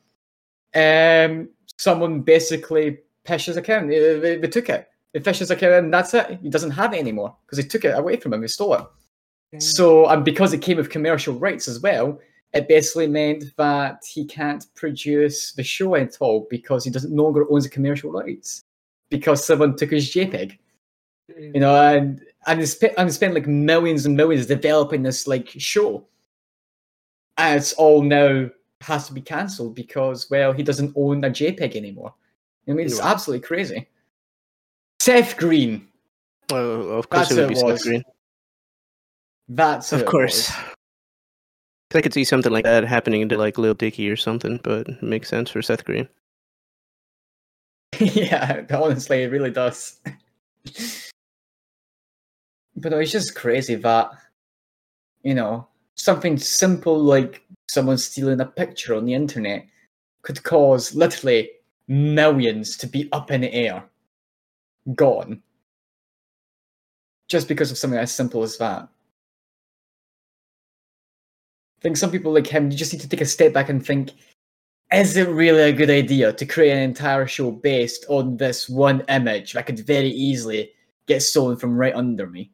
[0.74, 3.88] um, someone basically phished his account.
[3.88, 4.88] They, they, they took it.
[5.12, 6.38] They phished his account, and that's it.
[6.42, 8.40] He doesn't have it anymore because they took it away from him.
[8.40, 8.84] They stole it.
[9.58, 12.20] So, and because it came with commercial rights as well,
[12.52, 17.24] it basically meant that he can't produce the show at all because he doesn't no
[17.24, 18.62] longer owns the commercial rights
[19.08, 20.56] because someone took his JPEG
[21.30, 21.54] mm.
[21.54, 25.48] you know, and and it's spent and spent like millions and millions developing this like
[25.58, 26.06] show,
[27.38, 28.48] and it's all now
[28.82, 32.14] has to be cancelled because well he doesn't own a JPEG anymore.
[32.68, 33.10] I mean, it's Yeah.
[33.10, 33.88] absolutely crazy.
[35.00, 35.88] Seth Green,
[36.52, 37.82] Oh, of course That's it would be it Seth was.
[37.82, 38.04] Green.
[39.50, 40.52] That's Of course.
[41.92, 45.02] I could see something like that happening to like Lil Dicky or something, but it
[45.02, 46.08] makes sense for Seth Green.
[47.98, 49.98] yeah, honestly, it really does.
[52.76, 54.10] but it's just crazy that
[55.24, 55.66] you know
[55.96, 59.66] something simple like someone stealing a picture on the internet
[60.22, 61.50] could cause literally
[61.88, 63.82] millions to be up in the air,
[64.94, 65.42] gone,
[67.28, 68.88] just because of something as simple as that.
[71.80, 73.84] I think some people like him, you just need to take a step back and
[73.84, 74.10] think
[74.92, 79.02] is it really a good idea to create an entire show based on this one
[79.08, 80.72] image that could very easily
[81.06, 82.50] get stolen from right under me?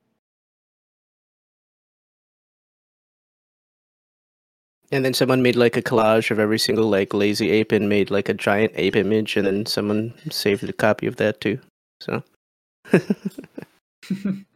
[4.92, 8.12] And then someone made like a collage of every single like lazy ape and made
[8.12, 11.58] like a giant ape image, and then someone saved a copy of that too.
[12.00, 12.22] So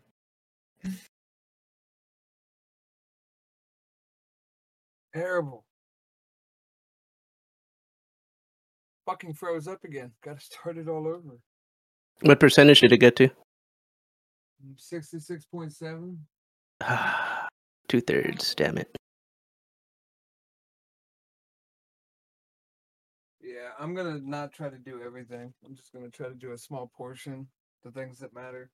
[5.15, 5.65] Terrible.
[9.11, 10.13] fucking froze up again.
[10.23, 11.39] Got to start it all over.
[12.23, 13.29] What percentage did it get to?
[13.29, 16.19] Mm, sixty-six point seven.
[16.83, 17.49] Ah,
[17.89, 18.55] Two thirds.
[18.55, 18.95] Damn it.
[23.43, 25.53] Yeah, I'm gonna not try to do everything.
[25.65, 27.49] I'm just gonna try to do a small portion.
[27.83, 28.71] The things that matter.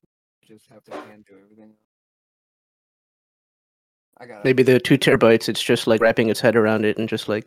[0.47, 1.73] Just have to hand do everything.
[4.19, 5.49] I got Maybe the two terabytes.
[5.49, 7.47] It's just like wrapping its head around it and just like.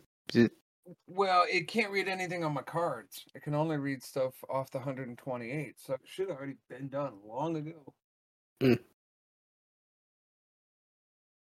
[1.06, 3.24] Well, it can't read anything on my cards.
[3.34, 5.74] It can only read stuff off the 128.
[5.78, 7.94] So it should have already been done long ago.
[8.60, 8.74] Hmm.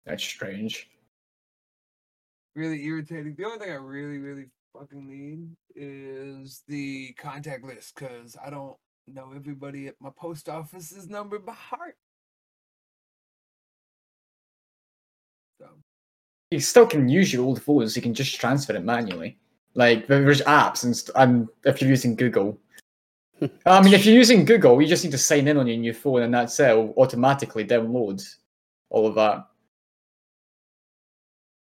[0.06, 0.89] That's strange.
[2.56, 3.35] Really irritating.
[3.35, 4.45] The only thing I really, really
[4.77, 8.76] fucking need is the contact list because I don't
[9.07, 11.97] know everybody at my post office's number by heart.
[16.56, 17.98] You still can use your old photos.
[17.98, 19.38] You can just transfer it manually.
[19.73, 22.57] Like there's apps and, st- and if you're using Google.
[23.65, 25.94] I mean, if you're using Google, you just need to sign in on your new
[25.94, 26.69] phone, and that's it.
[26.69, 28.26] It'll automatically download
[28.90, 29.45] all of that.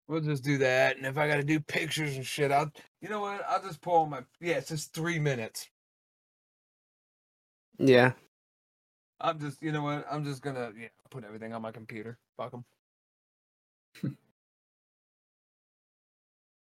[0.06, 0.96] we'll just do that.
[0.96, 3.44] And if I got to do pictures and shit, I'll, you know what?
[3.46, 5.68] I'll just pull my, yeah, it's just three minutes.
[7.76, 8.12] Yeah.
[9.20, 10.06] I'm just, you know what?
[10.10, 12.16] I'm just gonna, yeah, put everything on my computer.
[12.38, 14.16] Fuck them.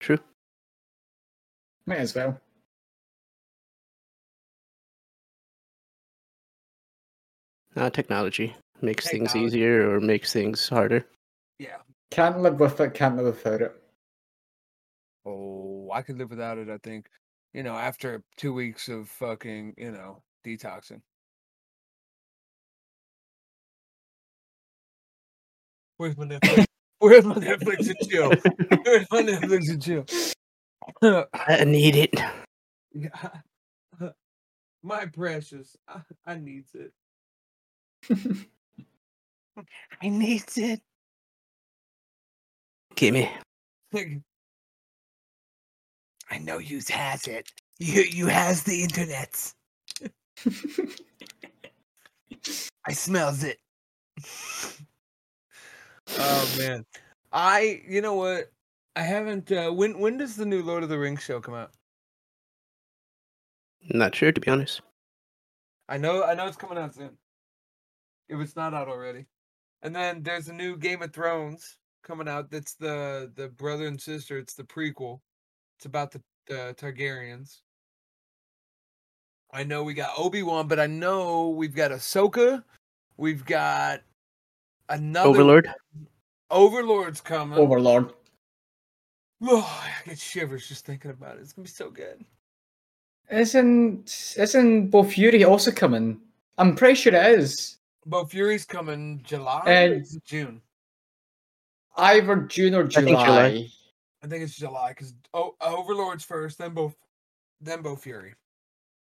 [0.04, 0.18] True.
[1.86, 2.38] Might as well.
[7.74, 11.06] Uh, technology makes things easier or makes things harder.
[11.58, 11.78] Yeah.
[12.10, 12.92] Can't live with it.
[12.92, 13.82] Can't live without it.
[15.24, 16.68] Oh, I could live without it.
[16.68, 17.08] I think,
[17.54, 21.00] you know, after two weeks of fucking, you know, detoxing.
[25.96, 26.66] Where's my Netflix?
[27.04, 28.30] Where's my Netflix and chill?
[28.82, 30.06] Where's my Netflix and chill?
[31.34, 32.14] I need it.
[32.94, 33.10] Yeah.
[34.82, 36.94] My precious, I, I needs it.
[40.02, 40.80] I needs it.
[42.94, 43.30] Gimme.
[43.94, 44.22] I
[46.38, 47.52] know you has it.
[47.78, 49.52] You you has the internet.
[52.86, 53.58] I smells it.
[56.10, 56.84] Oh man.
[57.32, 58.50] I you know what?
[58.96, 61.72] I haven't uh when when does the new Lord of the Rings show come out?
[63.90, 64.80] Not sure to be honest.
[65.88, 67.16] I know I know it's coming out soon.
[68.28, 69.26] If it's not out already.
[69.82, 74.00] And then there's a new Game of Thrones coming out that's the the brother and
[74.00, 75.20] sister, it's the prequel.
[75.78, 77.60] It's about the, the Targaryens.
[79.52, 82.64] I know we got Obi-Wan, but I know we've got Ahsoka.
[83.16, 84.02] We've got
[84.88, 85.68] another Overlord.
[86.50, 87.58] Overlord's coming.
[87.58, 88.12] Overlord.
[89.42, 91.40] Oh, I get shivers just thinking about it.
[91.40, 92.24] It's gonna be so good.
[93.30, 96.20] Isn't isn't Bofuri also coming?
[96.58, 97.78] I'm pretty sure it is.
[98.08, 100.60] Bofuri's coming July or And- is it June.
[101.96, 103.24] Either June or think July.
[103.24, 103.68] July.
[104.22, 106.96] I think it's July because oh, Overlord's first, then both,
[107.60, 108.32] then Bofuri.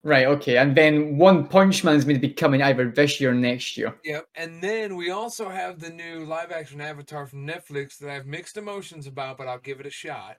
[0.04, 0.56] Right, okay.
[0.56, 3.94] And then One Punch Man's going to be coming either this year or next year.
[4.04, 8.26] Yep, and then we also have the new live-action Avatar from Netflix that I have
[8.26, 10.38] mixed emotions about, but I'll give it a shot.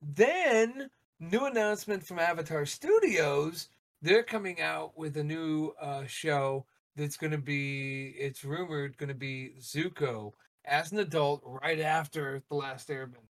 [0.00, 0.88] Then
[1.20, 3.68] new announcement from Avatar Studios.
[4.00, 6.64] They're coming out with a new uh, show
[6.96, 8.14] that's going to be.
[8.18, 10.32] It's rumored going to be Zuko
[10.64, 13.26] as an adult right after the Last Airbender.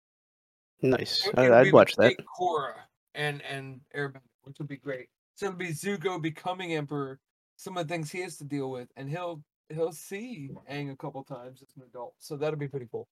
[0.82, 1.28] Nice.
[1.36, 2.16] I, it'll I'd watch that.
[2.38, 2.74] Korra
[3.14, 5.08] and and Airbender, which would be great.
[5.36, 7.20] So it'll be Zuko becoming emperor.
[7.56, 10.96] Some of the things he has to deal with, and he'll he'll see Aang a
[10.96, 12.14] couple times as an adult.
[12.18, 13.06] So that'll be pretty cool.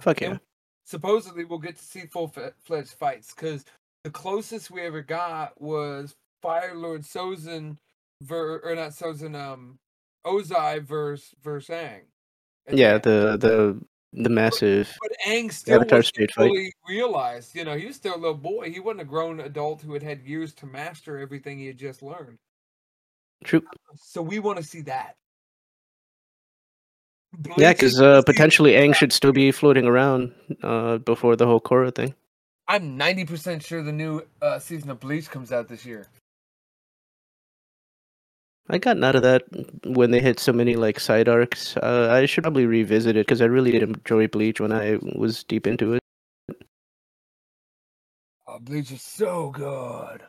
[0.00, 0.40] Fuck And.
[0.84, 2.34] Supposedly, we'll get to see full
[2.64, 3.64] fledged fights because
[4.04, 7.76] the closest we ever got was Fire Lord Sozin,
[8.20, 9.78] ver or not Sozin, um,
[10.26, 12.02] Ozai versus versus Aang.
[12.66, 13.80] And Yeah, the the
[14.12, 16.52] the massive but Aang still Avatar street fight.
[16.86, 17.54] realized.
[17.54, 18.70] You know, he was still a little boy.
[18.70, 22.02] He wasn't a grown adult who had had years to master everything he had just
[22.02, 22.38] learned.
[23.44, 23.62] True.
[23.96, 25.16] So we want to see that.
[27.56, 31.94] Yeah, because uh, potentially Aang should still be floating around uh, before the whole Korra
[31.94, 32.14] thing.
[32.68, 36.06] I'm 90% sure the new uh, season of Bleach comes out this year.
[38.68, 39.42] I got out of that
[39.84, 41.76] when they hit so many like side arcs.
[41.76, 45.44] Uh, I should probably revisit it because I really did enjoy Bleach when I was
[45.44, 46.02] deep into it.
[48.46, 50.22] Oh, Bleach is so good.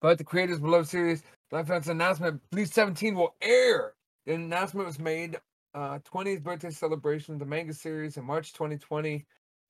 [0.00, 1.22] But the creators below series
[1.52, 3.94] live announcement Bleach 17 will air.
[4.26, 5.36] The announcement was made
[5.74, 9.24] uh, 20th birthday celebration of the manga series in March 2020.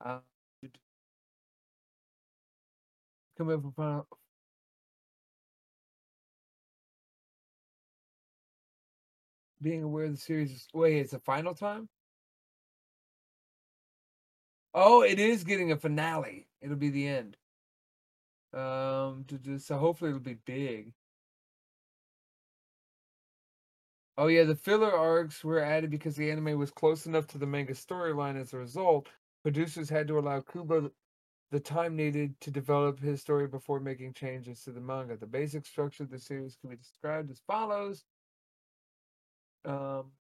[0.04, 0.18] Uh,
[3.36, 4.06] come with final.
[9.62, 10.68] Being aware of the series.
[10.74, 11.88] Wait, it's a final time?
[14.74, 16.46] Oh, it is getting a finale.
[16.60, 17.36] It'll be the end.
[18.54, 20.92] Um, to do- so hopefully it'll be big.
[24.16, 27.46] Oh yeah, the filler arcs were added because the anime was close enough to the
[27.46, 28.36] manga storyline.
[28.36, 29.08] As a result,
[29.42, 30.90] producers had to allow Kubo
[31.52, 35.18] the time needed to develop his story before making changes to the manga.
[35.18, 38.04] The basic structure of the series can be described as follows.
[39.66, 40.12] Um,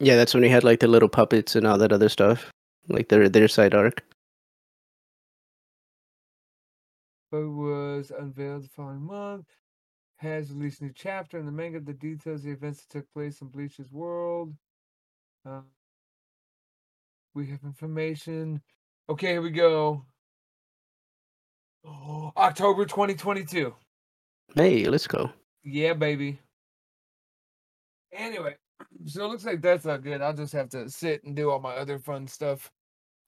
[0.00, 2.50] Yeah, that's when he had like the little puppets and all that other stuff,
[2.88, 4.02] like their their side arc.
[7.30, 9.48] but was unveiled the following month.
[10.16, 13.40] Has released a new chapter in the manga that details the events that took place
[13.40, 14.54] in Bleach's world.
[15.46, 15.62] Uh,
[17.34, 18.62] we have information.
[19.08, 20.04] Okay, here we go.
[21.84, 23.74] Oh, October 2022.
[24.54, 25.30] Hey, let's go.
[25.64, 26.38] Yeah, baby.
[28.12, 28.56] Anyway,
[29.06, 30.20] so it looks like that's not good.
[30.20, 32.70] I'll just have to sit and do all my other fun stuff.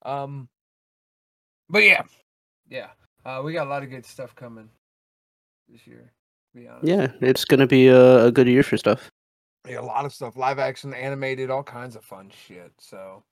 [0.03, 0.47] Um,
[1.69, 2.03] but yeah,
[2.69, 2.89] yeah,
[3.25, 4.69] uh, we got a lot of good stuff coming
[5.67, 6.11] this year.
[6.53, 9.09] To be honest, Yeah, it's gonna be a, a good year for stuff.
[9.67, 12.71] yeah, a lot of stuff, live action, animated, all kinds of fun shit.
[12.79, 13.23] So,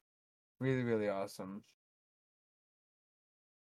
[0.59, 1.63] really, really awesome.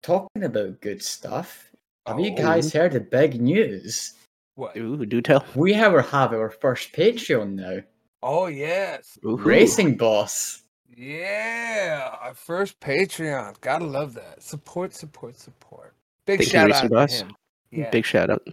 [0.03, 1.69] Talking about good stuff.
[2.05, 4.13] Have you Oh, guys heard the big news?
[4.55, 4.75] What?
[4.77, 5.45] Ooh, do tell.
[5.55, 7.79] We have our, have our first Patreon now.
[8.23, 9.35] Oh yes, Ooh.
[9.37, 10.63] Racing Boss.
[10.95, 13.59] yeah, our first Patreon.
[13.61, 14.41] Gotta love that.
[14.41, 15.93] Support, support, support.
[16.25, 17.19] Big Thank you, shout Racing out Boss.
[17.19, 17.35] to him.
[17.71, 18.47] Yeah, Big shout out.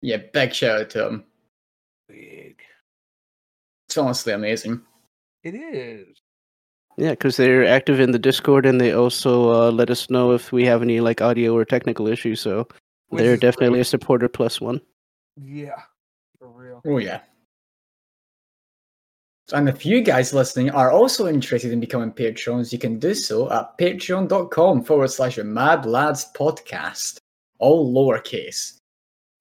[0.00, 1.24] Yeah, big shout out to him.
[2.08, 2.62] big.
[3.88, 4.80] It's honestly amazing.
[5.42, 6.21] It is.
[6.98, 10.52] Yeah, because they're active in the Discord and they also uh, let us know if
[10.52, 12.40] we have any like audio or technical issues.
[12.40, 12.68] So
[13.08, 13.80] Which they're is definitely great.
[13.80, 14.80] a supporter plus one.
[15.40, 15.80] Yeah,
[16.38, 16.82] for real.
[16.86, 17.20] Oh yeah.
[19.52, 23.50] And if you guys listening are also interested in becoming patrons, you can do so
[23.50, 27.18] at patreon.com forward slash mad lads podcast,
[27.58, 28.76] all lowercase.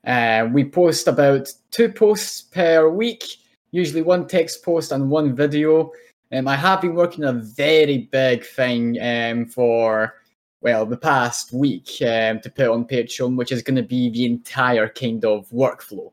[0.06, 3.24] Uh, we post about two posts per week,
[3.72, 5.92] usually one text post and one video.
[6.34, 10.16] Um, I have been working on a very big thing um, for,
[10.62, 14.26] well, the past week um, to put on Patreon, which is going to be the
[14.26, 16.12] entire kind of workflow.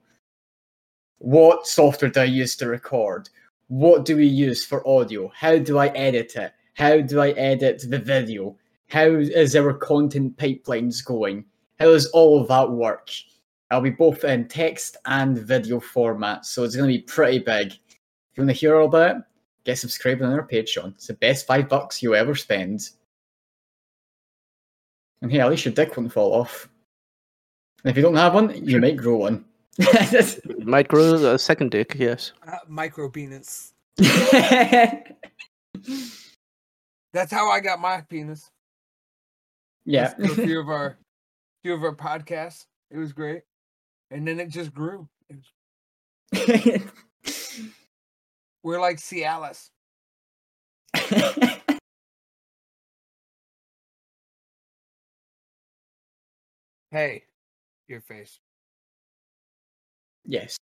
[1.19, 3.29] What software do I use to record?
[3.69, 5.31] What do we use for audio?
[5.37, 6.53] How do I edit it?
[6.75, 8.57] How do I edit the video?
[8.89, 11.45] How is our content pipelines going?
[11.79, 13.11] How does all of that work?
[13.71, 17.73] I'll be both in text and video format, so it's going to be pretty big.
[17.73, 19.23] If you want to hear all about it,
[19.69, 20.95] get subscribed on our Patreon.
[20.95, 22.89] It's the best five bucks you ever spend.
[25.21, 26.71] And hey, at least your dick won't fall off.
[27.85, 29.45] And if you don't have one, you might grow one.
[30.65, 32.33] Might grow a second dick, yes.
[32.45, 33.75] Uh, micro penis.
[33.97, 35.05] That's
[37.31, 38.51] how I got my penis.
[39.85, 40.15] yeah.
[40.19, 40.99] A few of our,
[41.63, 42.65] few of our podcasts.
[42.91, 43.43] It was great,
[44.11, 45.09] and then it just grew.
[45.29, 45.37] It
[46.33, 46.83] was-
[48.69, 49.71] we're like Cialis.
[56.91, 57.25] Hey,
[57.87, 58.41] your face.
[60.25, 60.57] yes,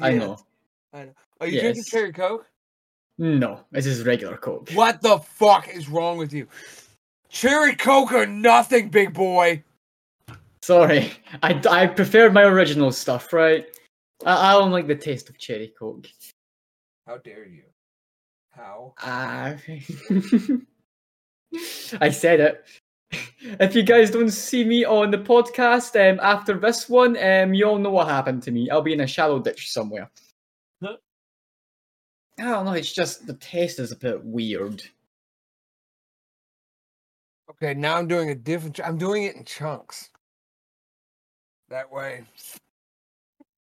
[0.00, 0.36] I know.
[0.92, 1.10] I know.
[1.40, 2.46] Are you drinking cherry coke?
[3.18, 4.70] No, this is regular Coke.
[4.70, 6.46] What the fuck is wrong with you?
[7.28, 9.64] Cherry coke or nothing, big boy.
[10.62, 11.12] Sorry,
[11.42, 13.66] I, I prefer my original stuff, right?
[14.24, 16.06] I, I don't like the taste of cherry Coke.
[17.06, 17.64] How dare you?
[18.50, 18.94] How?
[19.02, 19.56] Ah,
[22.00, 22.64] I said it.
[23.60, 27.66] If you guys don't see me on the podcast um, after this one, um, you
[27.66, 28.70] all know what happened to me.
[28.70, 30.10] I'll be in a shallow ditch somewhere.
[30.82, 30.96] Huh?
[32.38, 32.72] I don't know.
[32.72, 34.82] It's just the taste is a bit weird.
[37.50, 38.80] Okay, now I'm doing a different.
[38.82, 40.10] I'm doing it in chunks.
[41.68, 42.24] That way,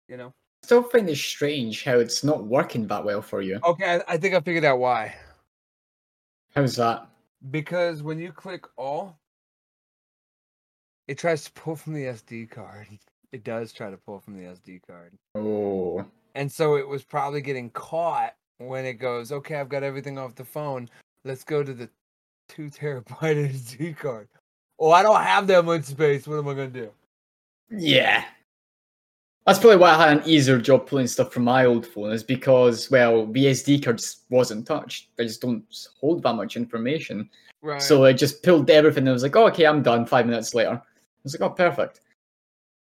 [0.09, 0.35] you know.
[0.62, 3.59] Still find it strange how it's not working that well for you.
[3.65, 5.15] Okay, I, I think I figured out why.
[6.55, 7.09] How's that?
[7.51, 9.19] Because when you click all,
[11.09, 12.87] it tries to pull from the SD card.
[13.32, 15.12] It does try to pull from the SD card.
[15.37, 16.05] Oh,
[16.35, 20.35] And so it was probably getting caught when it goes, okay, I've got everything off
[20.35, 20.91] the phone.
[21.24, 21.89] Let's go to the
[22.49, 23.07] two terabyte
[23.55, 24.27] SD card.
[24.81, 26.27] Oh, I don't have that much space.
[26.27, 26.91] What am I going to do?
[27.70, 28.24] yeah.
[29.46, 32.22] That's probably why I had an easier job pulling stuff from my old phone, is
[32.22, 35.08] because well, VSD cards wasn't touched.
[35.16, 35.64] They just don't
[36.00, 37.28] hold that much information.
[37.62, 37.82] Right.
[37.82, 40.06] So I just pulled everything and I was like, oh, okay, I'm done.
[40.06, 40.72] Five minutes later.
[40.72, 40.82] I
[41.24, 42.00] was like, oh, perfect.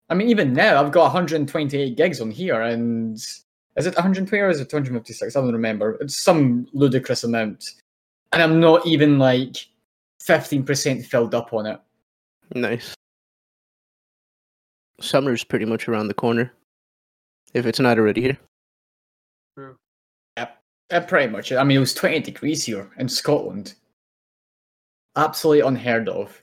[0.10, 4.50] I mean, even now, I've got 128 gigs on here, and is it 120 or
[4.50, 5.36] is it 256?
[5.36, 5.98] I don't remember.
[6.02, 7.72] It's some ludicrous amount.
[8.32, 9.58] And I'm not even like
[10.22, 11.80] 15% filled up on it.
[12.56, 12.96] Nice.
[15.00, 16.52] Summer's pretty much around the corner.
[17.54, 18.38] If it's not already here.
[19.58, 19.78] True.
[20.36, 21.52] Uh, pretty much.
[21.52, 23.76] I mean, it was 20 degrees here in Scotland.
[25.16, 26.42] Absolutely unheard of.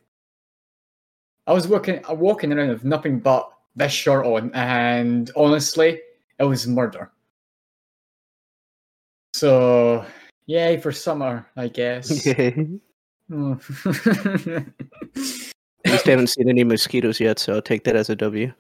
[1.47, 6.01] I was working, uh, walking around with nothing but this shirt on, and honestly,
[6.39, 7.11] it was murder.
[9.35, 10.07] So,
[10.47, 12.27] yay for summer, I guess.
[12.27, 12.55] At
[15.87, 18.53] Least I haven't seen any mosquitoes yet, so I'll take that as a W.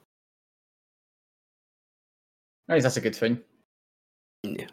[2.68, 3.40] Right, that's a good thing.
[4.42, 4.66] Yeah.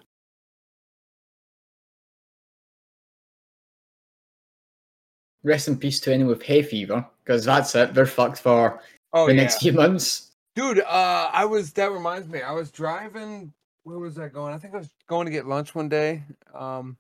[5.43, 7.93] Rest in peace to anyone with hay fever, because that's it.
[7.93, 8.81] They're fucked for
[9.13, 9.41] oh the yeah.
[9.41, 10.31] next few months.
[10.55, 11.73] Dude, uh, I was.
[11.73, 12.41] That reminds me.
[12.41, 13.53] I was driving.
[13.83, 14.53] Where was I going?
[14.53, 16.23] I think I was going to get lunch one day.
[16.53, 16.97] Um,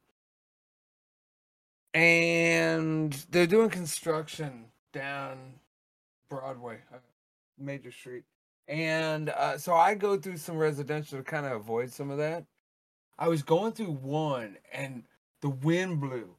[1.93, 5.37] and they're doing construction down
[6.29, 6.97] Broadway, uh,
[7.57, 8.23] major street.
[8.67, 12.45] And uh, so I go through some residential to kind of avoid some of that.
[13.19, 15.03] I was going through one, and
[15.41, 16.29] the wind blew,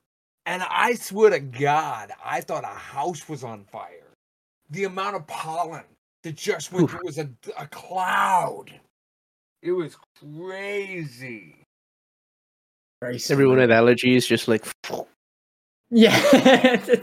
[0.47, 4.15] and I swear to God, I thought a house was on fire.
[4.71, 5.85] The amount of pollen
[6.23, 6.91] that just went Oof.
[6.91, 8.73] through was a, a cloud.
[9.61, 11.65] It was crazy.
[13.03, 13.69] Everyone sweet.
[13.69, 14.65] with allergies just like
[15.91, 16.81] Yeah.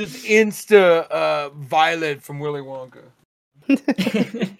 [0.00, 3.02] Just insta uh, Violet from Willy Wonka.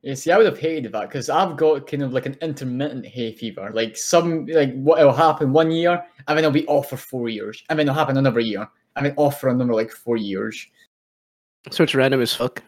[0.00, 3.04] yeah, see, I would have hated that because I've got kind of like an intermittent
[3.04, 3.70] hay fever.
[3.74, 7.28] Like some, like what will happen one year, and then I'll be off for four
[7.28, 10.66] years, and then it'll happen another year, and then off for another like four years.
[11.70, 12.62] so it's random as fuck.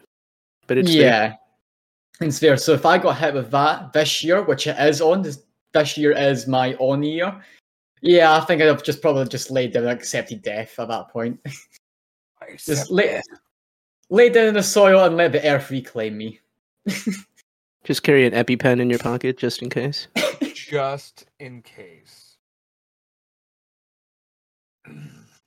[0.67, 1.01] But it's there.
[1.01, 1.33] yeah,
[2.27, 2.55] it's fair.
[2.55, 5.41] So if I got hit with that this year, which it is on, this,
[5.73, 7.41] this year is my on year.
[8.01, 11.09] Yeah, I think I'd have just probably just laid down and accepted death at that
[11.09, 11.39] point.
[12.57, 13.21] Just lay,
[14.09, 16.39] lay down in the soil and let the earth reclaim me.
[17.83, 20.07] Just carry an EpiPen in your pocket just in case.
[20.53, 22.37] just in case.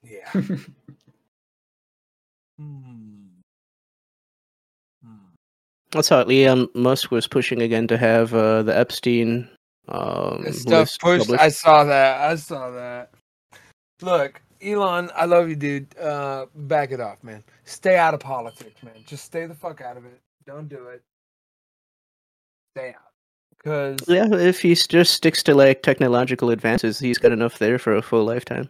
[0.02, 0.28] yeah.
[0.30, 0.56] Hmm.
[5.04, 5.14] Hmm.
[5.92, 9.48] That's how Elon Musk was pushing again to have uh, the Epstein
[9.88, 11.24] um, stuff list pushed.
[11.26, 11.42] published.
[11.42, 12.20] I saw that.
[12.20, 13.10] I saw that.
[14.02, 15.96] Look, Elon, I love you, dude.
[15.98, 17.44] Uh, back it off, man.
[17.64, 18.94] Stay out of politics, man.
[19.06, 20.20] Just stay the fuck out of it.
[20.46, 21.02] Don't do it.
[22.76, 23.12] Stay out.
[23.56, 27.94] Because Yeah, if he just sticks to like technological advances, he's got enough there for
[27.96, 28.68] a full lifetime.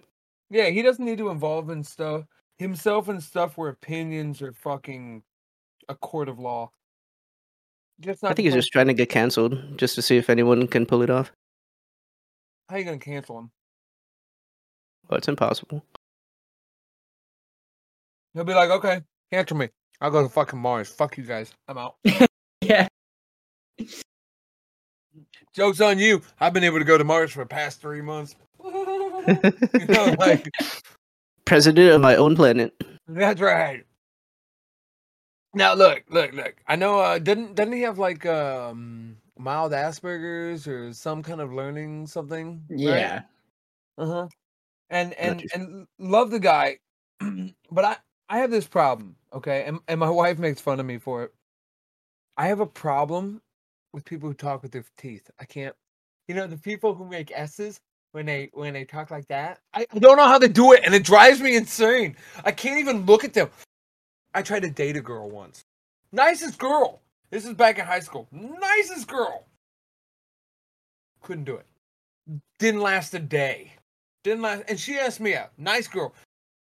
[0.51, 2.24] yeah, he doesn't need to involve in stuff
[2.59, 5.23] himself in stuff where opinions are fucking
[5.89, 6.70] a court of law.
[8.01, 10.66] Just not I think he's just trying to get canceled just to see if anyone
[10.66, 11.33] can pull it off.
[12.69, 13.51] How are you gonna cancel him?
[15.09, 15.85] Well, it's impossible.
[18.33, 19.03] He'll be like, okay,
[19.33, 19.69] cancel me.
[20.01, 20.89] I'll go to fucking Mars.
[20.89, 21.53] Fuck you guys.
[21.69, 21.97] I'm out.
[22.61, 22.89] yeah.
[25.55, 26.21] Joke's on you.
[26.41, 28.35] I've been able to go to Mars for the past three months.
[28.65, 30.51] you know, like
[31.45, 32.75] President of my own planet.
[33.07, 33.85] that's right.
[35.55, 36.57] Now look, look, look.
[36.67, 36.99] I know.
[36.99, 42.63] Uh, didn't doesn't he have like um mild Asperger's or some kind of learning something?
[42.69, 43.23] Yeah.
[43.97, 44.29] Uh huh.
[44.91, 46.79] And and and love the guy,
[47.71, 47.97] but I
[48.29, 49.17] I have this problem.
[49.33, 51.33] Okay, and and my wife makes fun of me for it.
[52.37, 53.41] I have a problem
[53.93, 55.31] with people who talk with their teeth.
[55.41, 55.75] I can't.
[56.27, 57.81] You know the people who make s's
[58.13, 59.61] when they when they talk like that.
[59.73, 62.17] I, I don't know how they do it, and it drives me insane.
[62.45, 63.51] I can't even look at them.
[64.35, 65.65] I tried to date a girl once.
[66.12, 67.01] Nicest girl.
[67.31, 68.28] This is back in high school.
[68.32, 69.47] Nicest girl.
[71.23, 71.66] Couldn't do it.
[72.59, 73.73] Didn't last a day.
[74.24, 75.51] Didn't last, and she asked me out.
[75.59, 76.15] Nice girl.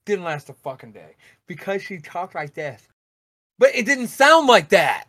[0.06, 1.14] Didn't last a fucking day
[1.46, 2.88] because she talked like this.
[3.58, 5.04] But it didn't sound like that,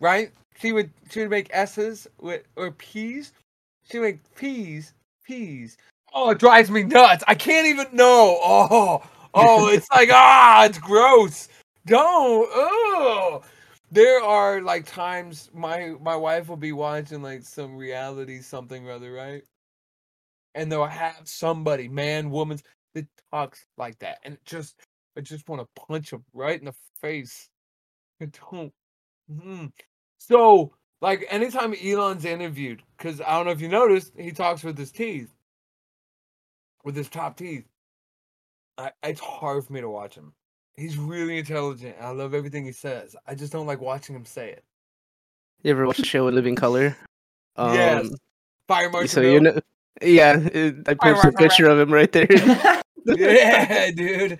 [0.00, 0.32] right?
[0.58, 3.32] She would she would make s's with or p's.
[3.88, 4.92] She would make p's
[5.24, 5.76] p's.
[6.12, 7.22] Oh, it drives me nuts.
[7.28, 8.38] I can't even know.
[8.42, 9.02] Oh,
[9.34, 11.48] oh, it's like ah, it's gross.
[11.86, 12.48] Don't.
[12.52, 13.42] Oh,
[13.90, 18.92] there are like times my my wife will be watching like some reality something or
[18.92, 19.42] other, right?
[20.54, 22.58] And they'll have somebody, man, woman,
[22.94, 24.76] that talks like that, and it just
[25.16, 27.48] I just want to punch them right in the face.
[28.22, 28.72] I don't
[29.30, 29.66] hmm
[30.18, 34.78] So, like, anytime Elon's interviewed, because I don't know if you noticed, he talks with
[34.78, 35.30] his teeth,
[36.84, 37.64] with his top teeth.
[38.76, 40.34] I, it's hard for me to watch him.
[40.80, 41.94] He's really intelligent.
[42.00, 43.14] I love everything he says.
[43.26, 44.64] I just don't like watching him say it.
[45.62, 46.96] You ever watch the show Living Color?
[47.56, 48.08] Um, yes.
[48.66, 49.08] Fire Marshal.
[49.08, 49.60] So you know,
[50.00, 52.26] yeah, it, I posted a picture of him right there.
[53.04, 54.38] yeah, dude.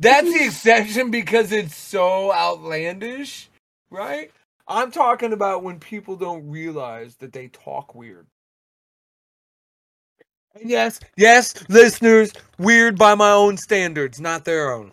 [0.00, 3.48] That's the exception because it's so outlandish,
[3.90, 4.32] right?
[4.66, 8.26] I'm talking about when people don't realize that they talk weird.
[10.58, 14.90] And yes, yes, listeners, weird by my own standards, not their own.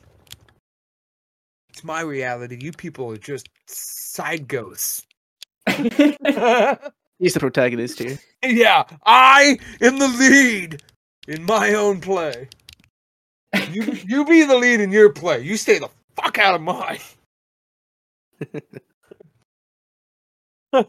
[1.73, 2.59] It's my reality.
[2.61, 5.07] You people are just side ghosts.
[5.67, 8.19] He's the protagonist here.
[8.43, 10.83] Yeah, I am the lead
[11.27, 12.47] in my own play.
[13.71, 15.41] You you be the lead in your play.
[15.41, 16.99] You stay the fuck out of mine.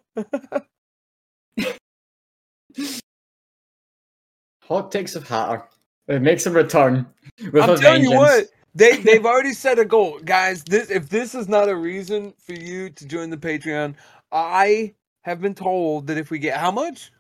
[4.65, 5.65] Hot takes of Hatter.
[6.09, 7.07] It makes him return.
[7.53, 8.51] With I'm a telling you what, vengeance.
[8.75, 10.65] They they've already set a goal, guys.
[10.65, 13.95] This if this is not a reason for you to join the Patreon,
[14.33, 17.11] I have been told that if we get how much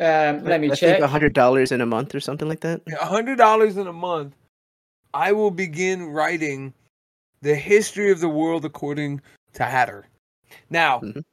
[0.00, 1.00] Um, let me I check.
[1.00, 2.82] A hundred dollars in a month or something like that.
[3.00, 4.34] a hundred dollars in a month,
[5.12, 6.74] I will begin writing
[7.42, 9.20] the history of the world according
[9.54, 10.06] to Hatter.
[10.70, 11.24] Now, Mhm.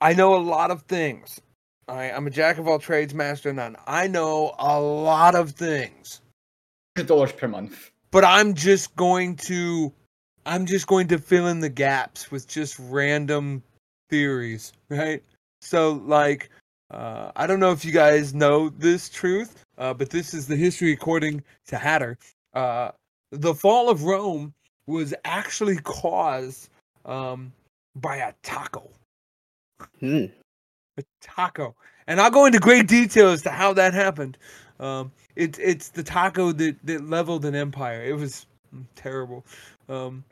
[0.00, 1.40] I know a lot of things.
[1.88, 3.76] All right, I'm a jack of all trades, master of none.
[3.86, 6.20] I know a lot of things,
[7.06, 7.91] dollars per month.
[8.12, 9.92] But I'm just going to,
[10.46, 13.62] I'm just going to fill in the gaps with just random
[14.08, 15.22] theories, right?
[15.60, 16.50] So, like,
[16.92, 20.56] uh, I don't know if you guys know this truth, uh, but this is the
[20.56, 22.18] history according to Hatter.
[22.52, 22.90] Uh,
[23.30, 24.52] the fall of Rome
[24.86, 26.68] was actually caused
[27.06, 27.50] um,
[27.96, 28.90] by a taco.
[30.00, 30.26] Hmm.
[30.98, 31.74] A taco,
[32.06, 34.36] and I'll go into great detail as to how that happened.
[34.82, 38.02] Um, it's it's the taco that that leveled an empire.
[38.02, 38.46] It was
[38.96, 39.46] terrible.
[39.88, 40.24] Um,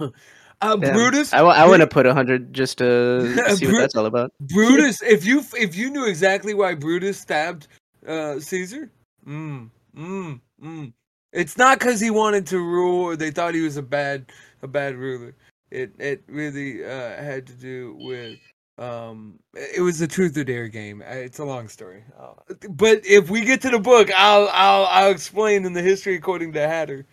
[0.00, 4.32] uh, Brutus, I, want to put a hundred just to see what that's all about.
[4.40, 7.68] Brutus, if you if you knew exactly why Brutus stabbed
[8.06, 8.90] uh, Caesar,
[9.26, 10.92] mm, mm, mm.
[11.34, 14.24] it's not because he wanted to rule or they thought he was a bad
[14.62, 15.34] a bad ruler.
[15.70, 18.38] It it really uh, had to do with
[18.78, 21.02] um it was the truth or dare game.
[21.02, 22.34] Uh, It's a long story, uh,
[22.70, 26.52] but if we get to the book, I'll I'll I'll explain in the history according
[26.52, 27.06] to Hatter.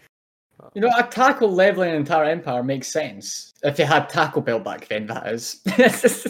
[0.74, 3.54] You know, a taco leveling an entire empire makes sense.
[3.64, 5.62] If you had Taco Bell back then, that is.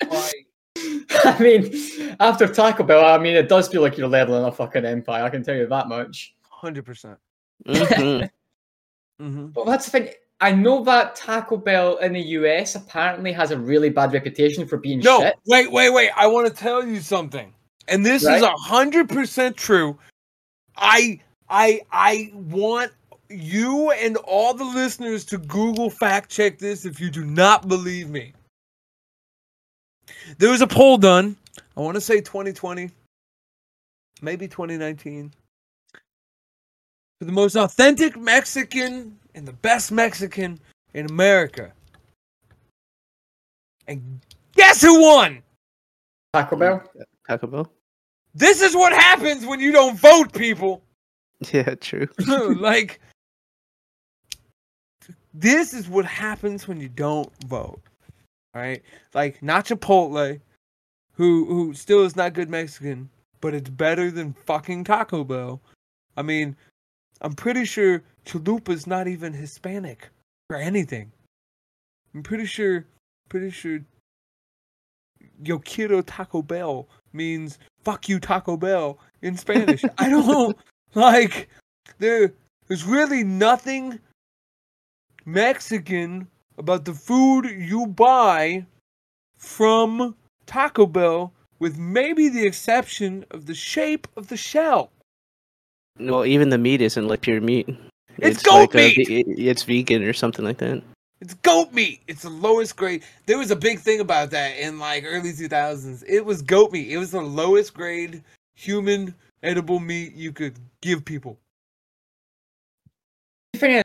[1.24, 4.84] I mean, after Taco Bell, I mean, it does feel like you're leveling a fucking
[4.86, 5.24] empire.
[5.24, 6.34] I can tell you that much.
[6.48, 7.18] Hundred percent.
[7.66, 8.30] Mhm.
[9.20, 9.48] Mm-hmm.
[9.48, 10.08] But that's the thing.
[10.42, 14.78] I know that Taco Bell in the US apparently has a really bad reputation for
[14.78, 15.34] being No, shit.
[15.46, 16.10] wait, wait, wait.
[16.16, 17.52] I want to tell you something.
[17.88, 18.42] And this is Right?
[18.42, 19.98] a hundred percent true.
[20.76, 22.92] I I I want
[23.28, 28.08] you and all the listeners to Google fact check this if you do not believe
[28.08, 28.32] me.
[30.38, 31.36] There was a poll done,
[31.76, 32.90] I want to say 2020,
[34.22, 35.32] maybe 2019.
[37.18, 40.58] For the most authentic Mexican and the best Mexican
[40.94, 41.72] in America.
[43.86, 44.20] And
[44.54, 45.42] guess who won?
[46.32, 46.82] Taco Bell?
[47.28, 47.72] Taco Bell.
[48.34, 50.82] This is what happens when you don't vote, people.
[51.52, 52.06] Yeah, true.
[52.60, 53.00] like,
[55.32, 57.80] this is what happens when you don't vote.
[58.54, 58.82] Right?
[59.14, 60.38] like not Chipotle,
[61.12, 63.08] who who still is not good Mexican,
[63.40, 65.62] but it's better than fucking Taco Bell.
[66.16, 66.56] I mean,
[67.20, 70.08] I'm pretty sure Chalupa's not even Hispanic
[70.48, 71.12] or anything.
[72.14, 72.86] I'm pretty sure,
[73.28, 73.80] pretty sure.
[75.42, 79.84] Yo quiero Taco Bell means fuck you Taco Bell in Spanish.
[79.98, 80.56] I don't
[80.94, 81.48] like
[81.98, 82.32] there
[82.68, 83.98] there's really nothing
[85.24, 88.64] Mexican about the food you buy
[89.36, 90.14] from
[90.46, 94.92] Taco Bell with maybe the exception of the shape of the shell.
[95.98, 97.68] Well, even the meat isn't like pure meat.
[98.18, 99.08] It's goat a meat!
[99.08, 100.82] ve- it's vegan or something like that.
[101.20, 102.00] It's goat meat.
[102.08, 103.02] It's the lowest grade.
[103.26, 106.02] There was a big thing about that in like early 2000s.
[106.08, 106.90] It was goat meat.
[106.90, 108.22] It was the lowest grade
[108.54, 111.38] human edible meat you could give people.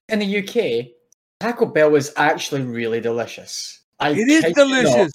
[0.09, 0.91] In the UK,
[1.39, 3.81] Taco Bell is actually really delicious.
[3.99, 4.69] I It is kid you not.
[4.69, 5.11] delicious.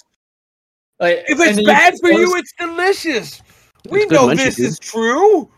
[0.99, 3.41] Like, If it's bad UK, for you, it's delicious.
[3.89, 5.49] We It's good know this is true.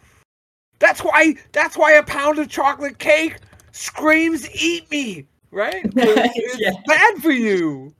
[0.80, 1.36] That's why.
[1.52, 3.38] That's why a pound of chocolate cake
[3.72, 5.84] screams "Eat me!" Right?
[5.96, 6.72] It's Yeah.
[6.88, 7.94] bad for you.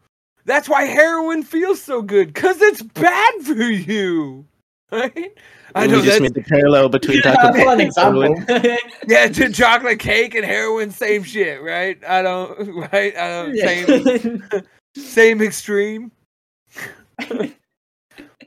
[0.46, 4.46] That's why heroin feels so good, cause it's bad for you.
[4.92, 5.32] Right?
[5.74, 8.46] I know we just that's made the parallel between Yeah, Taco Bell and heroin.
[9.08, 11.98] yeah, to chocolate cake and heroin, same shit, right?
[12.08, 13.16] I don't right?
[13.18, 14.62] I don't same
[14.96, 16.12] same extreme.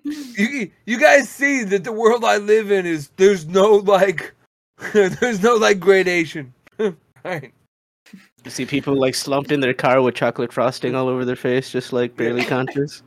[0.04, 4.34] you you guys see that the world I live in is there's no like
[4.92, 6.52] there's no like gradation.
[7.24, 7.52] right.
[8.44, 11.70] You see people like slumped in their car with chocolate frosting all over their face,
[11.70, 13.02] just like barely conscious.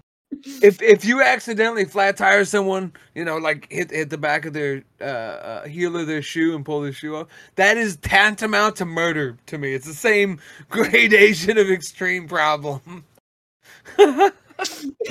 [0.62, 4.54] If if you accidentally flat tire someone, you know, like hit hit the back of
[4.54, 8.76] their uh, uh, heel of their shoe and pull their shoe off, that is tantamount
[8.78, 9.74] to murder to me.
[9.74, 10.40] It's the same
[10.70, 13.06] gradation of extreme problem.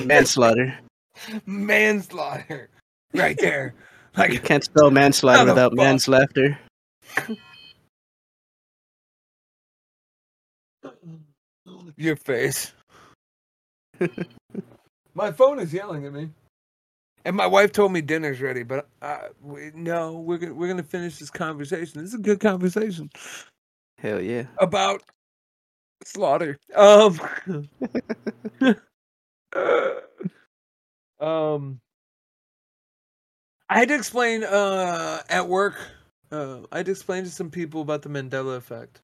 [0.05, 0.79] Manslaughter.
[1.47, 2.71] Manslaughter,
[3.15, 3.75] right there.
[4.29, 6.59] You can't spell manslaughter without man's laughter.
[11.97, 12.73] your face.
[15.15, 16.31] my phone is yelling at me.
[17.25, 20.83] And my wife told me dinner's ready, but uh, we, no, we're gonna we're gonna
[20.83, 22.01] finish this conversation.
[22.01, 23.11] This is a good conversation.
[23.99, 24.45] Hell yeah.
[24.59, 25.03] about
[26.05, 26.59] slaughter.
[26.75, 27.21] Um,
[31.21, 31.81] um,
[33.69, 35.77] I had to explain uh, at work.
[36.31, 39.01] Uh, I had to explain to some people about the Mandela effect.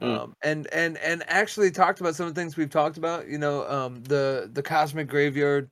[0.00, 0.18] Mm.
[0.18, 3.28] Um, and and and actually talked about some of the things we've talked about.
[3.28, 5.68] You know, um, the the cosmic graveyard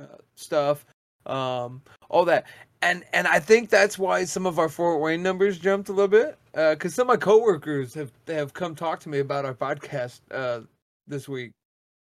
[0.00, 0.86] uh, stuff,
[1.26, 2.46] um, all that.
[2.82, 6.08] And and I think that's why some of our Fort Wayne numbers jumped a little
[6.08, 6.38] bit.
[6.54, 10.60] Because some of my coworkers have have come talk to me about our podcast uh,
[11.08, 11.52] this week,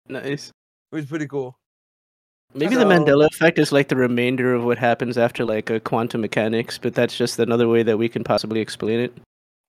[0.08, 0.48] Nice.
[0.92, 1.56] It was pretty cool.
[2.54, 5.78] Maybe So- the Mandela effect is like the remainder of what happens after like a
[5.80, 9.16] quantum mechanics, but that's just another way that we can possibly explain it.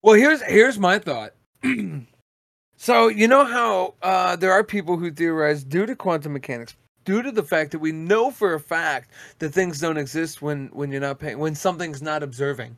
[0.01, 1.33] Well, here's here's my thought.
[2.75, 6.75] so you know how uh, there are people who theorize due to quantum mechanics,
[7.05, 10.69] due to the fact that we know for a fact that things don't exist when
[10.73, 12.75] when you're not paying, when something's not observing,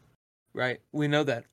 [0.53, 0.81] right?
[0.91, 1.45] We know that,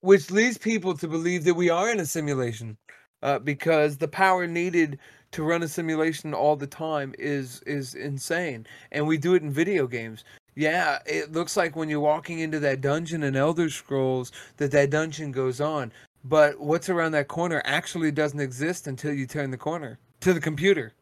[0.00, 2.76] which leads people to believe that we are in a simulation,
[3.22, 4.98] uh, because the power needed
[5.32, 9.50] to run a simulation all the time is is insane, and we do it in
[9.50, 10.24] video games.
[10.54, 14.90] Yeah, it looks like when you're walking into that dungeon in Elder Scrolls that that
[14.90, 15.92] dungeon goes on.
[16.24, 20.40] But what's around that corner actually doesn't exist until you turn the corner to the
[20.40, 20.94] computer.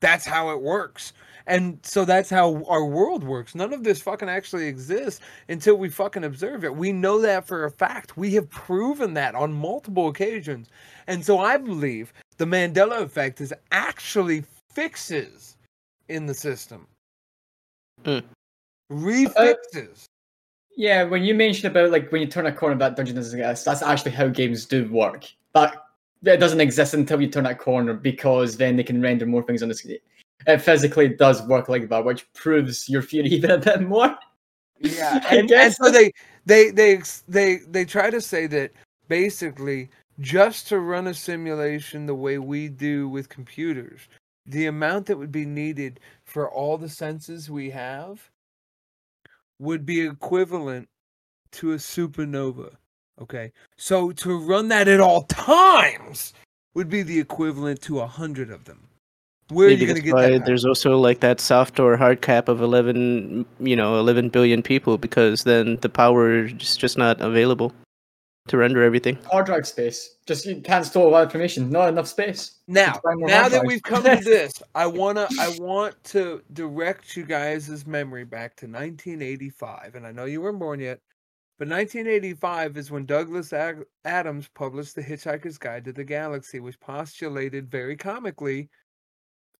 [0.00, 1.12] That's how it works.
[1.46, 3.54] And so that's how our world works.
[3.54, 6.74] None of this fucking actually exists until we fucking observe it.
[6.74, 8.16] We know that for a fact.
[8.16, 10.68] We have proven that on multiple occasions.
[11.06, 15.56] And so I believe the Mandela effect is actually fixes
[16.08, 16.86] in the system.
[18.04, 18.18] Hmm.
[18.90, 20.06] Refixes.
[20.76, 23.64] Yeah, when you mentioned about like when you turn a corner, that dungeon doesn't exist.
[23.64, 25.26] That's actually how games do work.
[25.52, 25.76] That
[26.24, 29.62] it doesn't exist until you turn that corner because then they can render more things
[29.62, 29.98] on the screen.
[30.46, 34.16] It physically does work like that, which proves your theory even a bit more.
[34.80, 36.12] Yeah, and, and so they
[36.44, 38.72] they they they they try to say that
[39.08, 39.88] basically
[40.20, 44.08] just to run a simulation the way we do with computers,
[44.46, 48.30] the amount that would be needed for all the senses we have
[49.58, 50.88] would be equivalent
[51.52, 52.74] to a supernova.
[53.20, 56.34] Okay, so to run that at all times
[56.74, 58.88] would be the equivalent to a hundred of them.
[59.50, 60.46] Where are you going to get that?
[60.46, 64.96] there's also like that soft or hard cap of 11, you know, 11 billion people
[64.96, 67.72] because then the power is just not available
[68.48, 69.16] to render everything.
[69.30, 70.16] Hard drive space.
[70.26, 71.70] Just you can't store a lot of information.
[71.70, 72.58] Not enough space.
[72.68, 77.86] Now, now that we've come to this, I wanna, I want to direct you guys'
[77.86, 81.00] memory back to 1985, and I know you weren't born yet,
[81.58, 86.78] but 1985 is when Douglas Ag- Adams published *The Hitchhiker's Guide to the Galaxy*, which
[86.80, 88.68] postulated very comically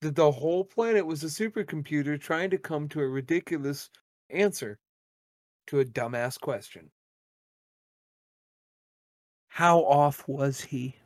[0.03, 3.89] that the whole planet was a supercomputer trying to come to a ridiculous
[4.29, 4.79] answer
[5.69, 6.91] to a dumbass question.
[9.55, 10.97] How off was he?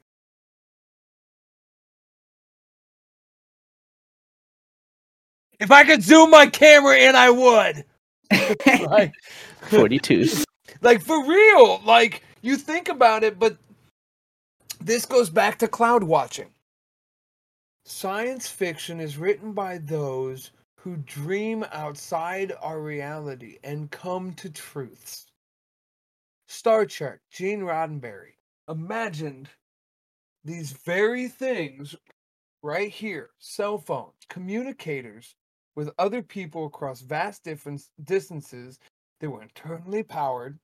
[5.60, 7.84] If I could zoom my camera in, I would.
[8.88, 9.12] Like,
[9.68, 10.44] 42.
[10.80, 11.82] like for real.
[11.84, 13.58] Like you think about it, but
[14.80, 16.48] this goes back to cloud watching.
[17.84, 25.26] Science fiction is written by those who dream outside our reality and come to truths.
[26.46, 28.37] Star Trek, Gene Roddenberry
[28.68, 29.48] imagined
[30.44, 31.96] these very things
[32.62, 35.34] right here cell phones, communicators
[35.76, 38.78] with other people across vast different distances.
[39.20, 40.58] They were internally powered,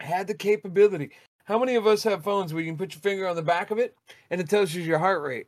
[0.00, 1.10] had the capability.
[1.44, 3.70] How many of us have phones where you can put your finger on the back
[3.70, 3.96] of it
[4.30, 5.46] and it tells you your heart rate?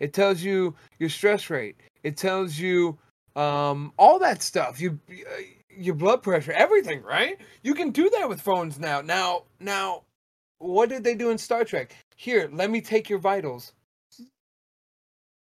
[0.00, 1.76] It tells you your stress rate.
[2.02, 2.98] It tells you
[3.34, 4.80] um, all that stuff.
[4.80, 5.40] You, uh,
[5.76, 7.38] your blood pressure, everything, right?
[7.62, 9.02] You can do that with phones now.
[9.02, 10.04] Now, now,
[10.58, 11.94] what did they do in Star Trek?
[12.16, 13.72] Here, let me take your vitals.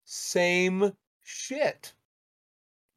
[0.05, 0.91] Same
[1.23, 1.93] shit.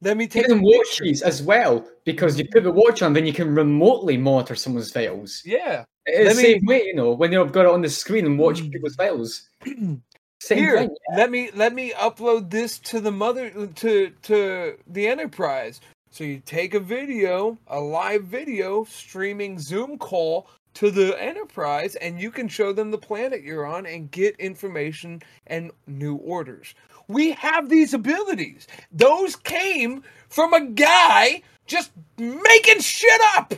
[0.01, 3.33] Let me take Even watches as well, because you put the watch on, then you
[3.33, 5.41] can remotely monitor someone's vitals.
[5.45, 5.85] Yeah.
[6.05, 8.61] It's the same way, you know, when you've got it on the screen and watch
[8.61, 8.71] mm.
[8.71, 9.49] people's vitals.
[10.41, 10.95] Same Here, thing.
[11.09, 11.17] Yeah.
[11.17, 15.81] Let me let me upload this to the mother to to the enterprise.
[16.11, 22.21] So you take a video, a live video streaming Zoom call to the enterprise and
[22.21, 26.75] you can show them the planet you're on and get information and new orders.
[27.07, 28.67] We have these abilities.
[28.91, 33.53] Those came from a guy just making shit up.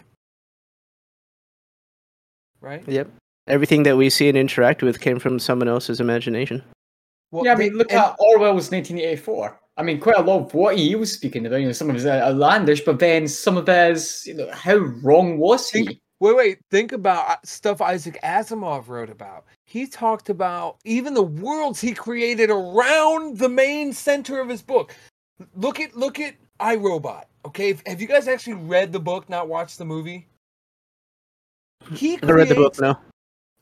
[2.61, 2.87] Right?
[2.87, 3.09] Yep.
[3.47, 6.61] Everything that we see and interact with came from someone else's imagination.
[7.31, 9.59] Well, yeah, I mean, look and, at Orwell's 1984.
[9.77, 11.95] I mean, quite a lot of what he was speaking about, you know, some of
[11.95, 16.01] his uh, outlandish, but then some of his, you know, how wrong was he?
[16.19, 19.45] Wait, wait, think about uh, stuff Isaac Asimov wrote about.
[19.65, 24.95] He talked about even the worlds he created around the main center of his book.
[25.55, 27.27] Look at look at I, Robot.
[27.45, 30.27] Okay, have you guys actually read the book, not watched the movie?
[31.93, 32.99] He creates, I read the book now.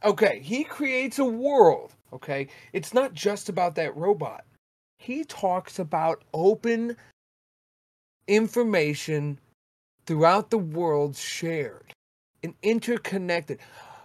[0.06, 1.94] Okay, he creates a world.
[2.14, 4.46] Okay, it's not just about that robot.
[4.98, 6.96] He talks about open
[8.30, 9.40] information
[10.06, 11.94] throughout the world shared
[12.46, 13.60] and interconnected.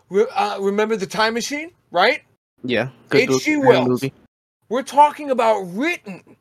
[0.09, 2.23] Re- uh, remember the time machine, right?
[2.65, 2.91] Yeah.
[3.13, 3.57] H.G.
[3.59, 4.05] Wells.
[4.69, 6.37] We're talking about written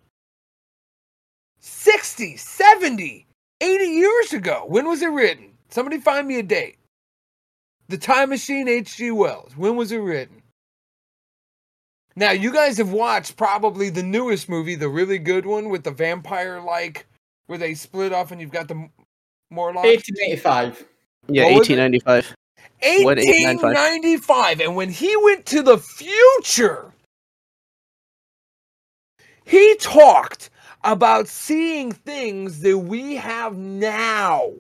[1.60, 3.26] 60, 70,
[3.62, 4.66] 80 years ago.
[4.68, 5.52] When was it written?
[5.70, 6.78] Somebody find me a date.
[7.90, 9.12] The Time Machine, H.G.
[9.12, 9.58] Wells.
[9.58, 10.44] When was it written?
[12.16, 15.92] Now, you guys have watched probably the newest movie, the really good one with the
[15.92, 17.08] vampire like,
[17.48, 18.90] where they split off and you've got the
[19.50, 19.86] Morlock.
[19.86, 20.86] 1885.
[21.30, 22.36] Yeah, 1895.
[22.82, 24.62] 1895.
[24.62, 26.94] And when he went to the future,
[29.46, 30.50] he talked
[30.84, 34.52] about seeing things that we have now.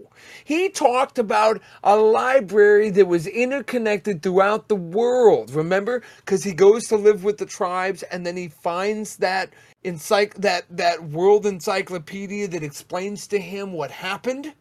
[0.43, 5.51] He talked about a library that was interconnected throughout the world.
[5.51, 6.03] Remember?
[6.17, 9.51] Because he goes to live with the tribes and then he finds that
[9.85, 14.53] encyc- that that world encyclopedia that explains to him what happened,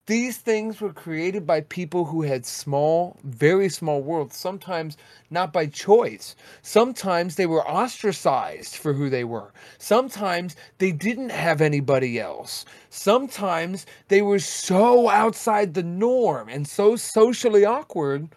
[0.08, 4.96] These things were created by people who had small, very small worlds, sometimes
[5.30, 6.34] not by choice.
[6.62, 9.52] Sometimes they were ostracized for who they were.
[9.80, 12.64] Sometimes they didn't have anybody else.
[12.90, 18.30] Sometimes they were so outside the norm and so socially awkward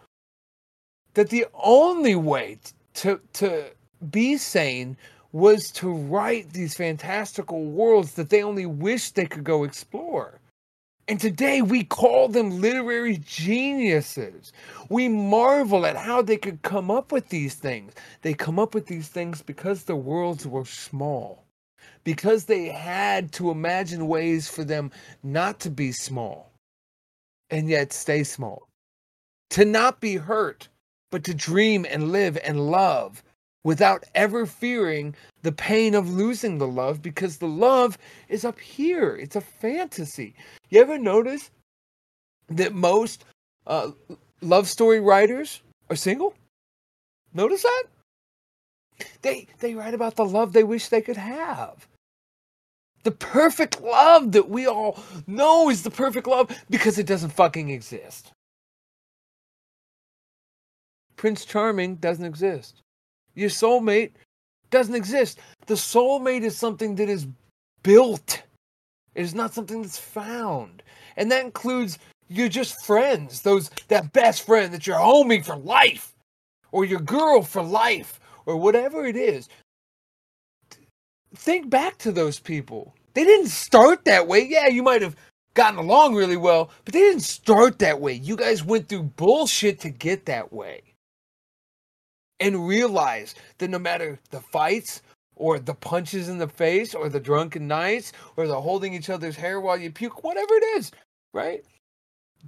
[1.14, 2.58] that the only way
[2.94, 3.70] to, to
[4.10, 4.96] be sane
[5.30, 10.40] was to write these fantastical worlds that they only wished they could go explore.
[11.10, 14.52] And today we call them literary geniuses.
[14.90, 17.94] We marvel at how they could come up with these things.
[18.22, 21.42] They come up with these things because the worlds were small,
[22.04, 24.92] because they had to imagine ways for them
[25.24, 26.52] not to be small
[27.50, 28.68] and yet stay small,
[29.50, 30.68] to not be hurt,
[31.10, 33.24] but to dream and live and love
[33.64, 39.16] without ever fearing the pain of losing the love because the love is up here.
[39.16, 40.34] It's a fantasy.
[40.70, 41.50] You ever notice
[42.48, 43.24] that most
[43.66, 43.90] uh,
[44.40, 46.34] love story writers are single?
[47.32, 47.84] Notice that?
[49.22, 51.86] They they write about the love they wish they could have.
[53.02, 57.70] The perfect love that we all know is the perfect love because it doesn't fucking
[57.70, 58.32] exist.
[61.16, 62.82] Prince Charming doesn't exist.
[63.34, 64.12] Your soulmate
[64.70, 65.38] doesn't exist.
[65.66, 67.26] The soulmate is something that is
[67.82, 68.42] built.
[69.14, 70.82] It is not something that's found.
[71.16, 71.98] And that includes
[72.28, 76.14] you're just friends, those that best friend that your homie for life,
[76.72, 79.48] or your girl for life, or whatever it is.
[81.34, 82.94] Think back to those people.
[83.14, 84.46] They didn't start that way.
[84.48, 85.16] Yeah, you might have
[85.54, 88.12] gotten along really well, but they didn't start that way.
[88.12, 90.82] You guys went through bullshit to get that way
[92.40, 95.02] and realize that no matter the fights
[95.36, 99.36] or the punches in the face or the drunken nights or the holding each other's
[99.36, 100.90] hair while you puke, whatever it is,
[101.32, 101.64] right?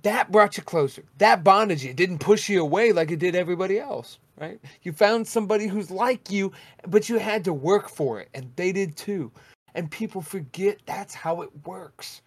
[0.02, 1.05] That brought you closer.
[1.19, 1.90] That bonded you.
[1.90, 4.59] It didn't push you away like it did everybody else, right?
[4.82, 6.52] You found somebody who's like you,
[6.89, 9.31] but you had to work for it, and they did too.
[9.74, 12.23] And people forget that's how it works.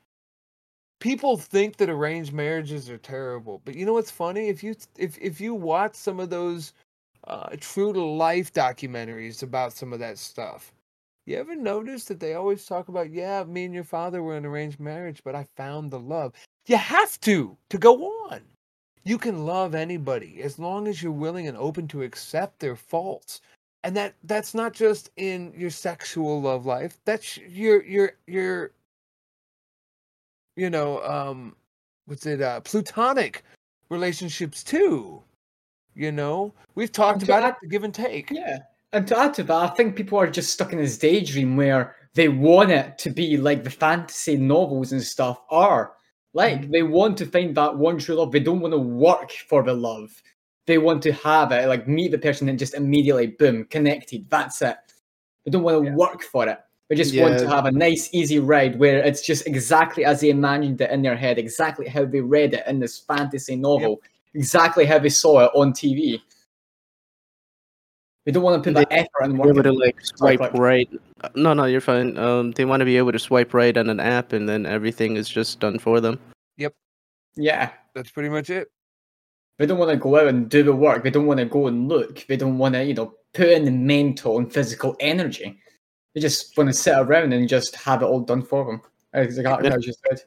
[0.99, 4.47] People think that arranged marriages are terrible, but you know what's funny?
[4.47, 6.73] If you if if you watch some of those
[7.27, 10.73] uh, true to life documentaries about some of that stuff,
[11.25, 14.45] you ever notice that they always talk about, yeah, me and your father were in
[14.45, 16.33] arranged marriage, but I found the love.
[16.67, 18.41] You have to to go on.
[19.03, 23.41] You can love anybody as long as you're willing and open to accept their faults.
[23.83, 26.97] And that that's not just in your sexual love life.
[27.05, 28.71] That's your your your
[30.55, 31.55] you know, um
[32.05, 33.43] what's it uh plutonic
[33.89, 35.23] relationships too.
[35.95, 38.29] You know, we've talked about add, it, the give and take.
[38.29, 38.59] Yeah.
[38.91, 41.95] And to add to that, I think people are just stuck in this daydream where
[42.13, 45.93] they want it to be like the fantasy novels and stuff are.
[46.33, 46.71] Like mm-hmm.
[46.71, 48.31] they want to find that one true love.
[48.31, 50.21] They don't want to work for the love.
[50.67, 54.29] They want to have it, like meet the person and just immediately boom, connected.
[54.29, 54.77] That's it.
[55.45, 55.95] They don't want to yeah.
[55.95, 56.59] work for it.
[56.89, 57.23] They just yeah.
[57.23, 60.91] want to have a nice, easy ride where it's just exactly as they imagined it
[60.91, 64.11] in their head, exactly how they read it in this fantasy novel, yep.
[64.35, 66.21] Exactly how they saw it on TV.
[68.25, 69.49] They don't want to put that effort and work.
[69.49, 70.89] Able to like swipe right.
[71.35, 72.17] No, no, you're fine.
[72.17, 75.15] Um, they want to be able to swipe right on an app, and then everything
[75.15, 76.19] is just done for them.
[76.57, 76.73] Yep.
[77.35, 78.67] Yeah, that's pretty much it.
[79.57, 81.03] They don't want to go out and do the work.
[81.03, 82.25] They don't want to go and look.
[82.27, 85.59] They don't want to, you know, put in the mental and physical energy.
[86.13, 88.81] They just want to sit around and just have it all done for them.
[89.13, 90.23] Exactly how you said.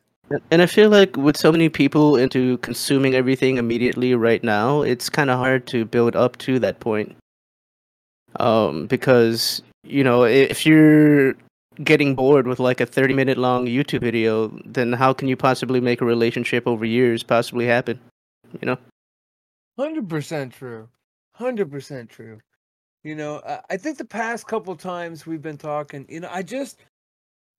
[0.50, 5.09] And I feel like with so many people into consuming everything immediately right now, it's
[5.09, 7.16] kind of hard to build up to that point
[8.36, 11.34] um, because you know if you're
[11.84, 15.80] getting bored with like a 30 minute long YouTube video, then how can you possibly
[15.80, 18.00] make a relationship over years possibly happen?
[18.60, 18.78] You know?
[19.78, 20.88] 100% true.
[21.38, 22.40] 100% true.
[23.05, 23.40] You know,
[23.70, 26.80] I think the past couple times we've been talking, you know, I just.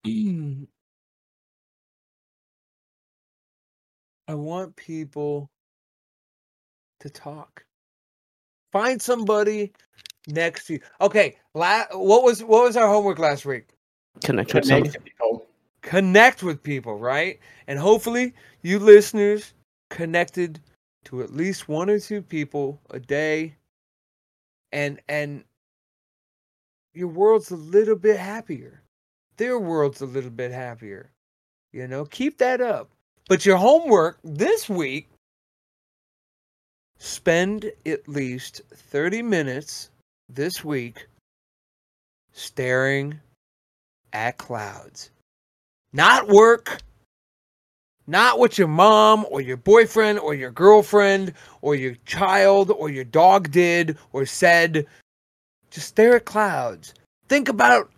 [4.29, 5.49] I want people
[6.99, 7.65] to talk.
[8.71, 9.73] Find somebody
[10.27, 10.79] next to you.
[11.01, 13.69] Okay, la- what was what was our homework last week?
[14.23, 15.47] Connect with Connect people.
[15.81, 17.39] Connect with people, right?
[17.65, 19.55] And hopefully, you listeners
[19.89, 20.59] connected
[21.05, 23.55] to at least one or two people a day,
[24.71, 25.43] and and
[26.93, 28.83] your world's a little bit happier.
[29.37, 31.09] Their world's a little bit happier.
[31.73, 32.91] You know, keep that up.
[33.29, 35.07] But your homework this week
[36.97, 39.91] spend at least 30 minutes
[40.27, 41.05] this week
[42.33, 43.19] staring
[44.13, 45.11] at clouds.
[45.93, 46.81] Not work,
[48.07, 53.03] not what your mom or your boyfriend or your girlfriend or your child or your
[53.03, 54.87] dog did or said.
[55.69, 56.95] Just stare at clouds.
[57.27, 57.91] Think about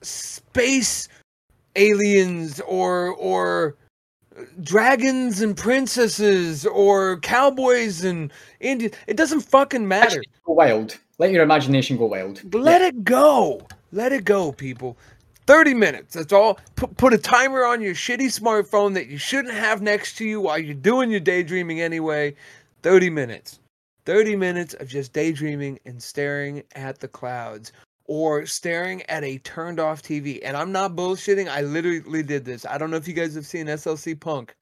[0.00, 1.08] space
[1.78, 3.76] aliens or or
[4.62, 8.94] dragons and princesses or cowboys and Indians.
[9.06, 10.22] It doesn't fucking matter.
[10.44, 10.98] Go wild.
[11.18, 12.54] Let your imagination go wild.
[12.54, 12.88] Let yeah.
[12.88, 13.66] it go.
[13.92, 14.96] Let it go, people.
[15.46, 16.14] 30 minutes.
[16.14, 16.58] That's all.
[16.76, 20.40] Put, put a timer on your shitty smartphone that you shouldn't have next to you
[20.40, 22.34] while you're doing your daydreaming anyway.
[22.82, 23.58] 30 minutes.
[24.04, 27.72] 30 minutes of just daydreaming and staring at the clouds
[28.08, 30.40] or staring at a turned off TV.
[30.42, 31.48] And I'm not bullshitting.
[31.48, 32.66] I literally did this.
[32.66, 34.56] I don't know if you guys have seen SLC Punk,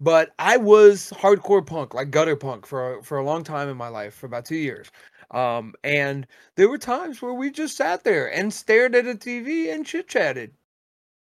[0.00, 3.88] but I was hardcore punk, like gutter punk, for for a long time in my
[3.88, 4.90] life, for about two years.
[5.30, 6.26] Um, and
[6.56, 10.08] there were times where we just sat there and stared at a TV and chit
[10.08, 10.54] chatted,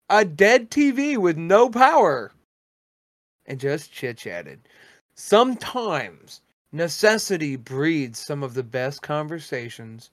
[0.09, 2.33] a dead TV with no power,
[3.47, 4.61] and just chit chatted.
[5.15, 6.41] Sometimes
[6.73, 10.11] necessity breeds some of the best conversations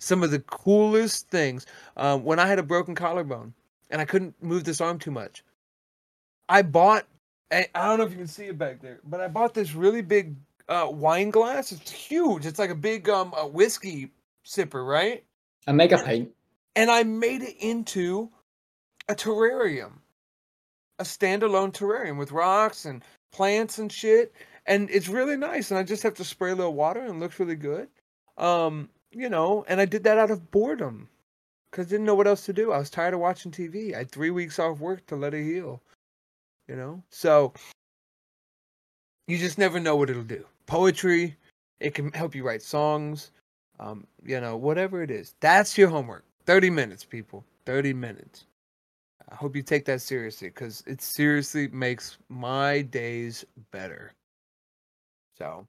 [0.00, 1.66] some of the coolest things.
[1.96, 3.54] Um, when I had a broken collarbone
[3.90, 5.44] and I couldn't move this arm too much,
[6.48, 7.06] I bought.
[7.52, 10.02] I don't know if you can see it back there, but I bought this really
[10.02, 10.36] big
[10.68, 11.72] uh, wine glass.
[11.72, 12.46] It's huge.
[12.46, 14.10] It's like a big um a whiskey
[14.44, 15.24] sipper, right?
[15.66, 16.30] A mega pint.
[16.76, 18.30] And I made it into
[19.08, 19.92] a terrarium,
[20.98, 23.02] a standalone terrarium with rocks and
[23.32, 24.32] plants and shit.
[24.66, 25.70] And it's really nice.
[25.70, 27.88] And I just have to spray a little water and it looks really good.
[28.38, 31.08] Um, you know, and I did that out of boredom
[31.70, 32.72] because I didn't know what else to do.
[32.72, 33.94] I was tired of watching TV.
[33.94, 35.80] I had three weeks off work to let it heal,
[36.68, 37.02] you know?
[37.10, 37.52] So
[39.26, 40.44] you just never know what it'll do.
[40.66, 41.36] Poetry,
[41.80, 43.30] it can help you write songs.
[43.78, 45.34] Um, you know, whatever it is.
[45.40, 46.24] That's your homework.
[46.44, 47.44] 30 minutes, people.
[47.64, 48.44] 30 minutes.
[49.30, 54.12] I hope you take that seriously because it seriously makes my days better.
[55.38, 55.66] So,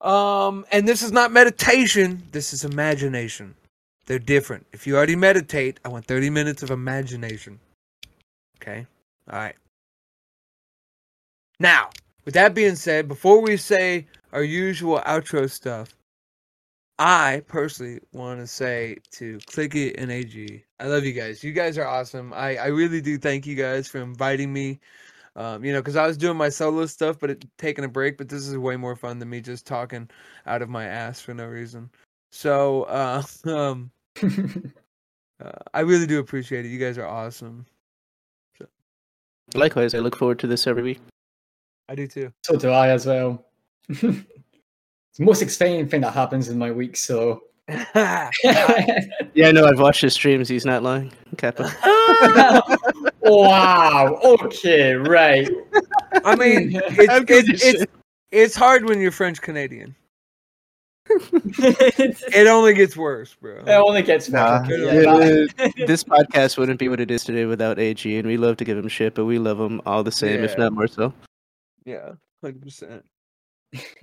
[0.00, 3.54] um, and this is not meditation, this is imagination.
[4.06, 4.66] They're different.
[4.72, 7.58] If you already meditate, I want 30 minutes of imagination.
[8.60, 8.86] Okay?
[9.30, 9.56] All right.
[11.58, 11.90] Now,
[12.24, 15.94] with that being said, before we say our usual outro stuff,
[16.98, 21.44] I personally want to say to Click It and AG, I love you guys.
[21.44, 22.32] You guys are awesome.
[22.32, 24.80] I, I really do thank you guys for inviting me.
[25.36, 28.16] Um, you know, because I was doing my solo stuff, but it, taking a break.
[28.16, 30.08] But this is way more fun than me just talking
[30.46, 31.90] out of my ass for no reason.
[32.32, 33.90] So, uh, um,
[34.22, 36.70] uh, I really do appreciate it.
[36.70, 37.66] You guys are awesome.
[38.58, 38.66] So.
[39.54, 41.00] Likewise, I look forward to this every week.
[41.88, 42.32] I do too.
[42.42, 43.44] So do I as well.
[43.88, 44.24] the
[45.18, 46.96] most exciting thing that happens in my week.
[46.96, 47.44] So
[47.94, 48.30] yeah,
[49.34, 50.48] no, I've watched his streams.
[50.48, 51.72] He's not lying, Kappa.
[53.22, 54.20] wow.
[54.22, 54.94] Okay.
[54.94, 55.50] Right.
[56.24, 57.92] I mean, it's, it's, it's,
[58.30, 59.96] it's hard when you're French Canadian.
[61.08, 63.58] it only gets worse, bro.
[63.58, 65.46] It only gets nah, yeah,
[65.86, 68.76] this podcast wouldn't be what it is today without AG, and we love to give
[68.76, 70.46] him shit, but we love him all the same, yeah.
[70.46, 71.12] if not more so.
[71.84, 72.12] Yeah,
[72.42, 73.04] hundred percent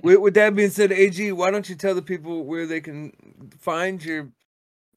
[0.01, 3.11] with, with that being said, AG, why don't you tell the people where they can
[3.59, 4.29] find your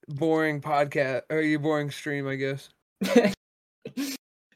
[0.09, 2.27] boring podcast or your boring stream?
[2.29, 2.69] I guess.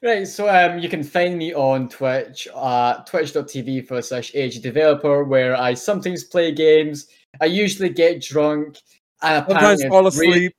[0.03, 0.27] right.
[0.27, 5.57] So um, you can find me on Twitch, uh, twitch.tv forward slash AG Developer, where
[5.57, 7.07] I sometimes play games.
[7.41, 8.79] I usually get drunk
[9.23, 10.29] and sometimes fall asleep.
[10.29, 10.55] Really,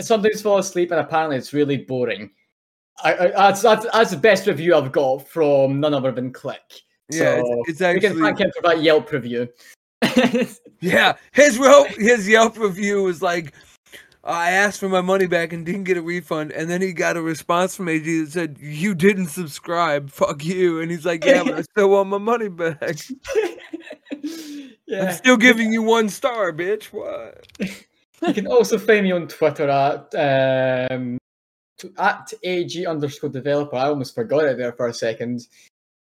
[0.00, 2.30] sometimes fall asleep, and apparently it's really boring.
[3.02, 6.82] I, I, that's, that's, that's the best review I've got from none other than Click.
[7.10, 8.22] Yeah, so it's, it's actually.
[8.22, 9.48] We can him for that Yelp review.
[10.80, 13.52] yeah, his Yelp his Yelp review was like,
[14.22, 17.16] I asked for my money back and didn't get a refund, and then he got
[17.16, 21.42] a response from AG that said, "You didn't subscribe, fuck you," and he's like, "Yeah,
[21.42, 22.80] but I still want my money back."
[24.86, 26.86] yeah, I'm still giving you one star, bitch.
[26.86, 27.46] What?
[27.58, 31.18] you can also find me on Twitter at um,
[31.98, 33.76] at ag underscore developer.
[33.76, 35.46] I almost forgot it there for a second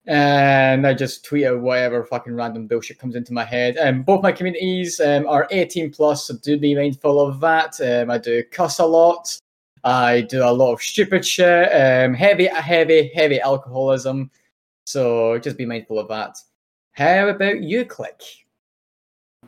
[0.07, 3.77] and I just tweet out whatever fucking random bullshit comes into my head.
[3.77, 7.79] Um, both my communities um, are 18 plus, so do be mindful of that.
[7.81, 9.39] Um, I do cuss a lot.
[9.83, 11.69] I do a lot of stupid shit.
[11.73, 14.29] Um, heavy, heavy, heavy alcoholism.
[14.85, 16.37] So just be mindful of that.
[16.91, 18.21] How about you, Click?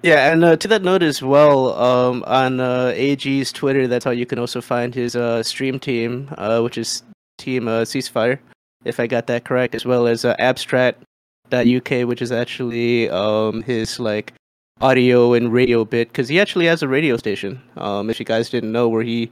[0.04, 4.12] Yeah, and uh, to that note as well, um, on uh, AG's Twitter, that's how
[4.12, 7.02] you can also find his uh, stream team, uh, which is
[7.40, 8.40] Team uh, Ceasefire
[8.86, 14.00] if I got that correct, as well as uh, Abstract.uk, which is actually um, his
[14.00, 14.34] like
[14.82, 17.62] audio and radio bit, because he actually has a radio station.
[17.78, 19.30] Um, if you guys didn't know, where he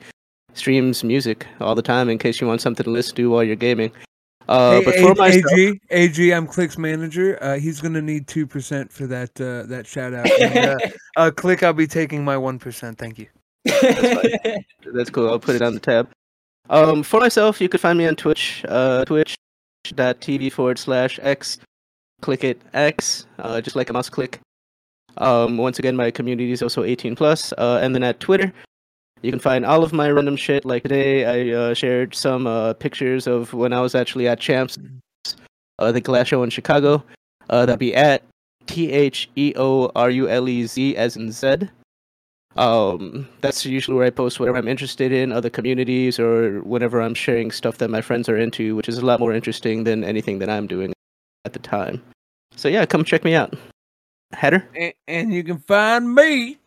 [0.53, 3.55] streams music all the time, in case you want something to listen to while you're
[3.55, 3.91] gaming.
[4.47, 7.37] Uh, hey, but for myself, AG, AG, I'm Click's manager.
[7.41, 10.29] Uh, he's gonna need two percent for that uh, that shout out.
[10.39, 10.77] And, uh,
[11.17, 12.97] uh, Click, I'll be taking my one percent.
[12.99, 13.27] Thank you.
[13.65, 14.63] That's,
[14.93, 15.29] That's, cool.
[15.29, 16.09] I'll put it on the tab.
[16.69, 21.59] Um, for myself, you could find me on Twitch, uh, twitch.tv forward slash X.
[22.21, 24.39] Click it X, uh, just like a mouse click.
[25.17, 27.53] Um, once again, my community is also 18 plus.
[27.57, 28.51] Uh, and then at Twitter,
[29.21, 30.65] you can find all of my random shit.
[30.65, 34.77] Like today, I uh, shared some uh, pictures of when I was actually at Champs,
[35.79, 37.03] uh, the Glass Show in Chicago.
[37.49, 38.23] Uh, that'd be at
[38.65, 41.69] T H E O R U L E Z as in Z.
[42.55, 47.13] Um, that's usually where I post whatever I'm interested in, other communities, or whenever I'm
[47.13, 50.39] sharing stuff that my friends are into, which is a lot more interesting than anything
[50.39, 50.93] that I'm doing
[51.43, 52.01] at the time.
[52.55, 53.53] So yeah, come check me out.
[54.31, 54.67] Hatter?
[54.75, 56.57] And, and you can find me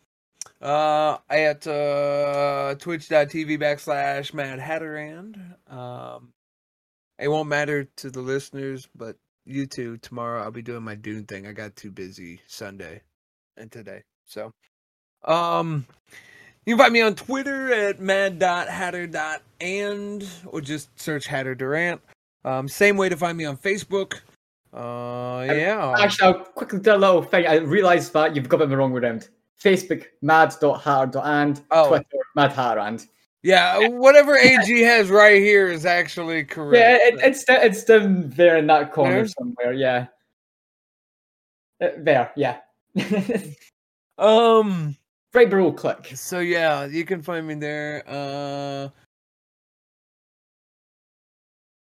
[0.61, 5.55] uh, at uh, twitch.tv backslash Mad Hatterand.
[5.71, 6.33] Um,
[7.17, 11.25] it won't matter to the listeners, but you two, tomorrow I'll be doing my Dune
[11.25, 11.47] thing.
[11.47, 13.01] I got too busy Sunday
[13.57, 14.03] and today.
[14.25, 14.53] So
[15.25, 15.85] um,
[16.65, 22.01] you can find me on Twitter at mad.hatter.and or just search Hatter Durant.
[22.45, 24.21] Um, same way to find me on Facebook.
[24.73, 25.95] Uh, yeah.
[25.99, 27.47] Actually, I'll quickly do a little thing.
[27.47, 29.19] I realized that you've got it the wrong with them.
[29.61, 31.61] Facebook, mad.hatter.and.
[31.71, 31.89] Oh.
[31.89, 32.05] Twitter,
[32.37, 33.07] madhatterand.
[33.41, 36.77] Yeah, whatever AG has right here is actually correct.
[36.77, 39.71] Yeah, it, it's it's down there in that corner somewhere.
[39.71, 40.07] Yeah,
[41.81, 42.33] uh, there.
[42.35, 42.57] Yeah.
[44.17, 44.97] um.
[45.31, 46.11] Below click.
[46.15, 48.03] So yeah, you can find me there.
[48.07, 48.89] Uh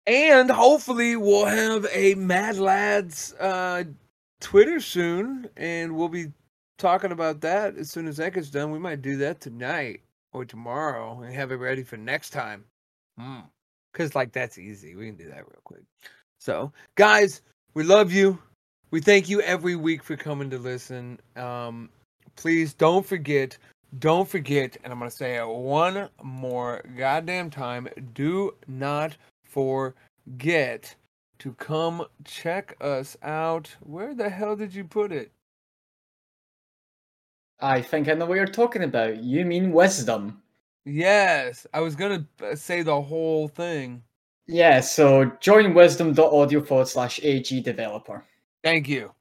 [0.07, 3.85] and hopefully we'll have a Mad Lads uh
[4.41, 6.33] Twitter soon and we'll be
[6.79, 8.71] talking about that as soon as that gets done.
[8.71, 10.01] We might do that tonight
[10.33, 12.65] or tomorrow and have it ready for next time.
[13.21, 13.45] Mm.
[13.93, 14.95] Cause like that's easy.
[14.95, 15.83] We can do that real quick.
[16.39, 17.43] So, guys,
[17.75, 18.39] we love you.
[18.91, 21.19] We thank you every week for coming to listen.
[21.37, 21.91] Um,
[22.39, 23.59] please don't forget,
[23.99, 27.89] don't forget, and I'm gonna say it one more goddamn time.
[28.15, 30.95] Do not forget
[31.41, 33.75] to come check us out.
[33.81, 35.33] Where the hell did you put it?
[37.61, 39.17] I think I know what you're talking about.
[39.17, 40.41] You mean wisdom.
[40.85, 44.05] Yes, I was gonna uh, say the whole thing.
[44.47, 48.25] Yeah, so join wisdom.audio forward slash AG developer.
[48.63, 49.13] Thank you.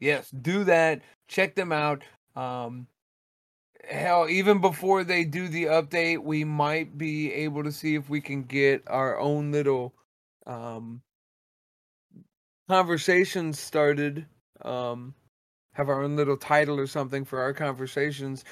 [0.00, 1.02] Yes, do that.
[1.28, 2.02] Check them out.
[2.36, 2.86] Um,
[3.88, 8.20] hell, even before they do the update, we might be able to see if we
[8.20, 9.94] can get our own little
[10.46, 11.02] um,
[12.68, 14.26] conversations started.
[14.62, 15.14] Um,
[15.74, 18.44] have our own little title or something for our conversations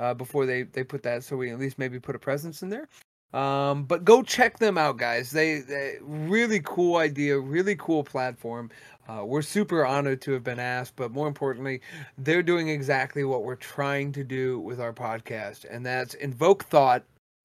[0.00, 2.70] uh, before they they put that, so we at least maybe put a presence in
[2.70, 2.88] there.
[3.32, 5.30] Um, but go check them out, guys.
[5.30, 8.70] They, they really cool idea, really cool platform.
[9.08, 11.80] Uh, we're super honored to have been asked, but more importantly,
[12.18, 17.02] they're doing exactly what we're trying to do with our podcast, and that's invoke thought,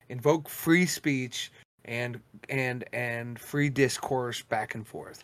[0.10, 1.52] invoke free speech,
[1.86, 2.20] and
[2.50, 5.24] and and free discourse back and forth.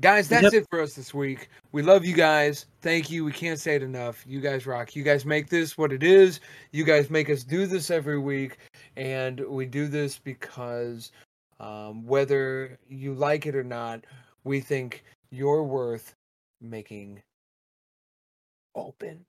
[0.00, 0.54] Guys, that's yep.
[0.54, 1.48] it for us this week.
[1.70, 2.66] We love you guys.
[2.80, 3.24] Thank you.
[3.24, 4.24] We can't say it enough.
[4.26, 4.96] You guys rock.
[4.96, 6.40] You guys make this what it is.
[6.72, 8.58] You guys make us do this every week.
[8.96, 11.12] And we do this because
[11.60, 14.04] um, whether you like it or not,
[14.44, 16.14] we think you're worth
[16.60, 17.22] making
[18.74, 19.24] open.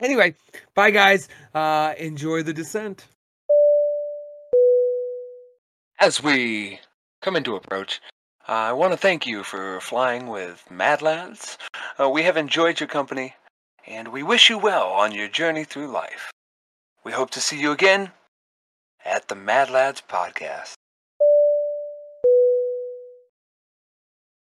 [0.00, 0.34] Anyway,
[0.74, 1.28] bye guys.
[1.54, 3.06] Uh, enjoy the descent.
[5.98, 6.80] As we
[7.22, 8.02] come into approach,
[8.46, 11.56] I want to thank you for flying with Mad Lads.
[11.98, 13.34] Uh, we have enjoyed your company,
[13.86, 16.30] and we wish you well on your journey through life.
[17.06, 18.10] We hope to see you again
[19.04, 20.74] at the Mad Lads Podcast.